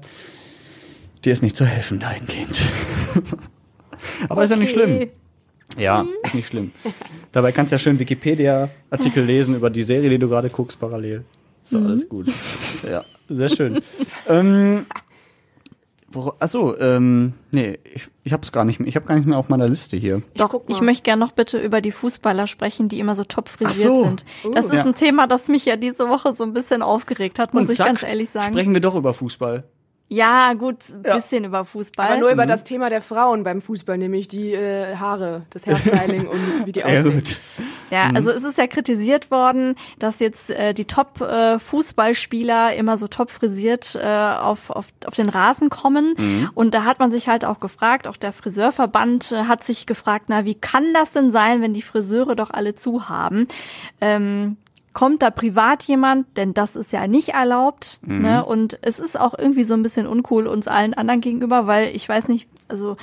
dir 1.26 1.34
ist 1.34 1.42
nicht 1.44 1.56
zu 1.56 1.66
helfen 1.66 2.00
dahingehend. 2.00 2.62
Aber 4.30 4.44
ist 4.44 4.50
ja 4.50 4.56
nicht 4.58 4.72
schlimm. 4.74 5.10
Ja, 5.78 6.06
ist 6.24 6.34
nicht 6.36 6.48
schlimm. 6.48 6.72
Dabei 7.32 7.52
kannst 7.52 7.72
du 7.72 7.76
ja 7.76 7.80
schön 7.80 8.00
Wikipedia-Artikel 8.00 9.24
lesen 9.26 9.56
über 9.56 9.70
die 9.70 9.84
Serie, 9.84 10.10
die 10.10 10.20
du 10.20 10.28
gerade 10.28 10.50
guckst, 10.50 10.80
parallel. 10.80 11.24
Ist 11.64 11.74
doch 11.76 11.84
alles 11.86 12.10
gut. 12.10 12.28
Ja, 12.84 13.06
sehr 13.30 13.48
schön. 13.50 13.80
ähm, 14.28 14.86
Wo, 16.12 16.34
achso, 16.40 16.76
ähm, 16.78 17.34
nee, 17.52 17.80
ich, 17.94 18.10
ich 18.24 18.34
hab's 18.34 18.52
gar 18.52 18.66
nicht 18.66 18.80
mehr. 18.82 18.90
Ich 18.90 18.96
habe 18.98 19.06
gar 19.06 19.16
nicht 19.16 19.28
mehr 19.28 19.38
auf 19.38 19.48
meiner 19.48 19.70
Liste 19.70 19.96
hier. 19.96 20.24
Doch, 20.36 20.50
guck 20.50 20.64
ich, 20.68 20.80
mal. 20.80 20.86
möchte 20.88 21.04
gerne 21.04 21.24
noch 21.24 21.32
bitte 21.32 21.58
über 21.60 21.80
die 21.80 21.92
Fußballer 21.94 22.48
sprechen, 22.48 22.90
die 22.90 23.00
immer 23.00 23.16
so 23.16 23.24
top 23.24 23.48
frisiert 23.48 23.88
Ach 23.90 23.94
so. 23.96 24.04
sind. 24.04 24.26
Das 24.54 24.66
ist 24.66 24.74
Ja. 24.74 24.84
ein 24.84 24.96
Thema, 24.96 25.28
das 25.28 25.48
mich 25.48 25.64
ja 25.66 25.78
diese 25.78 26.10
Woche 26.10 26.34
so 26.34 26.44
ein 26.44 26.52
bisschen 26.54 26.82
aufgeregt 26.82 27.40
hat, 27.40 27.54
muss 27.54 27.64
Und 27.64 27.72
ich 27.72 27.78
zack, 27.78 27.88
ganz 27.88 28.04
ehrlich 28.04 28.30
sagen. 28.32 28.52
Sprechen 28.54 28.74
wir 28.74 28.82
doch 28.82 28.96
über 28.96 29.14
Fußball. 29.14 29.64
Ja, 30.14 30.52
gut, 30.56 30.76
ein 30.90 31.04
bisschen 31.04 31.46
über 31.46 31.64
Fußball. 31.64 32.06
Aber 32.06 32.18
nur 32.20 32.32
über 32.32 32.44
Mhm. 32.44 32.50
das 32.50 32.66
Thema 32.66 32.90
der 32.90 33.02
Frauen 33.02 33.46
beim 33.46 33.62
Fußball, 33.62 33.98
nämlich 33.98 34.28
die 34.28 34.52
äh, 34.52 34.98
Haare, 34.98 35.44
das 35.52 35.66
Hairstyling 35.66 36.28
und 36.28 36.66
wie 36.66 36.74
die 36.74 36.80
Ja, 36.86 36.86
aussehen. 36.88 37.14
gut. 37.14 37.40
Ja, 37.92 38.10
Mhm. 38.10 38.16
also 38.18 38.30
es 38.32 38.44
ist 38.44 38.58
ja 38.58 38.68
kritisiert 38.68 39.32
worden, 39.32 39.76
dass 40.00 40.20
jetzt 40.20 40.50
äh, 40.50 40.74
die 40.74 40.84
Top-Fußballspieler 41.72 42.76
immer 42.76 42.98
so 42.98 43.08
top 43.08 43.32
frisiert 43.32 43.96
äh, 43.96 44.06
auf, 44.06 44.70
auf, 44.70 44.88
auf 45.06 45.16
den 45.16 45.30
Rasen 45.30 45.70
kommen. 45.70 46.14
Mhm. 46.18 46.50
Und 46.56 46.74
da 46.74 46.84
hat 46.84 47.00
man 47.00 47.12
sich 47.12 47.30
halt 47.30 47.46
auch 47.46 47.62
gefragt, 47.62 48.06
auch 48.08 48.18
der 48.18 48.34
Friseurverband 48.34 49.32
äh, 49.32 49.44
hat 49.46 49.64
sich 49.64 49.86
gefragt, 49.86 50.26
na, 50.28 50.44
wie 50.46 50.56
kann 50.56 50.84
das 50.94 51.14
denn 51.14 51.32
sein, 51.32 51.62
wenn 51.62 51.74
die 51.74 51.82
Friseure 51.82 52.36
doch 52.36 52.50
alle 52.52 52.76
zu 52.76 53.08
haben? 53.08 53.48
Ähm, 54.02 54.58
kommt 54.94 55.22
da 55.22 55.30
privat 55.30 55.84
jemand, 55.84 56.26
denn 56.38 56.54
das 56.54 56.76
ist 56.76 56.92
ja 56.92 57.08
nicht 57.08 57.30
erlaubt. 57.30 58.00
Mhm. 58.06 58.22
Ne? 58.22 58.46
Und 58.46 58.78
es 58.82 59.00
ist 59.00 59.20
auch 59.20 59.34
irgendwie 59.38 59.64
so 59.64 59.74
ein 59.74 59.84
bisschen 59.84 60.08
uncool 60.08 60.48
uns 60.48 60.68
allen 60.68 60.94
anderen 60.94 61.22
gegenüber, 61.22 61.68
weil 61.68 61.96
ich 61.96 62.08
weiß 62.10 62.28
nicht, 62.28 62.48
also, 62.68 62.98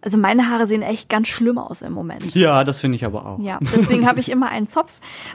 also 0.00 0.18
meine 0.18 0.48
Haare 0.48 0.66
sehen 0.66 0.82
echt 0.82 1.08
ganz 1.08 1.28
schlimm 1.28 1.58
aus 1.58 1.82
im 1.82 1.92
Moment. 1.92 2.34
Ja, 2.34 2.64
das 2.64 2.80
finde 2.80 2.96
ich 2.96 3.04
aber 3.04 3.26
auch. 3.26 3.38
Ja, 3.40 3.58
deswegen 3.60 4.06
habe 4.08 4.20
ich 4.20 4.30
immer 4.30 4.48
einen 4.48 4.66
Zopf. 4.68 4.90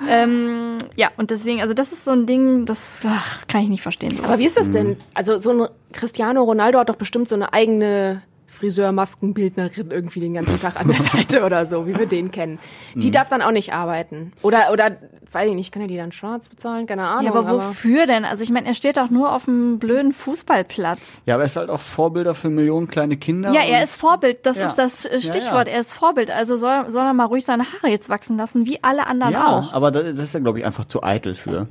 Ähm, 0.10 0.78
ja, 0.96 1.10
und 1.18 1.30
deswegen, 1.32 1.62
also 1.62 1.74
das 1.74 1.92
ist 1.92 2.06
so 2.06 2.12
ein 2.12 2.26
Ding, 2.26 2.66
das 2.66 3.02
ach, 3.06 3.46
kann 3.48 3.62
ich 3.62 3.70
nicht 3.70 3.82
verstehen. 3.84 4.20
Aber 4.24 4.40
wie 4.40 4.46
ist 4.46 4.58
das 4.58 4.68
Mhm. 4.70 4.74
denn? 4.74 4.98
Also 5.14 5.38
so 5.38 5.52
ein 5.52 5.70
Cristiano 5.94 6.44
Ronaldo 6.44 6.80
hat 6.80 6.90
doch 6.90 6.96
bestimmt 6.96 7.30
so 7.30 7.36
eine 7.36 7.54
eigene 7.54 8.24
Friseur-Maskenbildnerin 8.58 9.92
irgendwie 9.92 10.20
den 10.20 10.34
ganzen 10.34 10.60
Tag 10.62 10.80
an 10.80 10.88
der 10.88 11.00
Seite 11.00 11.44
oder 11.44 11.66
so, 11.66 11.88
wie 11.88 11.98
wir 11.98 12.06
den 12.08 12.32
kennen. 12.32 12.60
Die 12.96 13.08
Mhm. 13.08 13.12
darf 13.12 13.30
dann 13.30 13.42
auch 13.42 13.52
nicht 13.52 13.74
arbeiten. 13.74 14.32
Oder, 14.42 14.72
oder, 14.72 14.98
weiß 15.32 15.50
ich 15.50 15.56
nicht, 15.56 15.72
kann 15.72 15.82
er 15.84 15.88
die 15.88 15.98
dann 15.98 16.12
schwarz 16.12 16.50
bezahlen? 16.50 16.88
Keine 16.88 17.08
Ahnung. 17.08 17.26
Ja, 17.26 17.32
aber 17.34 17.50
wofür 17.50 18.06
denn? 18.08 18.26
Also 18.26 18.44
ich 18.44 18.50
meine, 18.50 18.68
er 18.68 18.74
steht 18.74 18.98
doch 18.98 19.10
nur 19.10 19.34
auf 19.34 19.48
einem 19.48 19.80
blöden 19.80 20.12
Fußballplatz. 20.14 21.22
Ja, 21.26 21.36
aber 21.36 21.44
er 21.44 21.48
ist 21.48 21.56
halt 21.56 21.70
auch 21.70 21.80
Vorbilder 21.80 22.36
für 22.36 22.50
Millionen 22.50 22.88
kleine 22.88 23.18
Kinder. 23.18 23.52
Ja, 23.52 23.62
er 23.62 23.84
ist 23.84 23.96
Vorbild, 23.96 24.46
das 24.46 24.58
Ja. 24.58 24.68
ist 24.70 24.76
das 24.78 25.06
äh, 25.06 25.16
Ja, 25.16 25.20
Stichwort. 25.22 25.68
ja. 25.68 25.74
Er 25.74 25.80
ist 25.82 25.94
Vorbild, 25.94 26.32
also 26.32 26.58
soll, 26.58 26.90
soll 26.92 27.06
er 27.06 27.14
mal 27.14 27.26
ruhig 27.26 27.46
seine 27.46 27.64
Haare 27.64 27.90
jetzt 27.92 28.10
wachsen 28.10 28.38
lassen, 28.38 28.66
wie 28.66 28.84
alle 28.84 29.08
anderen 29.08 29.34
Ja, 29.34 29.48
auch. 29.48 29.74
aber 29.74 29.92
da- 29.92 30.04
das 30.04 30.20
ist 30.20 30.34
ja, 30.34 30.40
glaube 30.40 30.60
ich, 30.60 30.66
einfach 30.66 30.86
zu 30.86 31.04
eitel 31.04 31.36
für. 31.36 31.68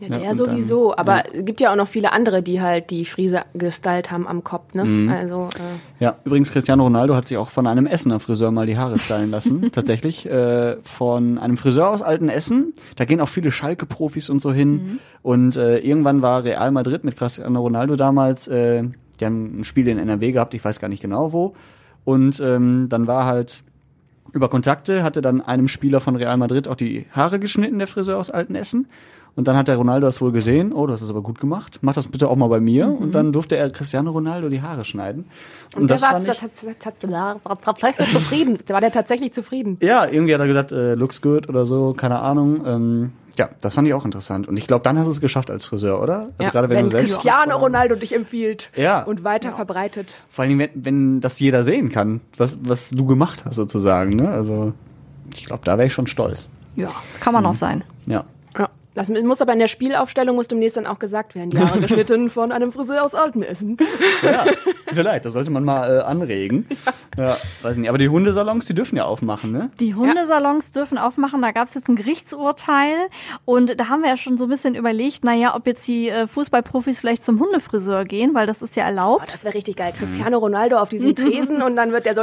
Ja, 0.00 0.08
Ja, 0.08 0.18
der 0.18 0.28
dann- 0.28 0.36
sowieso. 0.36 0.96
aber 0.96 1.24
es 1.34 1.44
gibt 1.44 1.60
ja 1.60 1.70
auch 1.72 1.76
noch 1.76 1.86
viele 1.88 2.12
andere, 2.12 2.42
die 2.42 2.60
halt 2.60 2.90
die 2.90 3.04
Friese 3.04 3.42
gestylt 3.54 4.10
haben 4.10 4.26
am 4.26 4.42
Kopf, 4.42 4.74
ne? 4.74 4.84
Mhm. 4.84 5.08
Also, 5.10 5.48
äh, 5.56 6.02
Ja, 6.04 6.16
übrigens, 6.24 6.50
Cristiano 6.52 6.82
Ronaldo 6.84 7.14
hat 7.14 7.28
sich 7.28 7.36
auch 7.36 7.50
von 7.50 7.66
einem 7.66 7.86
Essener 7.86 8.18
Friseur 8.20 8.50
mal 8.50 8.66
die 8.66 8.78
Haare 8.78 8.98
stylen 8.98 9.30
lassen. 9.30 9.70
tatsächlich. 9.72 10.24
Äh, 10.28 10.76
von 10.82 11.38
einem 11.38 11.56
Friseur 11.56 11.88
aus 11.90 12.02
Altenessen. 12.02 12.72
Da 12.96 13.04
gehen 13.04 13.20
auch 13.20 13.28
viele 13.28 13.50
Schalke-Profis 13.50 14.30
und 14.30 14.40
so 14.40 14.52
hin. 14.52 14.98
Und 15.22 15.56
äh, 15.56 15.78
irgendwann 15.78 16.22
war 16.22 16.44
Real 16.44 16.70
Madrid 16.70 17.04
mit 17.04 17.16
Cristiano 17.16 17.60
Ronaldo 17.60 17.96
damals, 17.96 18.48
äh, 18.48 18.84
die 19.20 19.26
haben 19.26 19.60
ein 19.60 19.64
Spiel 19.64 19.86
in 19.88 19.98
NRW 19.98 20.32
gehabt, 20.32 20.54
ich 20.54 20.64
weiß 20.64 20.80
gar 20.80 20.88
nicht 20.88 21.02
genau 21.02 21.32
wo. 21.32 21.54
Und 22.06 22.40
ähm, 22.40 22.86
dann 22.88 23.06
war 23.06 23.26
halt 23.26 23.62
über 24.32 24.48
Kontakte, 24.48 25.02
hatte 25.02 25.20
dann 25.20 25.40
einem 25.42 25.68
Spieler 25.68 26.00
von 26.00 26.16
Real 26.16 26.36
Madrid 26.38 26.68
auch 26.68 26.76
die 26.76 27.04
Haare 27.12 27.38
geschnitten, 27.38 27.78
der 27.78 27.86
Friseur 27.88 28.16
aus 28.16 28.30
Altenessen. 28.30 28.86
Und 29.36 29.48
dann 29.48 29.56
hat 29.56 29.68
der 29.68 29.76
Ronaldo 29.76 30.06
das 30.06 30.20
wohl 30.20 30.32
gesehen. 30.32 30.72
Oh, 30.72 30.86
das 30.86 31.02
ist 31.02 31.10
aber 31.10 31.22
gut 31.22 31.40
gemacht. 31.40 31.78
Mach 31.82 31.94
das 31.94 32.08
bitte 32.08 32.28
auch 32.28 32.36
mal 32.36 32.48
bei 32.48 32.60
mir. 32.60 32.88
Und 32.88 33.14
dann 33.14 33.32
durfte 33.32 33.56
er 33.56 33.70
Cristiano 33.70 34.10
Ronaldo 34.10 34.48
die 34.48 34.60
Haare 34.62 34.84
schneiden. 34.84 35.26
und, 35.76 35.88
der 35.88 35.98
tats- 35.98 36.26
tats- 36.26 36.40
tats- 36.78 37.10
war 37.44 37.60
tatsächlich 37.60 38.08
zufrieden. 38.12 38.58
Da 38.66 38.74
war 38.74 38.80
der 38.80 38.92
tatsächlich 38.92 39.32
zufrieden. 39.32 39.78
Ja, 39.80 40.06
irgendwie 40.06 40.34
hat 40.34 40.40
er 40.40 40.46
gesagt, 40.46 40.72
äh, 40.72 40.94
looks 40.94 41.22
good 41.22 41.48
oder 41.48 41.64
so, 41.66 41.94
keine 41.94 42.20
Ahnung. 42.20 42.66
Ähm, 42.66 43.12
ja, 43.38 43.48
das 43.60 43.74
fand 43.76 43.86
ich 43.88 43.94
auch 43.94 44.04
interessant. 44.04 44.48
Und 44.48 44.58
ich 44.58 44.66
glaube, 44.66 44.82
dann 44.82 44.98
hast 44.98 45.06
du 45.06 45.12
es 45.12 45.20
geschafft 45.20 45.50
als 45.50 45.64
Friseur, 45.64 46.02
oder? 46.02 46.22
Also 46.22 46.32
Ja, 46.42 46.50
gerade 46.50 46.68
wenn, 46.68 46.78
wenn 46.78 46.84
du 46.86 46.90
selbst 46.90 47.12
Cristiano 47.14 47.56
Ronaldo 47.56 47.94
dich 47.94 48.14
empfiehlt 48.14 48.68
Ja. 48.76 49.02
und 49.04 49.24
weiter 49.24 49.52
verbreitet. 49.52 50.14
Vor 50.30 50.44
allem, 50.44 50.58
wenn, 50.58 50.70
wenn 50.74 51.20
das 51.20 51.38
jeder 51.40 51.62
sehen 51.64 51.88
kann, 51.90 52.20
was, 52.36 52.58
was 52.62 52.90
du 52.90 53.06
gemacht 53.06 53.44
hast 53.46 53.54
sozusagen. 53.56 54.16
Ne? 54.16 54.28
Also 54.28 54.72
ich 55.34 55.46
glaube, 55.46 55.62
da 55.64 55.78
wäre 55.78 55.86
ich 55.86 55.92
schon 55.92 56.06
stolz. 56.08 56.50
Ja, 56.76 56.90
kann 57.20 57.32
man 57.32 57.44
Mhm. 57.44 57.50
auch 57.50 57.54
sein. 57.54 57.84
Ja. 58.06 58.24
Ja. 58.94 59.02
Das 59.02 59.08
muss 59.08 59.40
aber 59.40 59.52
in 59.52 59.58
der 59.60 59.68
Spielaufstellung 59.68 60.36
muss 60.36 60.48
demnächst 60.48 60.76
dann 60.76 60.86
auch 60.86 60.98
gesagt 60.98 61.34
werden. 61.34 61.50
Die 61.50 61.58
Haare 61.60 61.80
geschnitten 61.80 62.28
von 62.30 62.52
einem 62.52 62.72
Friseur 62.72 63.04
aus 63.04 63.14
Altenessen. 63.14 63.76
ja, 64.22 64.46
vielleicht, 64.92 65.24
das 65.24 65.32
sollte 65.32 65.50
man 65.50 65.64
mal 65.64 65.98
äh, 65.98 66.02
anregen. 66.02 66.66
Ja. 67.18 67.36
weiß 67.62 67.76
nicht. 67.76 67.88
Aber 67.88 67.98
die 67.98 68.08
Hundesalons, 68.08 68.66
die 68.66 68.74
dürfen 68.74 68.96
ja 68.96 69.04
aufmachen, 69.04 69.52
ne? 69.52 69.70
Die 69.80 69.94
Hundesalons 69.94 70.72
dürfen 70.72 70.98
aufmachen, 70.98 71.40
da 71.42 71.52
gab 71.52 71.68
es 71.68 71.74
jetzt 71.74 71.88
ein 71.88 71.96
Gerichtsurteil 71.96 72.96
und 73.44 73.78
da 73.78 73.88
haben 73.88 74.02
wir 74.02 74.08
ja 74.10 74.16
schon 74.16 74.36
so 74.38 74.44
ein 74.44 74.50
bisschen 74.50 74.74
überlegt, 74.74 75.24
naja, 75.24 75.54
ob 75.54 75.66
jetzt 75.66 75.86
die 75.86 76.08
äh, 76.08 76.26
Fußballprofis 76.26 76.98
vielleicht 76.98 77.24
zum 77.24 77.38
Hundefriseur 77.40 78.04
gehen, 78.04 78.34
weil 78.34 78.46
das 78.46 78.62
ist 78.62 78.76
ja 78.76 78.84
Oh, 78.84 78.86
erlaubt. 78.86 79.32
das 79.32 79.44
wäre 79.44 79.54
richtig 79.54 79.76
geil. 79.76 79.92
Cristiano 79.96 80.38
Ronaldo 80.38 80.76
auf 80.78 80.88
diesem 80.88 81.14
Tresen 81.14 81.62
und 81.62 81.76
dann 81.76 81.92
wird 81.92 82.06
der 82.06 82.14
so 82.14 82.22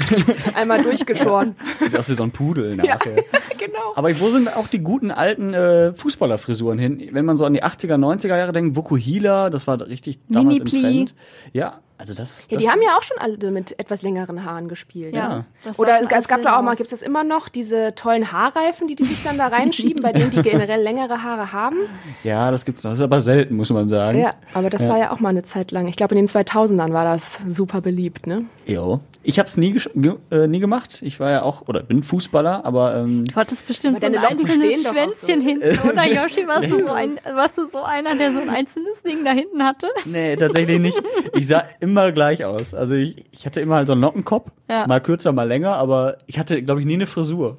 einmal 0.54 0.82
durchgeschoren. 0.82 1.56
Sieht 1.80 1.96
aus 1.96 2.08
wie 2.08 2.14
so 2.14 2.22
ein 2.22 2.30
Pudel 2.30 2.76
nachher. 2.76 3.16
genau. 3.58 3.92
Aber 3.94 4.18
wo 4.18 4.30
sind 4.30 4.54
auch 4.56 4.66
die 4.66 4.78
guten 4.80 5.10
alten 5.10 5.52
äh, 5.54 5.92
Fußballerfrisuren 6.00 6.78
hin? 6.78 7.08
Wenn 7.12 7.24
man 7.24 7.36
so 7.36 7.44
an 7.44 7.54
die 7.54 7.62
80er, 7.62 7.94
90er 7.94 8.36
Jahre 8.36 8.52
denkt, 8.52 8.76
Vukuhila, 8.76 9.50
das 9.50 9.66
war 9.66 9.80
richtig 9.86 10.18
damals 10.28 10.58
im 10.58 10.64
Mini-Pli. 10.64 10.80
Trend. 10.80 11.14
Ja, 11.52 11.80
also 12.00 12.14
das, 12.14 12.48
Ja, 12.50 12.56
das 12.56 12.62
die 12.64 12.70
haben 12.70 12.80
ja 12.82 12.96
auch 12.98 13.02
schon 13.02 13.18
alle 13.18 13.50
mit 13.50 13.78
etwas 13.78 14.02
längeren 14.02 14.44
Haaren 14.44 14.68
gespielt. 14.68 15.14
Ja, 15.14 15.44
sah 15.64 15.72
Oder 15.76 16.00
es 16.16 16.26
gab 16.28 16.42
da 16.42 16.58
auch 16.58 16.62
mal, 16.62 16.74
gibt 16.74 16.90
es 16.92 17.00
das 17.00 17.06
immer 17.06 17.22
noch, 17.24 17.48
diese 17.48 17.94
tollen 17.94 18.32
Haarreifen, 18.32 18.88
die 18.88 18.96
die 18.96 19.04
sich 19.04 19.22
dann 19.22 19.36
da 19.38 19.48
reinschieben, 19.48 20.02
bei 20.02 20.12
denen 20.12 20.30
die 20.30 20.42
generell 20.42 20.80
längere 20.82 21.22
Haare 21.22 21.52
haben? 21.52 21.76
Ja, 22.24 22.50
das 22.50 22.64
gibt's 22.64 22.82
noch. 22.82 22.90
Das 22.92 23.00
ist 23.00 23.04
aber 23.04 23.20
selten, 23.20 23.54
muss 23.56 23.70
man 23.70 23.88
sagen. 23.88 24.18
Ja, 24.18 24.34
aber 24.54 24.70
das 24.70 24.82
Ja. 24.84 24.88
war 24.90 24.98
ja 24.98 25.10
auch 25.12 25.20
mal 25.20 25.28
eine 25.28 25.42
Zeit 25.42 25.70
lang. 25.70 25.86
Ich 25.88 25.96
glaube, 25.96 26.14
in 26.14 26.24
den 26.24 26.28
2000ern 26.28 26.92
war 26.92 27.04
das 27.04 27.38
super 27.46 27.80
beliebt, 27.82 28.26
ne? 28.26 28.44
Jo. 28.66 29.00
Ich 29.22 29.38
habe 29.38 29.46
es 29.50 29.58
nie, 29.58 29.74
gesch- 29.74 29.90
ge 29.94 30.14
äh, 30.30 30.46
nie 30.46 30.60
gemacht. 30.60 31.00
Ich 31.02 31.20
war 31.20 31.30
ja 31.30 31.42
auch, 31.42 31.68
oder 31.68 31.82
bin 31.82 32.02
Fußballer, 32.02 32.64
aber 32.64 32.96
ähm, 32.96 33.26
Du 33.26 33.34
hattest 33.36 33.66
bestimmt 33.66 34.00
so 34.00 34.06
ein 34.06 34.16
einzelnes 34.16 34.82
Schwänzchen 34.88 35.42
hinten, 35.42 35.78
oder 35.90 36.06
Yoshi? 36.06 36.48
Warst 36.48 36.70
du, 36.70 36.80
so 36.80 36.88
ein, 36.90 37.20
warst 37.34 37.58
du 37.58 37.66
so 37.66 37.82
einer, 37.82 38.14
der 38.16 38.32
so 38.32 38.40
ein 38.40 38.48
einzelnes 38.48 39.02
Ding 39.02 39.22
da 39.22 39.32
hinten 39.32 39.62
hatte? 39.62 39.88
nee, 40.06 40.36
tatsächlich 40.36 40.80
nicht. 40.80 41.02
Ich 41.34 41.46
sah 41.48 41.64
immer 41.80 41.89
gleich 42.14 42.44
aus. 42.44 42.74
Also 42.74 42.94
ich, 42.94 43.24
ich 43.32 43.46
hatte 43.46 43.60
immer 43.60 43.76
halt 43.76 43.86
so 43.86 43.92
einen 43.92 44.02
Lockenkopf, 44.02 44.50
Ja. 44.68 44.86
mal 44.86 45.00
kürzer, 45.00 45.32
mal 45.32 45.48
länger, 45.48 45.74
aber 45.76 46.16
ich 46.26 46.38
hatte, 46.38 46.62
glaube 46.62 46.80
ich, 46.80 46.86
nie 46.86 46.94
eine 46.94 47.06
Frisur. 47.06 47.58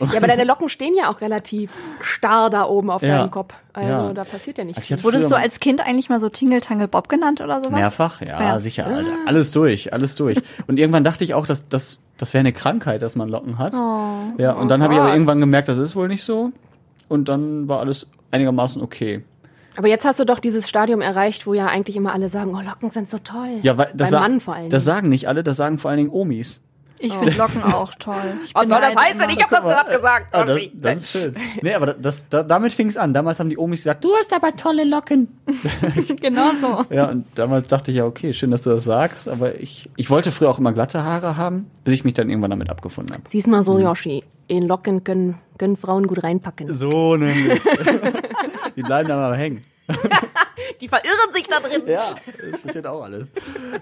Ja, 0.00 0.16
aber 0.16 0.28
deine 0.28 0.44
Locken 0.44 0.70
stehen 0.70 0.94
ja 0.96 1.10
auch 1.10 1.20
relativ 1.20 1.70
starr 2.00 2.48
da 2.48 2.64
oben 2.64 2.90
auf 2.90 3.02
Ja. 3.02 3.18
deinem 3.18 3.30
Kopf. 3.30 3.52
Also 3.74 3.88
Ja. 3.88 4.12
da 4.14 4.24
passiert 4.24 4.56
ja 4.56 4.64
nicht 4.64 4.78
Also 4.78 5.04
Wurdest 5.04 5.30
du 5.30 5.34
als 5.34 5.60
Kind 5.60 5.86
eigentlich 5.86 6.08
mal 6.08 6.18
so 6.20 6.30
Tingle 6.30 6.62
Tangle 6.62 6.88
Bob 6.88 7.10
genannt 7.10 7.42
oder 7.42 7.58
sowas? 7.62 7.78
Mehrfach? 7.78 8.20
Ja, 8.22 8.40
Ja. 8.40 8.60
sicher. 8.60 8.86
Alter. 8.86 9.10
Alles 9.26 9.50
durch, 9.50 9.92
alles 9.92 10.14
durch. 10.14 10.38
Und 10.66 10.78
irgendwann 10.78 11.04
dachte 11.04 11.22
ich 11.24 11.34
auch, 11.34 11.44
dass 11.46 11.68
das 11.68 11.98
das 12.16 12.34
wäre 12.34 12.40
eine 12.40 12.52
Krankheit, 12.52 13.00
dass 13.02 13.14
man 13.16 13.28
Locken 13.30 13.58
hat. 13.58 13.72
Oh. 13.74 14.32
Ja, 14.36 14.52
und 14.52 14.70
dann 14.70 14.82
habe 14.82 14.92
ich 14.92 15.00
Oh 15.00 15.02
aber 15.04 15.12
irgendwann 15.14 15.40
gemerkt, 15.40 15.68
das 15.68 15.78
ist 15.78 15.96
wohl 15.96 16.06
nicht 16.06 16.22
so. 16.22 16.50
Und 17.08 17.30
dann 17.30 17.66
war 17.66 17.80
alles 17.80 18.06
einigermaßen 18.30 18.82
okay. 18.82 19.22
Aber 19.76 19.88
jetzt 19.88 20.04
hast 20.04 20.18
du 20.20 20.24
doch 20.24 20.38
dieses 20.40 20.68
Stadium 20.68 21.00
erreicht, 21.00 21.46
wo 21.46 21.54
ja 21.54 21.66
eigentlich 21.66 21.96
immer 21.96 22.12
alle 22.12 22.28
sagen, 22.28 22.54
oh, 22.54 22.60
Locken 22.60 22.90
sind 22.90 23.08
so 23.08 23.18
toll. 23.18 23.58
Ja, 23.62 23.76
weil 23.78 23.92
das, 23.94 24.10
Beim 24.10 24.20
Mann 24.20 24.40
vor 24.40 24.54
allen 24.54 24.68
das 24.70 24.84
Dingen. 24.84 24.94
sagen 24.96 25.08
nicht 25.08 25.28
alle, 25.28 25.42
das 25.42 25.56
sagen 25.56 25.78
vor 25.78 25.90
allen 25.90 25.98
Dingen 25.98 26.10
Omis. 26.10 26.60
Ich 27.02 27.14
finde 27.14 27.32
Locken 27.38 27.62
auch 27.62 27.94
toll. 27.94 28.14
Ich 28.44 28.54
Was 28.54 28.60
bin 28.62 28.68
soll 28.70 28.80
das 28.82 28.94
heißen? 28.94 29.22
immer- 29.22 29.32
Ich 29.32 29.42
habe 29.42 29.54
das 29.56 29.64
gerade 29.64 29.90
gesagt. 29.96 30.26
Ah, 30.32 30.44
das, 30.44 30.60
das 30.74 30.96
ist 30.98 31.10
schön. 31.12 31.34
Nee, 31.62 31.72
aber 31.74 31.94
das, 31.94 32.24
da, 32.28 32.42
damit 32.42 32.72
fing 32.72 32.88
es 32.88 32.98
an. 32.98 33.14
Damals 33.14 33.40
haben 33.40 33.48
die 33.48 33.56
Omis 33.56 33.80
gesagt, 33.84 34.04
du 34.04 34.10
hast 34.18 34.34
aber 34.34 34.54
tolle 34.54 34.84
Locken. 34.84 35.28
Genau 36.20 36.50
so. 36.60 36.84
Ja, 36.94 37.08
und 37.08 37.24
damals 37.36 37.68
dachte 37.68 37.90
ich 37.90 37.96
ja, 37.96 38.04
okay, 38.04 38.34
schön, 38.34 38.50
dass 38.50 38.62
du 38.62 38.70
das 38.70 38.84
sagst, 38.84 39.28
aber 39.28 39.58
ich, 39.60 39.88
ich 39.96 40.10
wollte 40.10 40.30
früher 40.30 40.50
auch 40.50 40.58
immer 40.58 40.72
glatte 40.74 41.02
Haare 41.02 41.38
haben, 41.38 41.70
bis 41.84 41.94
ich 41.94 42.04
mich 42.04 42.12
dann 42.12 42.28
irgendwann 42.28 42.50
damit 42.50 42.68
abgefunden 42.68 43.14
habe. 43.14 43.22
Siehst 43.30 43.46
mal 43.46 43.64
so, 43.64 43.74
Mhm. 43.74 43.80
Yoshi. 43.84 44.24
In 44.48 44.66
Locken 44.66 45.04
können, 45.04 45.38
können 45.58 45.76
Frauen 45.76 46.06
gut 46.08 46.22
reinpacken. 46.24 46.74
So 46.74 47.16
nämlich. 47.16 47.60
die 48.76 48.82
bleiben 48.82 49.08
da 49.08 49.16
mal 49.16 49.36
hängen. 49.36 49.62
Die 50.80 50.88
verirren 50.88 51.32
sich 51.32 51.46
da 51.48 51.58
drin. 51.58 51.82
Ja, 51.86 52.14
das 52.52 52.60
passiert 52.60 52.86
auch 52.86 53.02
alles. 53.02 53.26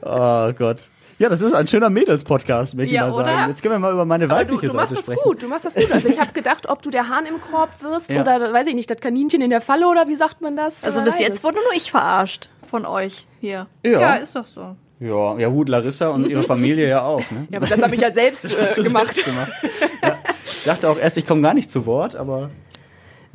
Oh 0.00 0.52
Gott. 0.56 0.90
Ja, 1.18 1.28
das 1.28 1.40
ist 1.40 1.52
ein 1.52 1.66
schöner 1.66 1.90
Mädels-Podcast, 1.90 2.76
möchte 2.76 2.94
Ja, 2.94 3.08
ich 3.08 3.12
mal 3.14 3.20
oder? 3.22 3.30
sagen. 3.30 3.50
Jetzt 3.50 3.62
können 3.62 3.74
wir 3.74 3.78
mal 3.80 3.92
über 3.92 4.04
meine 4.04 4.24
Aber 4.24 4.44
du, 4.44 4.54
weibliche 4.54 4.68
du 4.68 4.76
machst 4.76 4.90
Seite 4.90 4.94
das 4.94 5.04
sprechen. 5.04 5.20
gut, 5.24 5.42
du 5.42 5.48
machst 5.48 5.64
das 5.64 5.74
gut. 5.74 5.90
Also 5.92 6.08
ich 6.08 6.18
habe 6.18 6.32
gedacht, 6.32 6.68
ob 6.68 6.80
du 6.82 6.90
der 6.90 7.08
Hahn 7.08 7.26
im 7.26 7.40
Korb 7.40 7.70
wirst 7.82 8.10
Ja. 8.10 8.22
oder, 8.22 8.52
weiß 8.52 8.68
ich 8.68 8.74
nicht, 8.74 8.88
das 8.88 8.98
Kaninchen 9.00 9.40
in 9.42 9.50
der 9.50 9.60
Falle 9.60 9.88
oder 9.88 10.06
wie 10.08 10.14
sagt 10.16 10.40
man 10.40 10.56
das? 10.56 10.82
Also 10.84 11.02
bis 11.02 11.18
jetzt 11.18 11.42
wurde 11.44 11.56
nur 11.56 11.72
ich 11.74 11.90
verarscht 11.90 12.48
von 12.66 12.86
euch 12.86 13.26
hier. 13.40 13.66
Ja. 13.84 14.14
ist 14.14 14.34
doch 14.36 14.46
so. 14.46 14.76
Ja, 15.00 15.36
ja 15.38 15.48
gut, 15.48 15.68
Larissa 15.68 16.08
und 16.08 16.26
ihre 16.28 16.42
Familie 16.44 16.88
ja 16.88 17.02
auch. 17.02 17.28
Ne? 17.30 17.46
Ja, 17.50 17.58
aber 17.58 17.66
das 17.66 17.82
habe 17.82 17.94
ich 17.94 18.00
ja 18.00 18.10
selbst 18.12 18.44
äh, 18.56 18.74
du 18.76 18.84
gemacht. 18.84 19.12
selbst 19.12 19.24
gemacht. 19.24 19.52
Ja. 20.02 20.18
Ich 20.44 20.64
dachte 20.64 20.88
auch 20.88 20.98
erst, 20.98 21.16
ich 21.18 21.26
komme 21.26 21.42
gar 21.42 21.54
nicht 21.54 21.70
zu 21.70 21.84
Wort, 21.86 22.16
aber 22.16 22.50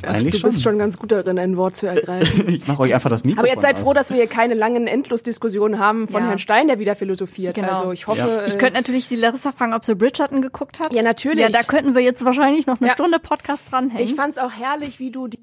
Eigentlich 0.07 0.33
du 0.33 0.39
schon. 0.39 0.49
bist 0.49 0.63
schon 0.63 0.77
ganz 0.77 0.97
gut 0.97 1.11
darin, 1.11 1.37
ein 1.39 1.57
Wort 1.57 1.75
zu 1.75 1.87
ergreifen. 1.87 2.47
Ich 2.53 2.67
mache 2.67 2.81
euch 2.83 2.93
einfach 2.93 3.09
das 3.09 3.23
Mikrofon 3.23 3.45
Aber 3.45 3.53
jetzt 3.53 3.61
seid 3.61 3.75
aus. 3.77 3.81
froh, 3.81 3.93
dass 3.93 4.09
wir 4.09 4.17
hier 4.17 4.27
keine 4.27 4.53
langen 4.53 4.87
Endlosdiskussionen 4.87 5.79
haben 5.79 6.07
von 6.07 6.21
Ja. 6.23 6.29
Herrn 6.29 6.39
Stein, 6.39 6.67
der 6.67 6.79
wieder 6.79 6.95
philosophiert. 6.95 7.55
Genau. 7.55 7.69
Also 7.79 7.91
ich 7.91 8.07
hoffe. 8.07 8.19
Ja. 8.19 8.45
Ich 8.45 8.55
äh, 8.55 8.57
könnte 8.57 8.75
natürlich 8.75 9.07
die 9.07 9.15
Larissa 9.15 9.51
fragen, 9.51 9.73
ob 9.73 9.85
sie 9.85 9.95
Bridgerton 9.95 10.41
geguckt 10.41 10.79
hat. 10.79 10.93
Ja, 10.93 11.01
natürlich. 11.03 11.39
Ja, 11.41 11.49
da 11.49 11.63
könnten 11.63 11.95
wir 11.95 12.01
jetzt 12.01 12.23
wahrscheinlich 12.25 12.67
noch 12.67 12.79
eine 12.79 12.87
Ja. 12.87 12.93
Stunde 12.93 13.19
Podcast 13.19 13.71
dranhängen. 13.71 14.03
Ich 14.07 14.15
fand's 14.15 14.37
auch 14.37 14.51
herrlich, 14.51 14.99
wie 14.99 15.11
du 15.11 15.27
die 15.27 15.39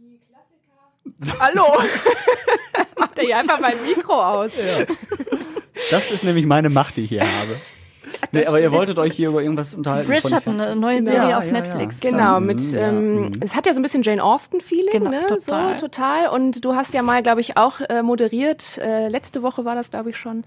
Klassiker. 1.14 1.40
Hallo! 1.44 1.64
Macht 2.98 3.18
er 3.18 3.24
hier 3.24 3.38
einfach 3.38 3.60
mein 3.60 3.74
Mikro 3.86 4.12
aus. 4.22 4.52
Das 5.90 6.10
ist 6.10 6.24
nämlich 6.24 6.46
meine 6.46 6.68
Macht, 6.70 6.96
die 6.96 7.02
ich 7.04 7.08
hier 7.08 7.22
habe. 7.22 7.56
Nee, 8.32 8.46
aber 8.46 8.60
ihr 8.60 8.70
wolltet 8.72 8.98
euch 8.98 9.12
hier 9.12 9.28
über 9.28 9.42
irgendwas 9.42 9.74
unterhalten. 9.74 10.10
von- 10.12 10.20
Bridgerton, 10.20 10.60
eine 10.60 10.76
neue 10.76 10.98
Genau. 10.98 11.10
Serie 11.10 11.30
Ja, 11.30 11.38
auf 11.38 11.46
ja, 11.46 11.52
Netflix. 11.52 12.00
ja. 12.02 12.10
Genau, 12.10 12.40
Mhm, 12.40 12.46
mit 12.46 12.60
ja, 12.72 12.88
ähm, 12.88 13.20
mhm. 13.22 13.30
es 13.40 13.54
hat 13.54 13.66
ja 13.66 13.72
so 13.72 13.80
ein 13.80 13.82
bisschen 13.82 14.02
Jane 14.02 14.22
Austen-Feeling, 14.22 14.92
Genau, 14.92 15.10
ne? 15.10 15.26
total. 15.26 15.78
So, 15.78 15.86
total. 15.86 16.28
Und 16.28 16.64
du 16.64 16.74
hast 16.74 16.94
ja 16.94 17.02
mal, 17.02 17.22
glaube 17.22 17.40
ich, 17.40 17.56
auch 17.56 17.80
äh, 17.80 18.02
moderiert, 18.02 18.78
äh, 18.78 19.08
letzte 19.08 19.42
Woche 19.42 19.64
war 19.64 19.74
das, 19.74 19.90
glaube 19.90 20.10
ich, 20.10 20.16
schon, 20.16 20.44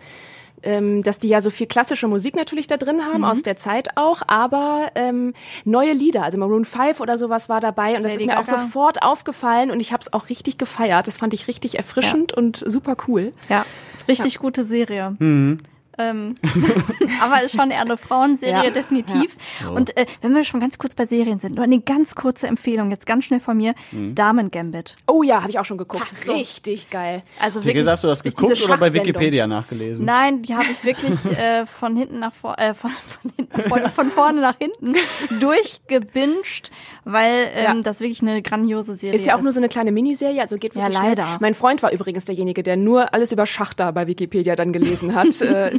ähm, 0.65 1.03
dass 1.03 1.19
die 1.19 1.27
ja 1.27 1.41
so 1.41 1.49
viel 1.49 1.67
klassische 1.67 2.07
Musik 2.07 2.37
natürlich 2.37 2.67
da 2.67 2.77
drin 2.77 3.01
haben, 3.03 3.17
Mhm. 3.19 3.23
aus 3.25 3.43
der 3.43 3.57
Zeit 3.57 3.89
auch, 3.97 4.21
aber 4.27 4.91
ähm, 4.95 5.33
neue 5.65 5.91
Lieder, 5.91 6.23
also 6.23 6.37
Maroon 6.37 6.63
5 6.63 7.01
oder 7.01 7.17
sowas 7.17 7.49
war 7.49 7.59
dabei 7.59 7.87
und 7.97 8.03
das 8.03 8.13
Lady 8.13 8.23
ist 8.23 8.27
mir 8.27 8.39
auch 8.39 8.45
Gaga. 8.45 8.61
sofort 8.61 9.01
aufgefallen 9.03 9.71
und 9.71 9.81
ich 9.81 9.91
habe 9.91 9.99
es 10.01 10.13
auch 10.13 10.29
richtig 10.29 10.57
gefeiert. 10.57 11.07
Das 11.07 11.17
fand 11.17 11.33
ich 11.33 11.49
richtig 11.49 11.75
erfrischend 11.77 12.31
und 12.31 12.63
super 12.65 12.95
cool. 13.09 13.33
Ja, 13.49 13.65
richtig 14.07 14.39
gute 14.39 14.63
Serie. 14.63 15.15
Mhm. 15.19 15.59
Ähm, 15.97 16.35
aber 17.21 17.43
ist 17.43 17.55
schon 17.55 17.69
eher 17.71 17.81
eine 17.81 17.97
Frauenserie, 17.97 18.63
Ja. 18.65 18.69
definitiv. 18.69 19.35
Ja. 19.61 19.69
Und 19.69 19.95
äh, 19.97 20.05
wenn 20.21 20.33
wir 20.33 20.43
schon 20.43 20.59
ganz 20.59 20.77
kurz 20.77 20.95
bei 20.95 21.05
Serien 21.05 21.39
sind, 21.39 21.55
nur 21.55 21.63
eine 21.63 21.79
ganz 21.79 22.15
kurze 22.15 22.47
Empfehlung, 22.47 22.89
jetzt 22.91 23.05
ganz 23.05 23.25
schnell 23.25 23.39
von 23.39 23.57
mir, 23.57 23.75
Mhm. 23.91 24.15
Damen 24.15 24.49
Gambit. 24.49 24.95
Oh 25.07 25.23
ja, 25.23 25.41
habe 25.41 25.49
ich 25.51 25.59
auch 25.59 25.65
schon 25.65 25.77
geguckt. 25.77 26.11
so. 26.25 26.33
Richtig 26.33 26.89
geil. 26.89 27.23
Also 27.39 27.59
Theresa, 27.59 27.91
hast 27.91 28.03
du 28.03 28.07
das 28.07 28.23
geguckt 28.23 28.63
oder 28.63 28.77
bei. 28.77 28.93
Wikipedia 28.93 29.47
nachgelesen? 29.47 30.05
Nein, 30.05 30.41
die 30.43 30.53
habe 30.55 30.65
ich 30.71 30.83
wirklich 30.83 31.13
äh, 31.37 31.65
von 31.65 31.95
hinten 31.95 32.19
nach 32.19 32.33
vor, 32.33 32.57
äh, 32.59 32.73
von, 32.73 32.91
von, 32.91 33.31
hinten, 33.35 33.61
von, 33.69 33.79
von 33.91 34.07
vorne 34.09 34.41
nach 34.41 34.57
hinten 34.57 34.93
durchgebinged, 35.39 36.71
weil 37.05 37.49
ähm, 37.55 37.77
Ja. 37.77 37.81
das 37.83 37.99
wirklich 37.99 38.21
eine 38.21 38.41
grandiose 38.41 38.95
Serie 38.95 39.15
ist. 39.15 39.21
Ist 39.21 39.27
ja 39.27 39.35
auch 39.37 39.41
nur 39.41 39.51
so 39.51 39.59
eine 39.59 39.69
kleine 39.69 39.91
Miniserie, 39.91 40.41
also 40.41 40.57
geht 40.57 40.75
Ja, 40.75 40.83
wirklich 40.83 40.97
schnell. 40.97 41.09
leider. 41.09 41.37
Mein 41.39 41.55
Freund 41.55 41.81
war 41.83 41.91
übrigens 41.91 42.25
derjenige, 42.25 42.63
der 42.63 42.77
nur 42.77 43.13
alles 43.13 43.31
über 43.31 43.45
Schach 43.45 43.73
da 43.73 43.91
bei 43.91 44.07
Wikipedia 44.07 44.55
dann 44.55 44.73
gelesen 44.73 45.15
hat. 45.15 45.27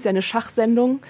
Ist 0.04 0.06
ja 0.06 0.10
eine 0.10 0.22
Schachsendung, 0.22 1.00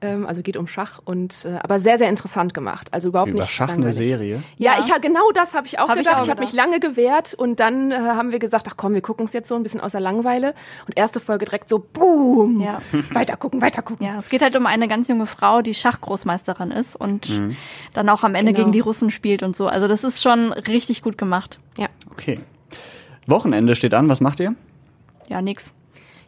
ähm, 0.00 0.26
also 0.26 0.42
geht 0.42 0.56
um 0.56 0.66
Schach 0.68 1.00
und 1.04 1.44
äh, 1.44 1.58
aber 1.60 1.78
sehr 1.80 1.98
sehr 1.98 2.08
interessant 2.08 2.54
gemacht. 2.54 2.88
Also 2.92 3.08
überhaupt 3.08 3.30
Über 3.30 3.40
nicht 3.40 3.50
Schach 3.50 3.68
eine. 3.68 3.92
Serie. 3.92 4.42
Ja, 4.56 4.74
Ja. 4.74 4.80
ich 4.80 4.90
habe 4.90 5.00
genau 5.00 5.30
das 5.34 5.54
habe 5.54 5.66
ich 5.66 5.78
auch 5.80 5.88
Hab 5.88 5.96
ich 5.96 6.04
gedacht. 6.04 6.20
auch 6.20 6.24
Ich, 6.24 6.30
habe 6.30 6.40
mich 6.40 6.52
lange 6.52 6.78
gewehrt 6.80 7.34
und 7.34 7.58
dann 7.60 7.90
äh, 7.90 7.96
haben 7.96 8.30
wir 8.30 8.38
gesagt, 8.38 8.66
ach 8.70 8.74
komm, 8.76 8.94
wir 8.94 9.00
gucken 9.02 9.26
es 9.26 9.32
jetzt 9.32 9.48
so 9.48 9.56
ein 9.56 9.62
bisschen 9.64 9.80
außer 9.80 9.98
Langeweile 10.00 10.54
und 10.86 10.96
erste 10.96 11.18
Folge 11.20 11.44
direkt 11.46 11.68
so 11.68 11.78
boom. 11.80 12.60
Ja. 12.60 12.80
Weiter 13.12 13.36
gucken, 13.36 13.60
weiter 13.60 13.82
gucken. 13.82 14.06
Ja, 14.06 14.18
es 14.18 14.28
geht 14.28 14.40
halt 14.40 14.54
um 14.56 14.66
eine 14.66 14.86
ganz 14.88 15.08
junge 15.08 15.26
Frau, 15.26 15.62
die 15.62 15.74
Schachgroßmeisterin 15.74 16.70
ist 16.70 16.94
und 16.96 17.28
dann 17.92 18.08
auch 18.08 18.22
am 18.22 18.34
Ende 18.36 18.52
Genau. 18.52 18.64
gegen 18.66 18.72
die 18.72 18.80
Russen 18.80 19.10
spielt 19.10 19.42
und 19.42 19.56
so. 19.56 19.66
Also 19.66 19.88
das 19.88 20.04
ist 20.04 20.22
schon 20.22 20.52
richtig 20.52 21.02
gut 21.02 21.18
gemacht. 21.18 21.58
Ja. 21.76 21.88
Okay. 22.12 22.38
Wochenende 23.26 23.74
steht 23.74 23.92
an. 23.94 24.08
Was 24.08 24.20
macht 24.20 24.38
ihr? 24.40 24.54
Ja, 25.28 25.42
nix. 25.42 25.74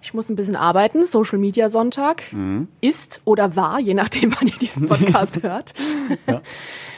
Ich 0.03 0.15
muss 0.15 0.29
ein 0.29 0.37
bisschen 0.37 0.57
arbeiten. 0.57 1.05
Social 1.05 1.39
Media 1.39 1.69
Sonntag 1.71 2.23
ist 2.81 3.21
oder 3.25 3.57
war, 3.57 3.81
je 3.81 3.95
nachdem, 3.95 4.35
wann 4.39 4.49
ihr 4.49 4.57
diesen 4.57 4.89
Podcast 4.89 5.43
hört. 5.43 5.75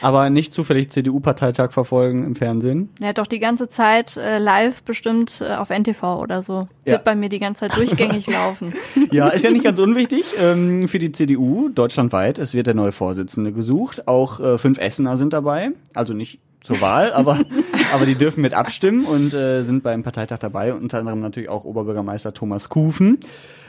Aber 0.01 0.29
nicht 0.29 0.53
zufällig 0.53 0.89
CDU-Parteitag 0.91 1.71
verfolgen 1.71 2.25
im 2.25 2.35
Fernsehen. 2.35 2.89
Er 2.99 3.09
hat 3.09 3.17
doch 3.17 3.27
die 3.27 3.39
ganze 3.39 3.69
Zeit 3.69 4.17
äh, 4.17 4.37
live 4.37 4.83
bestimmt 4.83 5.41
äh, 5.41 5.55
auf 5.55 5.69
NTV 5.69 6.03
oder 6.21 6.41
so. 6.41 6.67
Ja. 6.85 6.93
Wird 6.93 7.03
bei 7.03 7.15
mir 7.15 7.29
die 7.29 7.39
ganze 7.39 7.61
Zeit 7.61 7.77
durchgängig 7.77 8.27
laufen. 8.27 8.73
Ja, 9.11 9.27
ist 9.27 9.43
ja 9.43 9.51
nicht 9.51 9.63
ganz 9.63 9.79
unwichtig 9.79 10.23
ähm, 10.39 10.87
für 10.87 10.97
die 10.97 11.11
CDU 11.11 11.69
deutschlandweit. 11.69 12.39
Es 12.39 12.53
wird 12.53 12.67
der 12.67 12.73
neue 12.73 12.91
Vorsitzende 12.91 13.51
gesucht. 13.51 14.07
Auch 14.07 14.39
äh, 14.39 14.57
fünf 14.57 14.79
Essener 14.79 15.17
sind 15.17 15.33
dabei. 15.33 15.71
Also 15.93 16.13
nicht 16.13 16.39
zur 16.63 16.81
Wahl, 16.81 17.13
aber, 17.13 17.39
aber 17.93 18.05
die 18.05 18.15
dürfen 18.15 18.41
mit 18.41 18.53
abstimmen 18.53 19.05
und 19.05 19.33
äh, 19.33 19.63
sind 19.63 19.83
beim 19.83 20.01
Parteitag 20.01 20.39
dabei. 20.39 20.73
Unter 20.73 20.97
anderem 20.99 21.19
natürlich 21.19 21.49
auch 21.49 21.65
Oberbürgermeister 21.65 22.33
Thomas 22.33 22.69
Kufen. 22.69 23.19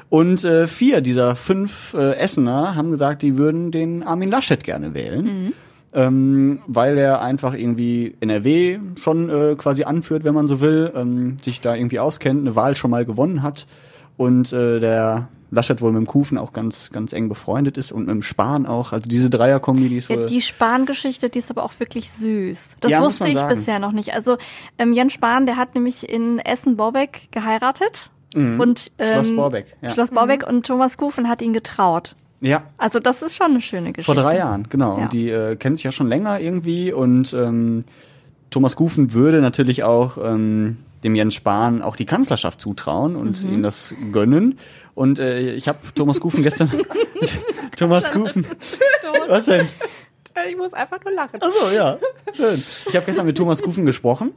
Und 0.09 0.45
äh, 0.45 0.69
vier 0.69 1.01
dieser 1.01 1.35
fünf 1.35 1.95
äh, 1.95 2.17
Essener 2.17 2.77
haben 2.77 2.91
gesagt, 2.91 3.23
die 3.23 3.37
würden 3.37 3.71
den 3.71 4.03
Armin 4.03 4.31
Laschet 4.31 4.63
gerne 4.63 4.95
wählen. 4.95 5.53
Ähm, 5.93 6.61
weil 6.67 6.99
er 6.99 7.21
einfach 7.21 7.55
irgendwie 7.55 8.17
NRW 8.19 8.81
schon 9.01 9.31
äh, 9.31 9.55
quasi 9.57 9.85
anführt, 9.85 10.25
wenn 10.25 10.35
man 10.35 10.49
so 10.49 10.61
will, 10.61 10.93
ähm, 10.95 11.37
sich 11.41 11.61
da 11.61 11.77
irgendwie 11.77 12.01
auskennt, 12.01 12.41
eine 12.41 12.57
Wahl 12.57 12.75
schon 12.75 12.91
mal 12.91 13.05
gewonnen 13.05 13.45
hat 13.45 13.69
und 14.17 14.53
äh, 14.53 14.81
der 14.81 15.29
Laschet 15.55 15.81
wohl 15.81 15.93
mit 15.93 16.01
dem 16.03 16.07
Kufen 16.07 16.37
auch 16.39 16.53
ganz, 16.53 16.91
ganz 16.93 17.13
eng 17.13 17.29
befreundet 17.29 17.77
ist 17.79 17.93
und 17.93 18.03
mit 18.07 18.11
dem 18.11 18.23
Spahn 18.23 18.67
auch. 18.67 18.93
Also 18.93 19.09
diese 19.09 19.31
Dreierkombi, 19.31 19.89
die 19.89 19.97
ist 19.97 20.09
Ja, 20.11 20.17
wohl. 20.19 20.27
die 20.27 20.41
Spahn-Geschichte, 20.41 21.31
die 21.31 21.39
ist 21.39 21.51
aber 21.51 21.63
auch 21.65 21.73
wirklich 21.79 22.11
süß. 22.11 22.77
Das 22.81 22.91
Ja, 22.91 23.01
wusste 23.01 23.29
ich 23.29 23.35
sagen. 23.35 23.49
bisher 23.55 23.79
noch 23.79 23.93
nicht. 23.93 24.13
Also 24.13 24.37
ähm, 24.79 24.93
Jens 24.93 25.13
Spahn, 25.15 25.47
der 25.47 25.57
hat 25.57 25.75
nämlich 25.75 26.09
in 26.09 26.39
Essen-Borbeck 26.41 27.29
geheiratet. 27.31 28.11
Mhm. 28.35 28.59
Und, 28.61 28.91
ähm, 28.99 29.13
Schloss 29.25 29.37
Borbeck, 29.37 29.77
ja. 29.81 29.91
Schloss 29.91 30.11
Borbeck 30.11 30.47
und 30.47 30.67
Thomas 30.67 30.97
Kufen 30.97 31.29
hat 31.29 31.41
ihn 31.41 31.53
getraut. 31.53 32.17
ja, 32.41 32.65
Also 32.79 32.99
das 32.99 33.23
ist 33.23 33.37
schon 33.37 33.53
eine 33.53 33.61
schöne 33.61 33.93
Geschichte. 33.93 34.13
vor 34.13 34.21
drei 34.21 34.37
Jahren, 34.39 34.67
genau. 34.69 34.97
Ja. 34.99 35.05
Und 35.05 35.13
die 35.13 35.31
äh, 35.31 35.55
kennen 35.57 35.77
sich 35.77 35.85
ja 35.85 35.93
schon 35.93 36.09
länger 36.09 36.41
irgendwie 36.41 36.93
und 36.93 37.33
ähm, 37.33 37.85
Thomas 38.51 38.77
Kufen 38.77 39.13
würde 39.13 39.41
natürlich 39.41 39.83
auch 39.85 40.19
ähm, 40.23 40.79
dem 41.05 41.15
Jens 41.15 41.35
Spahn 41.35 41.83
auch 41.83 41.97
die 41.97 42.07
Kanzlerschaft 42.07 42.61
zutrauen 42.61 43.15
und 43.17 43.45
Mhm. 43.45 43.53
ihm 43.53 43.63
das 43.63 43.95
gönnen. 44.13 44.59
Und 44.95 45.19
äh, 45.19 45.53
ich 45.55 45.69
habe 45.69 45.79
Thomas 45.95 46.21
Kufen 46.21 46.43
gestern. 46.43 46.71
Thomas 47.77 48.11
Kufen. 48.11 48.47
Was 49.29 49.47
denn? 49.47 49.67
Ich 50.49 50.57
muss 50.57 50.73
einfach 50.75 51.03
nur 51.05 51.15
lachen. 51.15 51.39
Ach 51.41 51.51
so, 51.51 51.71
ja. 51.75 51.99
Schön. 52.33 52.63
Ich 52.89 52.97
habe 52.97 53.07
gestern 53.07 53.27
mit 53.27 53.37
Thomas 53.37 53.63
Kufen 53.63 53.87
gesprochen 53.87 54.33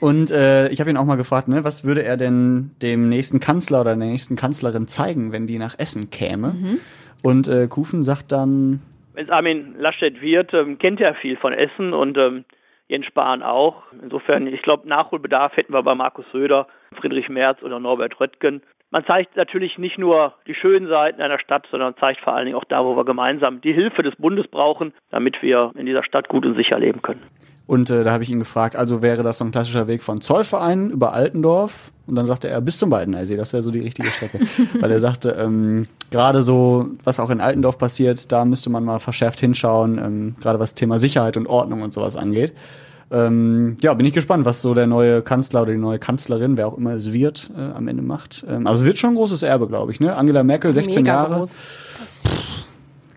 und 0.00 0.30
äh, 0.30 0.68
ich 0.70 0.80
habe 0.80 0.88
ihn 0.88 0.96
auch 0.96 1.04
mal 1.04 1.16
gefragt, 1.16 1.48
ne, 1.48 1.64
was 1.64 1.84
würde 1.84 2.02
er 2.02 2.16
denn 2.16 2.70
dem 2.80 3.08
nächsten 3.10 3.38
Kanzler 3.38 3.82
oder 3.82 3.94
der 3.96 4.06
nächsten 4.08 4.36
Kanzlerin 4.36 4.88
zeigen, 4.88 5.30
wenn 5.32 5.46
die 5.46 5.58
nach 5.58 5.78
Essen 5.78 6.08
käme? 6.10 6.56
Und 7.22 7.46
äh, 7.48 7.66
Kufen 7.68 8.04
sagt 8.04 8.32
dann, 8.32 8.80
Wenn 9.14 9.26
es 9.26 9.30
Armin 9.30 9.74
Laschet 9.78 10.20
wird, 10.22 10.54
ähm, 10.54 10.78
kennt 10.78 11.00
er 11.00 11.14
viel 11.16 11.36
von 11.36 11.52
Essen 11.52 11.92
und 11.92 12.16
ähm, 12.16 12.44
Jens 12.88 13.06
Spahn 13.06 13.42
auch. 13.42 13.82
Insofern, 14.02 14.46
ich 14.46 14.62
glaube, 14.62 14.88
Nachholbedarf 14.88 15.56
hätten 15.56 15.72
wir 15.72 15.82
bei 15.82 15.94
Markus 15.94 16.24
Söder, 16.32 16.66
Friedrich 16.98 17.28
Merz 17.28 17.62
oder 17.62 17.78
Norbert 17.78 18.18
Röttgen. 18.18 18.62
Man 18.90 19.04
zeigt 19.04 19.36
natürlich 19.36 19.76
nicht 19.76 19.98
nur 19.98 20.32
die 20.46 20.54
schönen 20.54 20.88
Seiten 20.88 21.20
einer 21.20 21.38
Stadt, 21.38 21.66
sondern 21.70 21.94
zeigt 21.98 22.20
vor 22.20 22.32
allen 22.32 22.46
Dingen 22.46 22.56
auch 22.56 22.64
da, 22.64 22.82
wo 22.84 22.96
wir 22.96 23.04
gemeinsam 23.04 23.60
die 23.60 23.74
Hilfe 23.74 24.02
des 24.02 24.16
Bundes 24.16 24.48
brauchen, 24.48 24.94
damit 25.10 25.42
wir 25.42 25.72
in 25.76 25.84
dieser 25.84 26.02
Stadt 26.02 26.28
gut 26.28 26.46
und 26.46 26.56
sicher 26.56 26.78
leben 26.78 27.02
können. 27.02 27.22
Und 27.68 27.90
äh, 27.90 28.02
da 28.02 28.12
habe 28.12 28.24
ich 28.24 28.30
ihn 28.30 28.38
gefragt, 28.38 28.76
also 28.76 29.02
wäre 29.02 29.22
das 29.22 29.36
so 29.36 29.44
ein 29.44 29.50
klassischer 29.50 29.86
Weg 29.86 30.02
von 30.02 30.22
Zollverein 30.22 30.88
über 30.90 31.12
Altendorf? 31.12 31.92
Und 32.06 32.14
dann 32.14 32.26
sagte 32.26 32.48
er, 32.48 32.62
bis 32.62 32.78
zum 32.78 32.88
Baldeneysee, 32.88 33.36
das 33.36 33.52
wäre 33.52 33.62
so 33.62 33.70
die 33.70 33.80
richtige 33.80 34.08
Strecke. 34.08 34.40
Weil 34.80 34.90
er 34.90 35.00
sagte, 35.00 35.32
ähm, 35.38 35.86
gerade 36.10 36.42
so, 36.42 36.86
was 37.04 37.20
auch 37.20 37.28
in 37.28 37.42
Altendorf 37.42 37.76
passiert, 37.76 38.32
da 38.32 38.46
müsste 38.46 38.70
man 38.70 38.84
mal 38.84 39.00
verschärft 39.00 39.40
hinschauen, 39.40 39.98
ähm, 39.98 40.34
gerade 40.40 40.58
was 40.58 40.72
Thema 40.72 40.98
Sicherheit 40.98 41.36
und 41.36 41.46
Ordnung 41.46 41.82
und 41.82 41.92
sowas 41.92 42.16
angeht. 42.16 42.54
Ähm, 43.10 43.76
ja, 43.82 43.92
bin 43.92 44.06
ich 44.06 44.14
gespannt, 44.14 44.46
was 44.46 44.62
so 44.62 44.72
der 44.72 44.86
neue 44.86 45.20
Kanzler 45.20 45.60
oder 45.62 45.72
die 45.72 45.78
neue 45.78 45.98
Kanzlerin, 45.98 46.56
wer 46.56 46.68
auch 46.68 46.78
immer 46.78 46.94
es 46.94 47.12
wird, 47.12 47.50
äh, 47.54 47.60
am 47.60 47.86
Ende 47.86 48.02
macht. 48.02 48.46
Ähm, 48.48 48.66
also 48.66 48.80
es 48.80 48.86
wird 48.86 48.98
schon 48.98 49.10
ein 49.10 49.16
großes 49.16 49.42
Erbe, 49.42 49.68
glaube 49.68 49.92
ich. 49.92 50.00
Ne? 50.00 50.16
Angela 50.16 50.42
Merkel, 50.42 50.72
16 50.72 51.02
Mega 51.02 51.12
Jahre. 51.12 51.34
groß. 51.40 51.50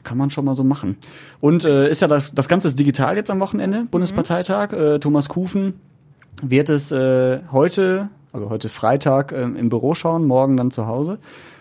Kann 0.03 0.17
man 0.17 0.29
schon 0.29 0.45
mal 0.45 0.55
so 0.55 0.63
machen. 0.63 0.97
Und 1.39 1.65
äh, 1.65 1.89
ist 1.89 2.01
ja 2.01 2.07
das, 2.07 2.33
das 2.33 2.47
Ganze 2.47 2.67
ist 2.67 2.79
digital 2.79 3.15
jetzt 3.15 3.29
am 3.29 3.39
Wochenende, 3.39 3.85
Bundesparteitag. 3.89 4.73
Äh, 4.73 4.99
Thomas 4.99 5.29
Kufen 5.29 5.79
wird 6.41 6.69
es 6.69 6.91
äh, 6.91 7.39
heute, 7.51 8.09
also 8.33 8.49
heute 8.49 8.69
Freitag, 8.69 9.31
ähm, 9.31 9.55
im 9.55 9.69
Büro 9.69 9.93
schauen, 9.93 10.25
morgen 10.25 10.57
dann 10.57 10.71
zu 10.71 10.87
Hause. 10.87 11.19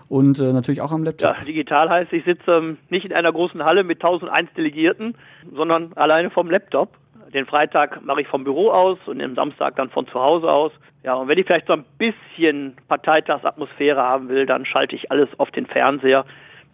Und 0.08 0.40
äh, 0.40 0.52
natürlich 0.52 0.82
auch 0.82 0.90
am 0.90 1.04
Laptop. 1.04 1.36
Ja, 1.36 1.44
digital 1.44 1.88
heißt, 1.88 2.12
ich 2.12 2.24
sitze 2.24 2.50
ähm, 2.50 2.78
nicht 2.88 3.06
in 3.06 3.12
einer 3.12 3.32
großen 3.32 3.64
Halle 3.64 3.84
mit 3.84 3.98
1001 3.98 4.52
Delegierten, 4.54 5.14
sondern 5.54 5.92
alleine 5.94 6.30
vom 6.30 6.50
Laptop. 6.50 6.96
Den 7.32 7.46
Freitag 7.46 8.04
mache 8.04 8.22
ich 8.22 8.26
vom 8.26 8.42
Büro 8.42 8.70
aus 8.70 8.98
und 9.06 9.20
den 9.20 9.36
Samstag 9.36 9.76
dann 9.76 9.88
von 9.90 10.08
zu 10.08 10.20
Hause 10.20 10.50
aus. 10.50 10.72
Ja, 11.04 11.14
und 11.14 11.28
wenn 11.28 11.38
ich 11.38 11.46
vielleicht 11.46 11.68
so 11.68 11.74
ein 11.74 11.84
bisschen 11.96 12.74
Parteitagsatmosphäre 12.88 14.02
haben 14.02 14.28
will, 14.28 14.46
dann 14.46 14.66
schalte 14.66 14.96
ich 14.96 15.12
alles 15.12 15.28
auf 15.38 15.52
den 15.52 15.66
Fernseher. 15.66 16.24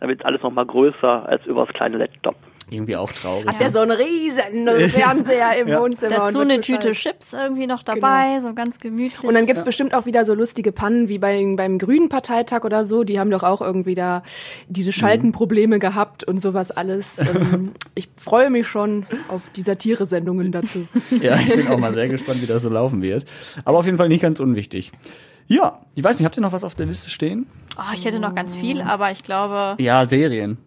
Dann 0.00 0.08
wird 0.08 0.24
alles 0.24 0.42
nochmal 0.42 0.66
größer 0.66 1.26
als 1.28 1.44
übers 1.46 1.68
kleine 1.70 1.96
Laptop. 1.98 2.36
Irgendwie 2.68 2.96
auch 2.96 3.12
traurig. 3.12 3.46
Hat 3.46 3.60
der 3.60 3.70
so 3.70 3.78
einen 3.78 3.92
riesen 3.92 4.66
Fernseher 4.90 5.56
im 5.56 5.68
Ja. 5.68 5.80
Wohnzimmer. 5.80 6.16
Dazu 6.16 6.40
eine 6.40 6.60
Tüte 6.60 6.88
beschallt. 6.88 7.20
Chips 7.20 7.32
irgendwie 7.32 7.68
noch 7.68 7.84
dabei, 7.84 8.40
so 8.42 8.54
ganz 8.54 8.80
gemütlich. 8.80 9.22
Und 9.22 9.34
dann 9.34 9.46
gibt's 9.46 9.62
bestimmt 9.62 9.94
auch 9.94 10.04
wieder 10.04 10.24
so 10.24 10.34
lustige 10.34 10.72
Pannen 10.72 11.08
wie 11.08 11.18
bei, 11.18 11.44
beim 11.56 11.78
Grünen 11.78 12.08
Parteitag 12.08 12.64
oder 12.64 12.84
so. 12.84 13.04
Die 13.04 13.20
haben 13.20 13.30
doch 13.30 13.44
auch 13.44 13.60
irgendwie 13.62 13.94
da 13.94 14.24
diese 14.68 14.92
Schaltenprobleme 14.92 15.78
gehabt 15.78 16.24
und 16.24 16.40
sowas 16.40 16.70
alles. 16.72 17.20
Ähm, 17.36 17.72
ich 17.94 18.08
freue 18.16 18.50
mich 18.50 18.66
schon 18.66 19.04
auf 19.28 19.42
die 19.54 19.60
Satire-Sendungen 19.62 20.52
dazu. 20.52 20.86
Ja, 21.20 21.36
ich 21.36 21.54
bin 21.54 21.68
auch 21.68 21.78
mal 21.78 21.92
sehr 21.92 22.08
gespannt, 22.08 22.40
wie 22.40 22.46
das 22.46 22.62
so 22.62 22.68
laufen 22.70 23.02
wird. 23.02 23.24
Aber 23.64 23.78
auf 23.78 23.84
jeden 23.84 23.98
Fall 23.98 24.08
nicht 24.08 24.22
ganz 24.22 24.40
unwichtig. 24.40 24.92
Ja, 25.48 25.80
ich 25.94 26.02
weiß 26.02 26.18
nicht, 26.18 26.24
habt 26.26 26.36
ihr 26.36 26.40
noch 26.40 26.52
was 26.52 26.64
auf 26.64 26.74
der 26.74 26.86
Liste 26.86 27.10
stehen? 27.10 27.46
oh, 27.78 27.92
ich 27.94 28.04
hätte 28.04 28.18
noch 28.20 28.34
ganz 28.34 28.56
viel, 28.56 28.80
aber 28.80 29.10
ich 29.12 29.22
glaube, 29.22 29.76
Ja, 29.82 30.06
Serien. 30.06 30.58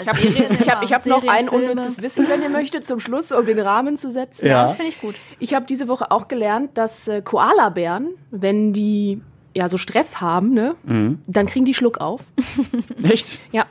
Ich 0.00 0.08
habe 0.08 0.18
Serien 0.20 0.52
ich 0.60 0.68
hab, 0.68 0.82
hab 0.90 1.06
noch 1.06 1.26
ein 1.26 1.48
unnützes 1.48 2.00
Wissen, 2.00 2.26
wenn 2.28 2.40
ihr 2.42 2.48
möchtet, 2.48 2.86
zum 2.86 2.98
Schluss, 3.00 3.30
um 3.32 3.44
den 3.44 3.58
Rahmen 3.58 3.96
zu 3.96 4.10
setzen. 4.10 4.46
Ja. 4.46 4.64
Das 4.64 4.76
finde 4.76 4.90
ich 4.90 5.00
gut. 5.00 5.16
Ich 5.38 5.54
habe 5.54 5.66
diese 5.66 5.86
Woche 5.88 6.10
auch 6.10 6.28
gelernt, 6.28 6.70
dass 6.78 7.08
äh, 7.08 7.20
Koalabären, 7.22 8.08
wenn 8.30 8.72
die 8.72 9.20
ja 9.54 9.68
so 9.68 9.76
Stress 9.76 10.20
haben, 10.20 10.54
ne, 10.54 10.76
Mhm. 10.84 11.20
dann 11.26 11.46
kriegen 11.46 11.64
die 11.66 11.74
Schluck 11.74 11.98
auf. 11.98 12.20
Echt? 13.02 13.40
Ja. 13.52 13.66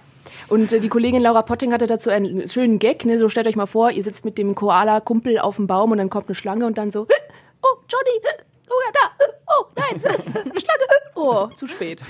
Und 0.48 0.72
äh, 0.74 0.80
die 0.80 0.90
Kollegin 0.90 1.22
Laura 1.24 1.42
Potting 1.44 1.72
hatte 1.74 1.88
dazu 1.88 2.10
einen 2.10 2.48
schönen 2.48 2.78
Gag, 2.78 3.06
ne? 3.06 3.18
So 3.18 3.30
stellt 3.30 3.48
euch 3.48 3.56
mal 3.56 3.66
vor, 3.68 3.90
ihr 3.90 4.04
sitzt 4.04 4.26
mit 4.26 4.38
dem 4.38 4.54
Koala-Kumpel 4.54 5.40
auf 5.40 5.56
dem 5.56 5.66
Baum 5.66 5.92
und 5.92 5.98
dann 5.98 6.10
kommt 6.10 6.28
eine 6.28 6.36
Schlange 6.36 6.66
und 6.68 6.78
dann 6.78 6.92
so, 6.92 7.08
oh, 7.64 7.78
Johnny, 7.90 8.36
oh 8.72 8.82
ja, 8.86 8.92
da, 8.94 9.26
oh, 9.58 9.66
nein, 9.76 10.02
eine 10.06 10.60
Schlange, 10.60 10.84
oh, 11.16 11.48
zu 11.56 11.68
spät. 11.68 12.02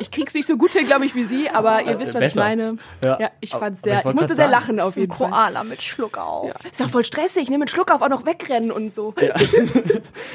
Ich 0.00 0.10
krieg's 0.10 0.34
nicht 0.34 0.46
so 0.48 0.56
gut 0.56 0.72
hin, 0.72 0.86
glaube 0.86 1.06
ich, 1.06 1.14
wie 1.14 1.24
sie, 1.24 1.48
aber 1.48 1.82
ihr 1.82 1.98
wisst, 1.98 2.14
was 2.14 2.20
Besser. 2.20 2.40
ich 2.40 2.58
meine. 2.58 2.76
Ja. 3.04 3.18
Ja, 3.20 3.30
ich 3.40 3.50
fand's 3.50 3.82
sehr, 3.82 4.00
ich 4.00 4.04
ich, 4.04 4.14
musste 4.14 4.34
sehr 4.34 4.48
lachen 4.48 4.80
auf 4.80 4.96
jeden 4.96 5.12
Fall. 5.12 5.30
Koala 5.30 5.64
mit 5.64 5.82
Schluck 5.82 6.18
auf. 6.18 6.48
Ja. 6.48 6.54
Ist 6.70 6.80
doch 6.80 6.88
voll 6.88 7.04
stressig, 7.04 7.48
ne? 7.50 7.58
Mit 7.58 7.70
Schluck 7.70 7.90
auf 7.90 8.02
auch 8.02 8.08
noch 8.08 8.26
wegrennen 8.26 8.72
und 8.72 8.92
so. 8.92 9.14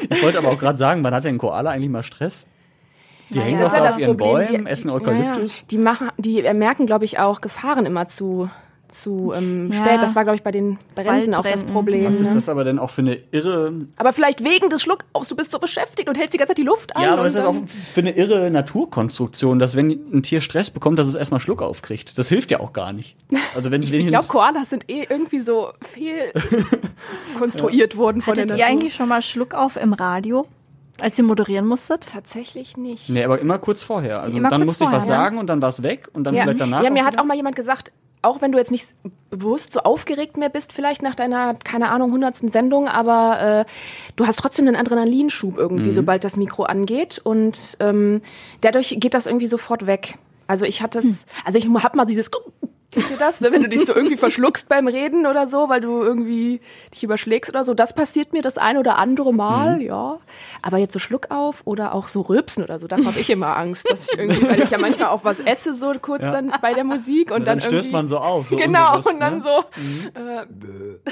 Ich 0.10 0.24
wollte 0.24 0.38
aber 0.38 0.50
auch 0.50 0.60
gerade 0.60 0.78
sagen, 0.78 1.04
wann 1.04 1.14
hat 1.14 1.24
denn 1.24 1.36
ein 1.36 1.38
Koala 1.38 1.72
eigentlich 1.72 1.90
mal 1.90 2.04
Stress? 2.04 2.46
Die 3.30 3.40
hängen 3.42 3.60
doch 3.62 3.74
ja 3.74 3.84
da 3.84 3.90
auf 3.90 4.00
ihren 4.00 4.16
Problem. 4.18 4.48
Bäumen, 4.48 4.66
Die- 4.66 4.72
essen 4.72 4.90
Eukalyptus. 4.90 5.60
Ja, 5.62 5.66
die 5.70 5.78
machen, 5.78 6.12
die 6.18 6.46
äh, 6.46 6.54
merken, 6.54 6.86
glaube 6.86 7.04
ich, 7.06 7.20
auch 7.20 7.42
Gefahren 7.42 7.86
immer 7.86 8.08
zu, 8.08 8.50
zu 8.90 9.34
ähm, 9.36 9.72
Ja. 9.72 9.78
spät. 9.86 10.02
Das 10.02 10.16
war, 10.16 10.24
glaube 10.24 10.36
ich, 10.38 10.44
bei 10.44 10.52
den 10.52 10.78
Bränden 10.96 11.34
auch 11.34 11.44
das. 11.44 11.64
Problem. 11.64 12.06
Was 12.06 12.16
ist 12.22 12.30
ne? 12.30 12.34
das 12.36 12.50
aber 12.50 12.64
denn 12.64 12.80
auch 12.80 12.90
für 12.90 13.02
eine 13.02 13.18
irre, 13.32 13.74
Aber 13.98 14.14
vielleicht 14.14 14.44
wegen 14.44 14.70
des 14.70 14.82
Schluckaufs, 14.82 15.30
du 15.30 15.36
bist 15.36 15.52
so 15.52 15.60
beschäftigt 15.60 16.08
und 16.10 16.16
hältst 16.18 16.34
die 16.34 16.38
ganze 16.38 16.52
Zeit 16.52 16.58
die 16.58 16.64
Luft 16.64 16.96
an. 16.96 17.04
ja, 17.04 17.14
aber 17.14 17.22
was 17.24 17.30
ist 17.30 17.36
das 17.38 17.46
auch 17.46 17.56
für 17.94 18.02
eine 18.02 18.12
irre 18.12 18.50
Naturkonstruktion, 18.52 19.60
dass 19.60 19.76
wenn 19.76 19.90
ein 20.14 20.24
Tier 20.24 20.42
Stress 20.42 20.70
bekommt, 20.70 21.00
dass 21.00 21.08
es 21.08 21.16
erstmal 21.16 21.40
Schluck 21.40 21.62
aufkriegt? 21.62 22.18
Das 22.18 22.30
hilft 22.30 22.52
ja 22.52 22.60
auch 22.60 22.74
gar 22.74 22.94
nicht. 22.94 23.16
Also 23.56 23.72
wenn 23.72 23.82
es 23.84 23.90
Ich 23.90 24.08
glaube, 24.08 24.28
Koalas 24.28 24.70
sind 24.70 24.90
eh 24.90 25.06
irgendwie 25.10 25.40
so 25.40 25.70
fehl 25.82 26.32
konstruiert 27.38 27.98
worden 27.98 28.22
von 28.22 28.34
Hattet 28.36 28.50
der 28.50 28.58
ihr 28.58 28.64
Natur. 28.66 28.78
eigentlich 28.78 28.94
schon 28.96 29.10
mal 29.10 29.22
Schluck 29.22 29.54
auf 29.54 29.76
im 29.78 29.94
Radio, 29.94 30.46
als 31.02 31.18
ihr 31.18 31.24
moderieren 31.24 31.66
musstet? 31.68 32.06
Tatsächlich 32.12 32.78
nicht. 32.78 33.10
Nee, 33.10 33.24
aber 33.24 33.40
immer 33.40 33.60
kurz 33.60 33.84
vorher. 33.84 34.22
Also 34.22 34.38
Immer 34.38 34.50
dann 34.50 34.66
musste 34.66 34.84
ich 34.86 34.92
was 34.92 35.06
vorher, 35.06 35.18
ja. 35.18 35.24
sagen 35.26 35.38
und 35.38 35.48
dann 35.48 35.62
war 35.62 35.70
es 35.70 35.84
weg 35.84 36.08
und 36.14 36.24
dann 36.26 36.36
ja. 36.36 36.44
vielleicht 36.44 36.62
danach. 36.62 36.84
ja, 36.84 36.90
mir 36.90 37.06
hat 37.06 37.20
auch 37.20 37.26
mal 37.26 37.36
jemand 37.36 37.56
gesagt, 37.56 37.92
auch 38.24 38.42
wenn 38.42 38.52
du 38.52 38.58
jetzt 38.58 38.72
nicht 38.72 38.94
bewusst 39.30 39.74
so 39.74 39.82
aufgeregt 39.82 40.38
mehr 40.38 40.50
bist, 40.50 40.74
vielleicht 40.74 41.02
nach 41.04 41.14
deiner, 41.16 41.54
keine 41.54 41.90
Ahnung, 41.90 42.12
hundertsten 42.12 42.50
Sendung, 42.52 42.88
aber 42.88 43.66
äh, 43.68 43.72
du 44.16 44.26
hast 44.26 44.40
trotzdem 44.40 44.68
einen 44.68 44.76
Adrenalinschub 44.76 45.58
irgendwie, 45.58 45.88
Mhm. 45.90 45.94
sobald 45.94 46.24
das 46.24 46.36
Mikro 46.36 46.64
angeht. 46.64 47.20
Und 47.24 47.78
ähm, 47.80 48.22
dadurch 48.62 48.98
geht 49.00 49.14
das 49.14 49.28
irgendwie 49.28 49.48
sofort 49.48 49.86
weg. 49.86 50.16
Also 50.48 50.66
ich 50.66 50.82
hatte 50.82 51.00
Hm. 51.02 51.10
es, 51.10 51.26
also 51.46 51.58
ich 51.60 51.68
hab 51.68 51.96
mal 51.96 52.06
dieses 52.06 52.32
Kennt 52.90 53.12
ihr 53.12 53.18
das, 53.18 53.42
ne? 53.42 53.52
wenn 53.52 53.62
du 53.64 53.68
dich 53.70 53.86
so 53.86 53.94
irgendwie 53.94 54.16
verschluckst 54.26 54.70
beim 54.70 54.88
Reden 54.88 55.26
oder 55.28 55.46
so, 55.46 55.68
weil 55.68 55.82
du 55.82 56.02
irgendwie 56.04 56.62
dich 56.94 57.04
überschlägst 57.04 57.50
oder 57.50 57.64
so? 57.66 57.74
Das 57.74 57.94
passiert 57.94 58.32
mir 58.32 58.42
das 58.42 58.58
ein 58.58 58.78
oder 58.78 58.98
andere 58.98 59.34
Mal, 59.34 59.76
Mhm. 59.76 59.82
ja. 59.82 60.20
Aber 60.62 60.78
jetzt 60.78 60.94
so 60.94 61.00
Schluck 61.00 61.30
auf 61.30 61.62
oder 61.66 61.94
auch 61.94 62.08
so 62.08 62.22
Rülpsen 62.22 62.64
oder 62.64 62.80
so, 62.80 62.88
da 62.88 62.96
habe 63.04 63.20
ich 63.20 63.30
immer 63.30 63.58
Angst, 63.58 63.86
dass 63.90 64.00
ich 64.12 64.18
irgendwie, 64.18 64.48
weil 64.48 64.62
ich 64.64 64.70
ja 64.70 64.78
manchmal 64.78 65.10
auch 65.10 65.24
was 65.26 65.40
esse, 65.42 65.74
so 65.74 65.92
kurz 66.02 66.22
Ja. 66.24 66.32
dann 66.32 66.52
bei 66.62 66.74
der 66.74 66.84
Musik 66.86 67.30
und 67.32 67.40
Ja, 67.42 67.46
dann, 67.46 67.60
dann 67.60 67.62
stößt 67.62 67.92
man 67.92 68.08
so 68.08 68.18
auf, 68.20 68.50
so 68.50 68.56
genau, 68.56 68.96
und 68.98 69.20
dann 69.20 69.36
ne? 69.38 69.42
so, 69.42 69.64
äh, 70.14 71.12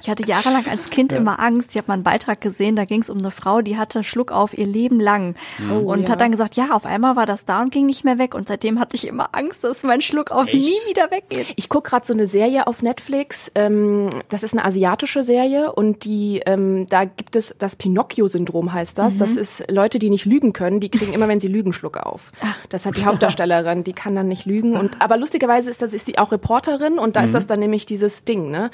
Ich 0.00 0.08
hatte 0.08 0.24
jahrelang 0.26 0.66
als 0.68 0.90
Kind 0.90 1.12
immer 1.12 1.40
Angst. 1.40 1.70
Ich 1.70 1.76
habe 1.76 1.88
mal 1.88 1.94
einen 1.94 2.02
Beitrag 2.02 2.40
gesehen, 2.40 2.76
da 2.76 2.84
ging 2.84 3.00
es 3.00 3.10
um 3.10 3.18
eine 3.18 3.30
Frau, 3.30 3.60
die 3.60 3.76
hatte 3.76 4.04
Schluck 4.04 4.32
auf 4.32 4.56
ihr 4.56 4.66
Leben 4.66 5.00
lang 5.00 5.34
Oh, 5.70 5.92
und 5.92 6.02
ja. 6.04 6.10
hat 6.10 6.20
dann 6.20 6.30
gesagt, 6.32 6.54
ja, 6.56 6.70
auf 6.72 6.86
einmal 6.86 7.16
war 7.16 7.26
das 7.26 7.44
da 7.44 7.60
und 7.62 7.70
ging 7.72 7.86
nicht 7.86 8.04
mehr 8.04 8.18
weg. 8.18 8.34
Und 8.34 8.48
seitdem 8.48 8.78
hatte 8.78 8.96
ich 8.96 9.06
immer 9.06 9.30
Angst, 9.32 9.64
dass 9.64 9.82
mein 9.82 10.00
Schluck 10.00 10.30
auf? 10.30 10.46
Nie 10.64 10.90
wieder 10.90 11.10
weggeht. 11.10 11.52
Ich 11.56 11.68
gucke 11.68 11.90
gerade 11.90 12.06
so 12.06 12.12
eine 12.12 12.26
Serie 12.26 12.66
auf 12.66 12.82
Netflix. 12.82 13.50
Ähm, 13.54 14.10
das 14.28 14.42
ist 14.42 14.52
eine 14.52 14.64
asiatische 14.64 15.22
Serie 15.22 15.72
und 15.72 16.04
die, 16.04 16.42
ähm, 16.46 16.86
da 16.88 17.04
gibt 17.04 17.36
es 17.36 17.54
das 17.58 17.76
Pinocchio-Syndrom 17.76 18.72
heißt 18.72 18.98
das. 18.98 19.16
Das 19.18 19.36
ist 19.36 19.70
Leute, 19.70 19.98
die 19.98 20.10
nicht 20.10 20.24
lügen 20.24 20.52
können, 20.52 20.80
die 20.80 20.88
kriegen 20.88 21.12
immer, 21.12 21.28
wenn 21.28 21.40
sie 21.40 21.48
lügen, 21.48 21.72
Schluck 21.72 21.96
auf. 21.96 22.32
Das 22.68 22.86
hat 22.86 22.96
die 22.96 23.04
Hauptdarstellerin, 23.04 23.84
die 23.84 23.92
kann 23.92 24.14
dann 24.14 24.28
nicht 24.28 24.46
lügen. 24.46 24.76
Und 24.76 25.00
aber 25.00 25.16
lustigerweise 25.16 25.70
ist 25.70 25.82
das 25.82 25.94
ist 25.94 26.08
die 26.08 26.18
auch 26.18 26.32
Reporterin 26.32 26.98
und 26.98 27.16
da 27.16 27.24
ist 27.24 27.34
das 27.34 27.46
dann 27.46 27.60
nämlich 27.60 27.86
dieses 27.86 28.24
Ding, 28.24 28.50
ne? 28.50 28.70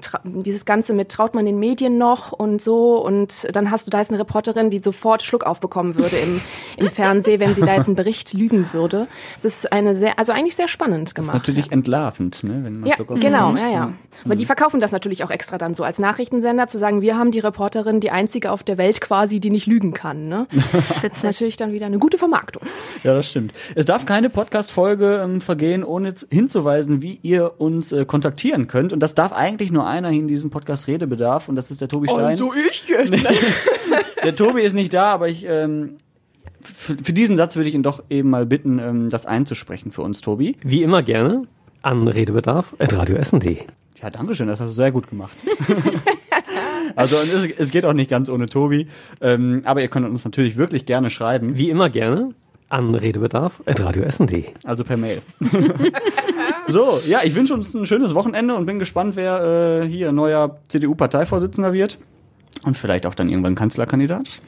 Tra 0.00 0.20
dieses 0.24 0.64
Ganze 0.64 0.94
mit 0.94 1.10
traut 1.10 1.34
man 1.34 1.46
den 1.46 1.58
Medien 1.58 1.98
noch 1.98 2.32
und 2.32 2.60
so 2.60 3.02
und 3.04 3.46
dann 3.54 3.70
hast 3.70 3.86
du 3.86 3.90
da 3.90 4.00
ist 4.00 4.10
eine 4.10 4.18
Reporterin, 4.18 4.70
die 4.70 4.80
sofort 4.80 5.22
Schluck 5.22 5.44
aufbekommen 5.44 5.96
würde 5.96 6.16
im, 6.16 6.40
im 6.76 6.90
Fernsehen, 6.90 7.40
wenn 7.40 7.54
sie 7.54 7.60
da 7.60 7.74
jetzt 7.74 7.86
einen 7.86 7.96
Bericht 7.96 8.32
lügen 8.32 8.72
würde. 8.72 9.08
Das 9.42 9.58
ist 9.58 9.72
eine 9.72 9.94
sehr, 9.94 10.18
also 10.18 10.32
eigentlich 10.32 10.56
sehr 10.56 10.68
spannend 10.68 10.97
Das 11.04 11.10
ist 11.10 11.14
gemacht. 11.14 11.34
natürlich 11.34 11.72
entlarvend, 11.72 12.42
ne? 12.44 12.60
wenn 12.64 12.80
man 12.80 12.88
Ja, 12.88 12.96
genau, 12.96 13.52
bekommt. 13.52 13.60
ja, 13.60 13.68
ja. 13.68 13.92
Aber 14.24 14.36
die 14.36 14.44
verkaufen 14.44 14.80
das 14.80 14.92
natürlich 14.92 15.24
auch 15.24 15.30
extra 15.30 15.58
dann 15.58 15.74
so 15.74 15.84
als 15.84 15.98
Nachrichtensender, 15.98 16.68
zu 16.68 16.78
sagen, 16.78 17.00
wir 17.00 17.16
haben 17.16 17.30
die 17.30 17.38
Reporterin, 17.38 18.00
die 18.00 18.10
einzige 18.10 18.50
auf 18.50 18.62
der 18.62 18.78
Welt 18.78 19.00
quasi, 19.00 19.40
die 19.40 19.50
nicht 19.50 19.66
lügen 19.66 19.92
kann. 19.92 20.28
Ne? 20.28 20.46
Das 21.02 21.18
ist 21.18 21.24
natürlich 21.24 21.56
dann 21.56 21.72
wieder 21.72 21.86
eine 21.86 21.98
gute 21.98 22.18
Vermarktung. 22.18 22.62
Ja, 23.04 23.14
das 23.14 23.30
stimmt. 23.30 23.52
Es 23.74 23.86
darf 23.86 24.04
keine 24.06 24.30
Podcast-Folge 24.30 25.20
ähm, 25.24 25.40
vergehen, 25.40 25.84
ohne 25.84 26.12
hinzuweisen, 26.30 27.02
wie 27.02 27.18
ihr 27.22 27.60
uns 27.60 27.92
äh, 27.92 28.04
kontaktieren 28.04 28.66
könnt. 28.68 28.92
Und 28.92 29.00
das 29.00 29.14
darf 29.14 29.32
eigentlich 29.32 29.70
nur 29.70 29.86
einer 29.86 30.10
in 30.10 30.28
diesem 30.28 30.50
Podcast 30.50 30.88
Redebedarf. 30.88 31.48
Und 31.48 31.56
das 31.56 31.70
ist 31.70 31.80
der 31.80 31.88
Tobi 31.88 32.08
Stein. 32.08 32.38
ich 32.70 32.88
jetzt. 32.88 33.24
Der 34.24 34.34
Tobi 34.34 34.62
ist 34.62 34.74
nicht 34.74 34.92
da, 34.94 35.12
aber 35.12 35.28
ich 35.28 35.44
ähm, 35.48 35.96
für, 36.74 36.96
für 37.02 37.12
diesen 37.12 37.36
Satz 37.36 37.56
würde 37.56 37.68
ich 37.68 37.74
ihn 37.74 37.82
doch 37.82 38.02
eben 38.10 38.30
mal 38.30 38.46
bitten, 38.46 38.78
ähm, 38.78 39.08
das 39.08 39.26
einzusprechen 39.26 39.92
für 39.92 40.02
uns, 40.02 40.20
Tobi. 40.20 40.56
Wie 40.62 40.82
immer 40.82 41.02
gerne 41.02 41.42
an 41.82 42.08
Redebedarf 42.08 42.74
at 42.78 42.92
radioessen.de. 42.92 43.58
Ja, 44.02 44.10
danke 44.10 44.34
schön, 44.34 44.46
das 44.46 44.60
hast 44.60 44.68
du 44.68 44.74
sehr 44.74 44.92
gut 44.92 45.08
gemacht. 45.08 45.44
also 46.96 47.16
es, 47.16 47.48
es 47.56 47.70
geht 47.70 47.84
auch 47.84 47.92
nicht 47.92 48.10
ganz 48.10 48.30
ohne 48.30 48.46
Tobi. 48.46 48.86
Ähm, 49.20 49.62
aber 49.64 49.82
ihr 49.82 49.88
könnt 49.88 50.06
uns 50.06 50.24
natürlich 50.24 50.56
wirklich 50.56 50.86
gerne 50.86 51.10
schreiben. 51.10 51.56
Wie 51.56 51.70
immer 51.70 51.90
gerne 51.90 52.34
an 52.68 52.94
Redebedarf 52.94 53.62
at 53.66 53.80
radioessen.de. 53.80 54.44
Also 54.64 54.84
per 54.84 54.96
Mail. 54.96 55.22
so, 56.68 57.00
ja, 57.06 57.20
ich 57.24 57.34
wünsche 57.34 57.54
uns 57.54 57.74
ein 57.74 57.86
schönes 57.86 58.14
Wochenende 58.14 58.54
und 58.54 58.66
bin 58.66 58.78
gespannt, 58.78 59.16
wer 59.16 59.82
äh, 59.82 59.88
hier 59.88 60.12
neuer 60.12 60.58
CDU-Parteivorsitzender 60.68 61.72
wird. 61.72 61.98
Und 62.64 62.76
vielleicht 62.76 63.06
auch 63.06 63.14
dann 63.14 63.28
irgendwann 63.28 63.54
Kanzlerkandidat. 63.54 64.40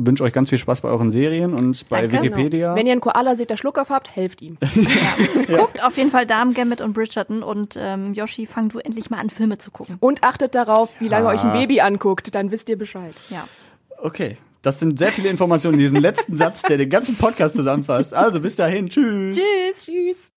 Wünsche 0.00 0.22
euch 0.22 0.32
ganz 0.32 0.48
viel 0.48 0.58
Spaß 0.58 0.80
bei 0.82 0.88
euren 0.88 1.10
Serien 1.10 1.54
und 1.54 1.88
bei 1.88 2.02
Danke. 2.06 2.22
Wikipedia. 2.22 2.74
Wenn 2.76 2.86
ihr 2.86 2.92
einen 2.92 3.00
Koala 3.00 3.34
seht, 3.34 3.50
der 3.50 3.56
Schluck 3.56 3.78
auf 3.78 3.90
habt, 3.90 4.14
helft 4.14 4.40
ihm. 4.40 4.56
Guckt 5.48 5.82
auf 5.84 5.96
jeden 5.96 6.10
Fall 6.12 6.24
Damen, 6.24 6.54
Gambit 6.54 6.80
und 6.80 6.92
Bridgerton 6.92 7.42
und 7.42 7.76
ähm, 7.76 8.14
Yoshi, 8.14 8.46
fang 8.46 8.68
du 8.68 8.78
endlich 8.78 9.10
mal 9.10 9.18
an, 9.18 9.28
Filme 9.28 9.58
zu 9.58 9.70
gucken. 9.72 9.96
Und 9.98 10.22
achtet 10.22 10.54
darauf, 10.54 10.88
wie 11.00 11.08
lange 11.08 11.26
Ah. 11.28 11.32
euch 11.32 11.42
ein 11.42 11.52
Baby 11.52 11.80
anguckt, 11.80 12.34
dann 12.34 12.50
wisst 12.52 12.68
ihr 12.68 12.78
Bescheid. 12.78 13.14
Ja. 13.30 13.48
Okay, 14.00 14.36
das 14.62 14.78
sind 14.78 14.98
sehr 15.00 15.10
viele 15.10 15.28
Informationen 15.30 15.74
in 15.74 15.80
diesem 15.80 15.96
letzten 15.96 16.36
Satz, 16.36 16.62
der 16.62 16.76
den 16.76 16.90
ganzen 16.90 17.16
Podcast 17.16 17.56
zusammenfasst. 17.56 18.14
Also 18.14 18.40
bis 18.40 18.54
dahin, 18.54 18.88
tschüss. 18.88 19.36
Tschüss, 19.36 19.84
tschüss. 19.84 20.32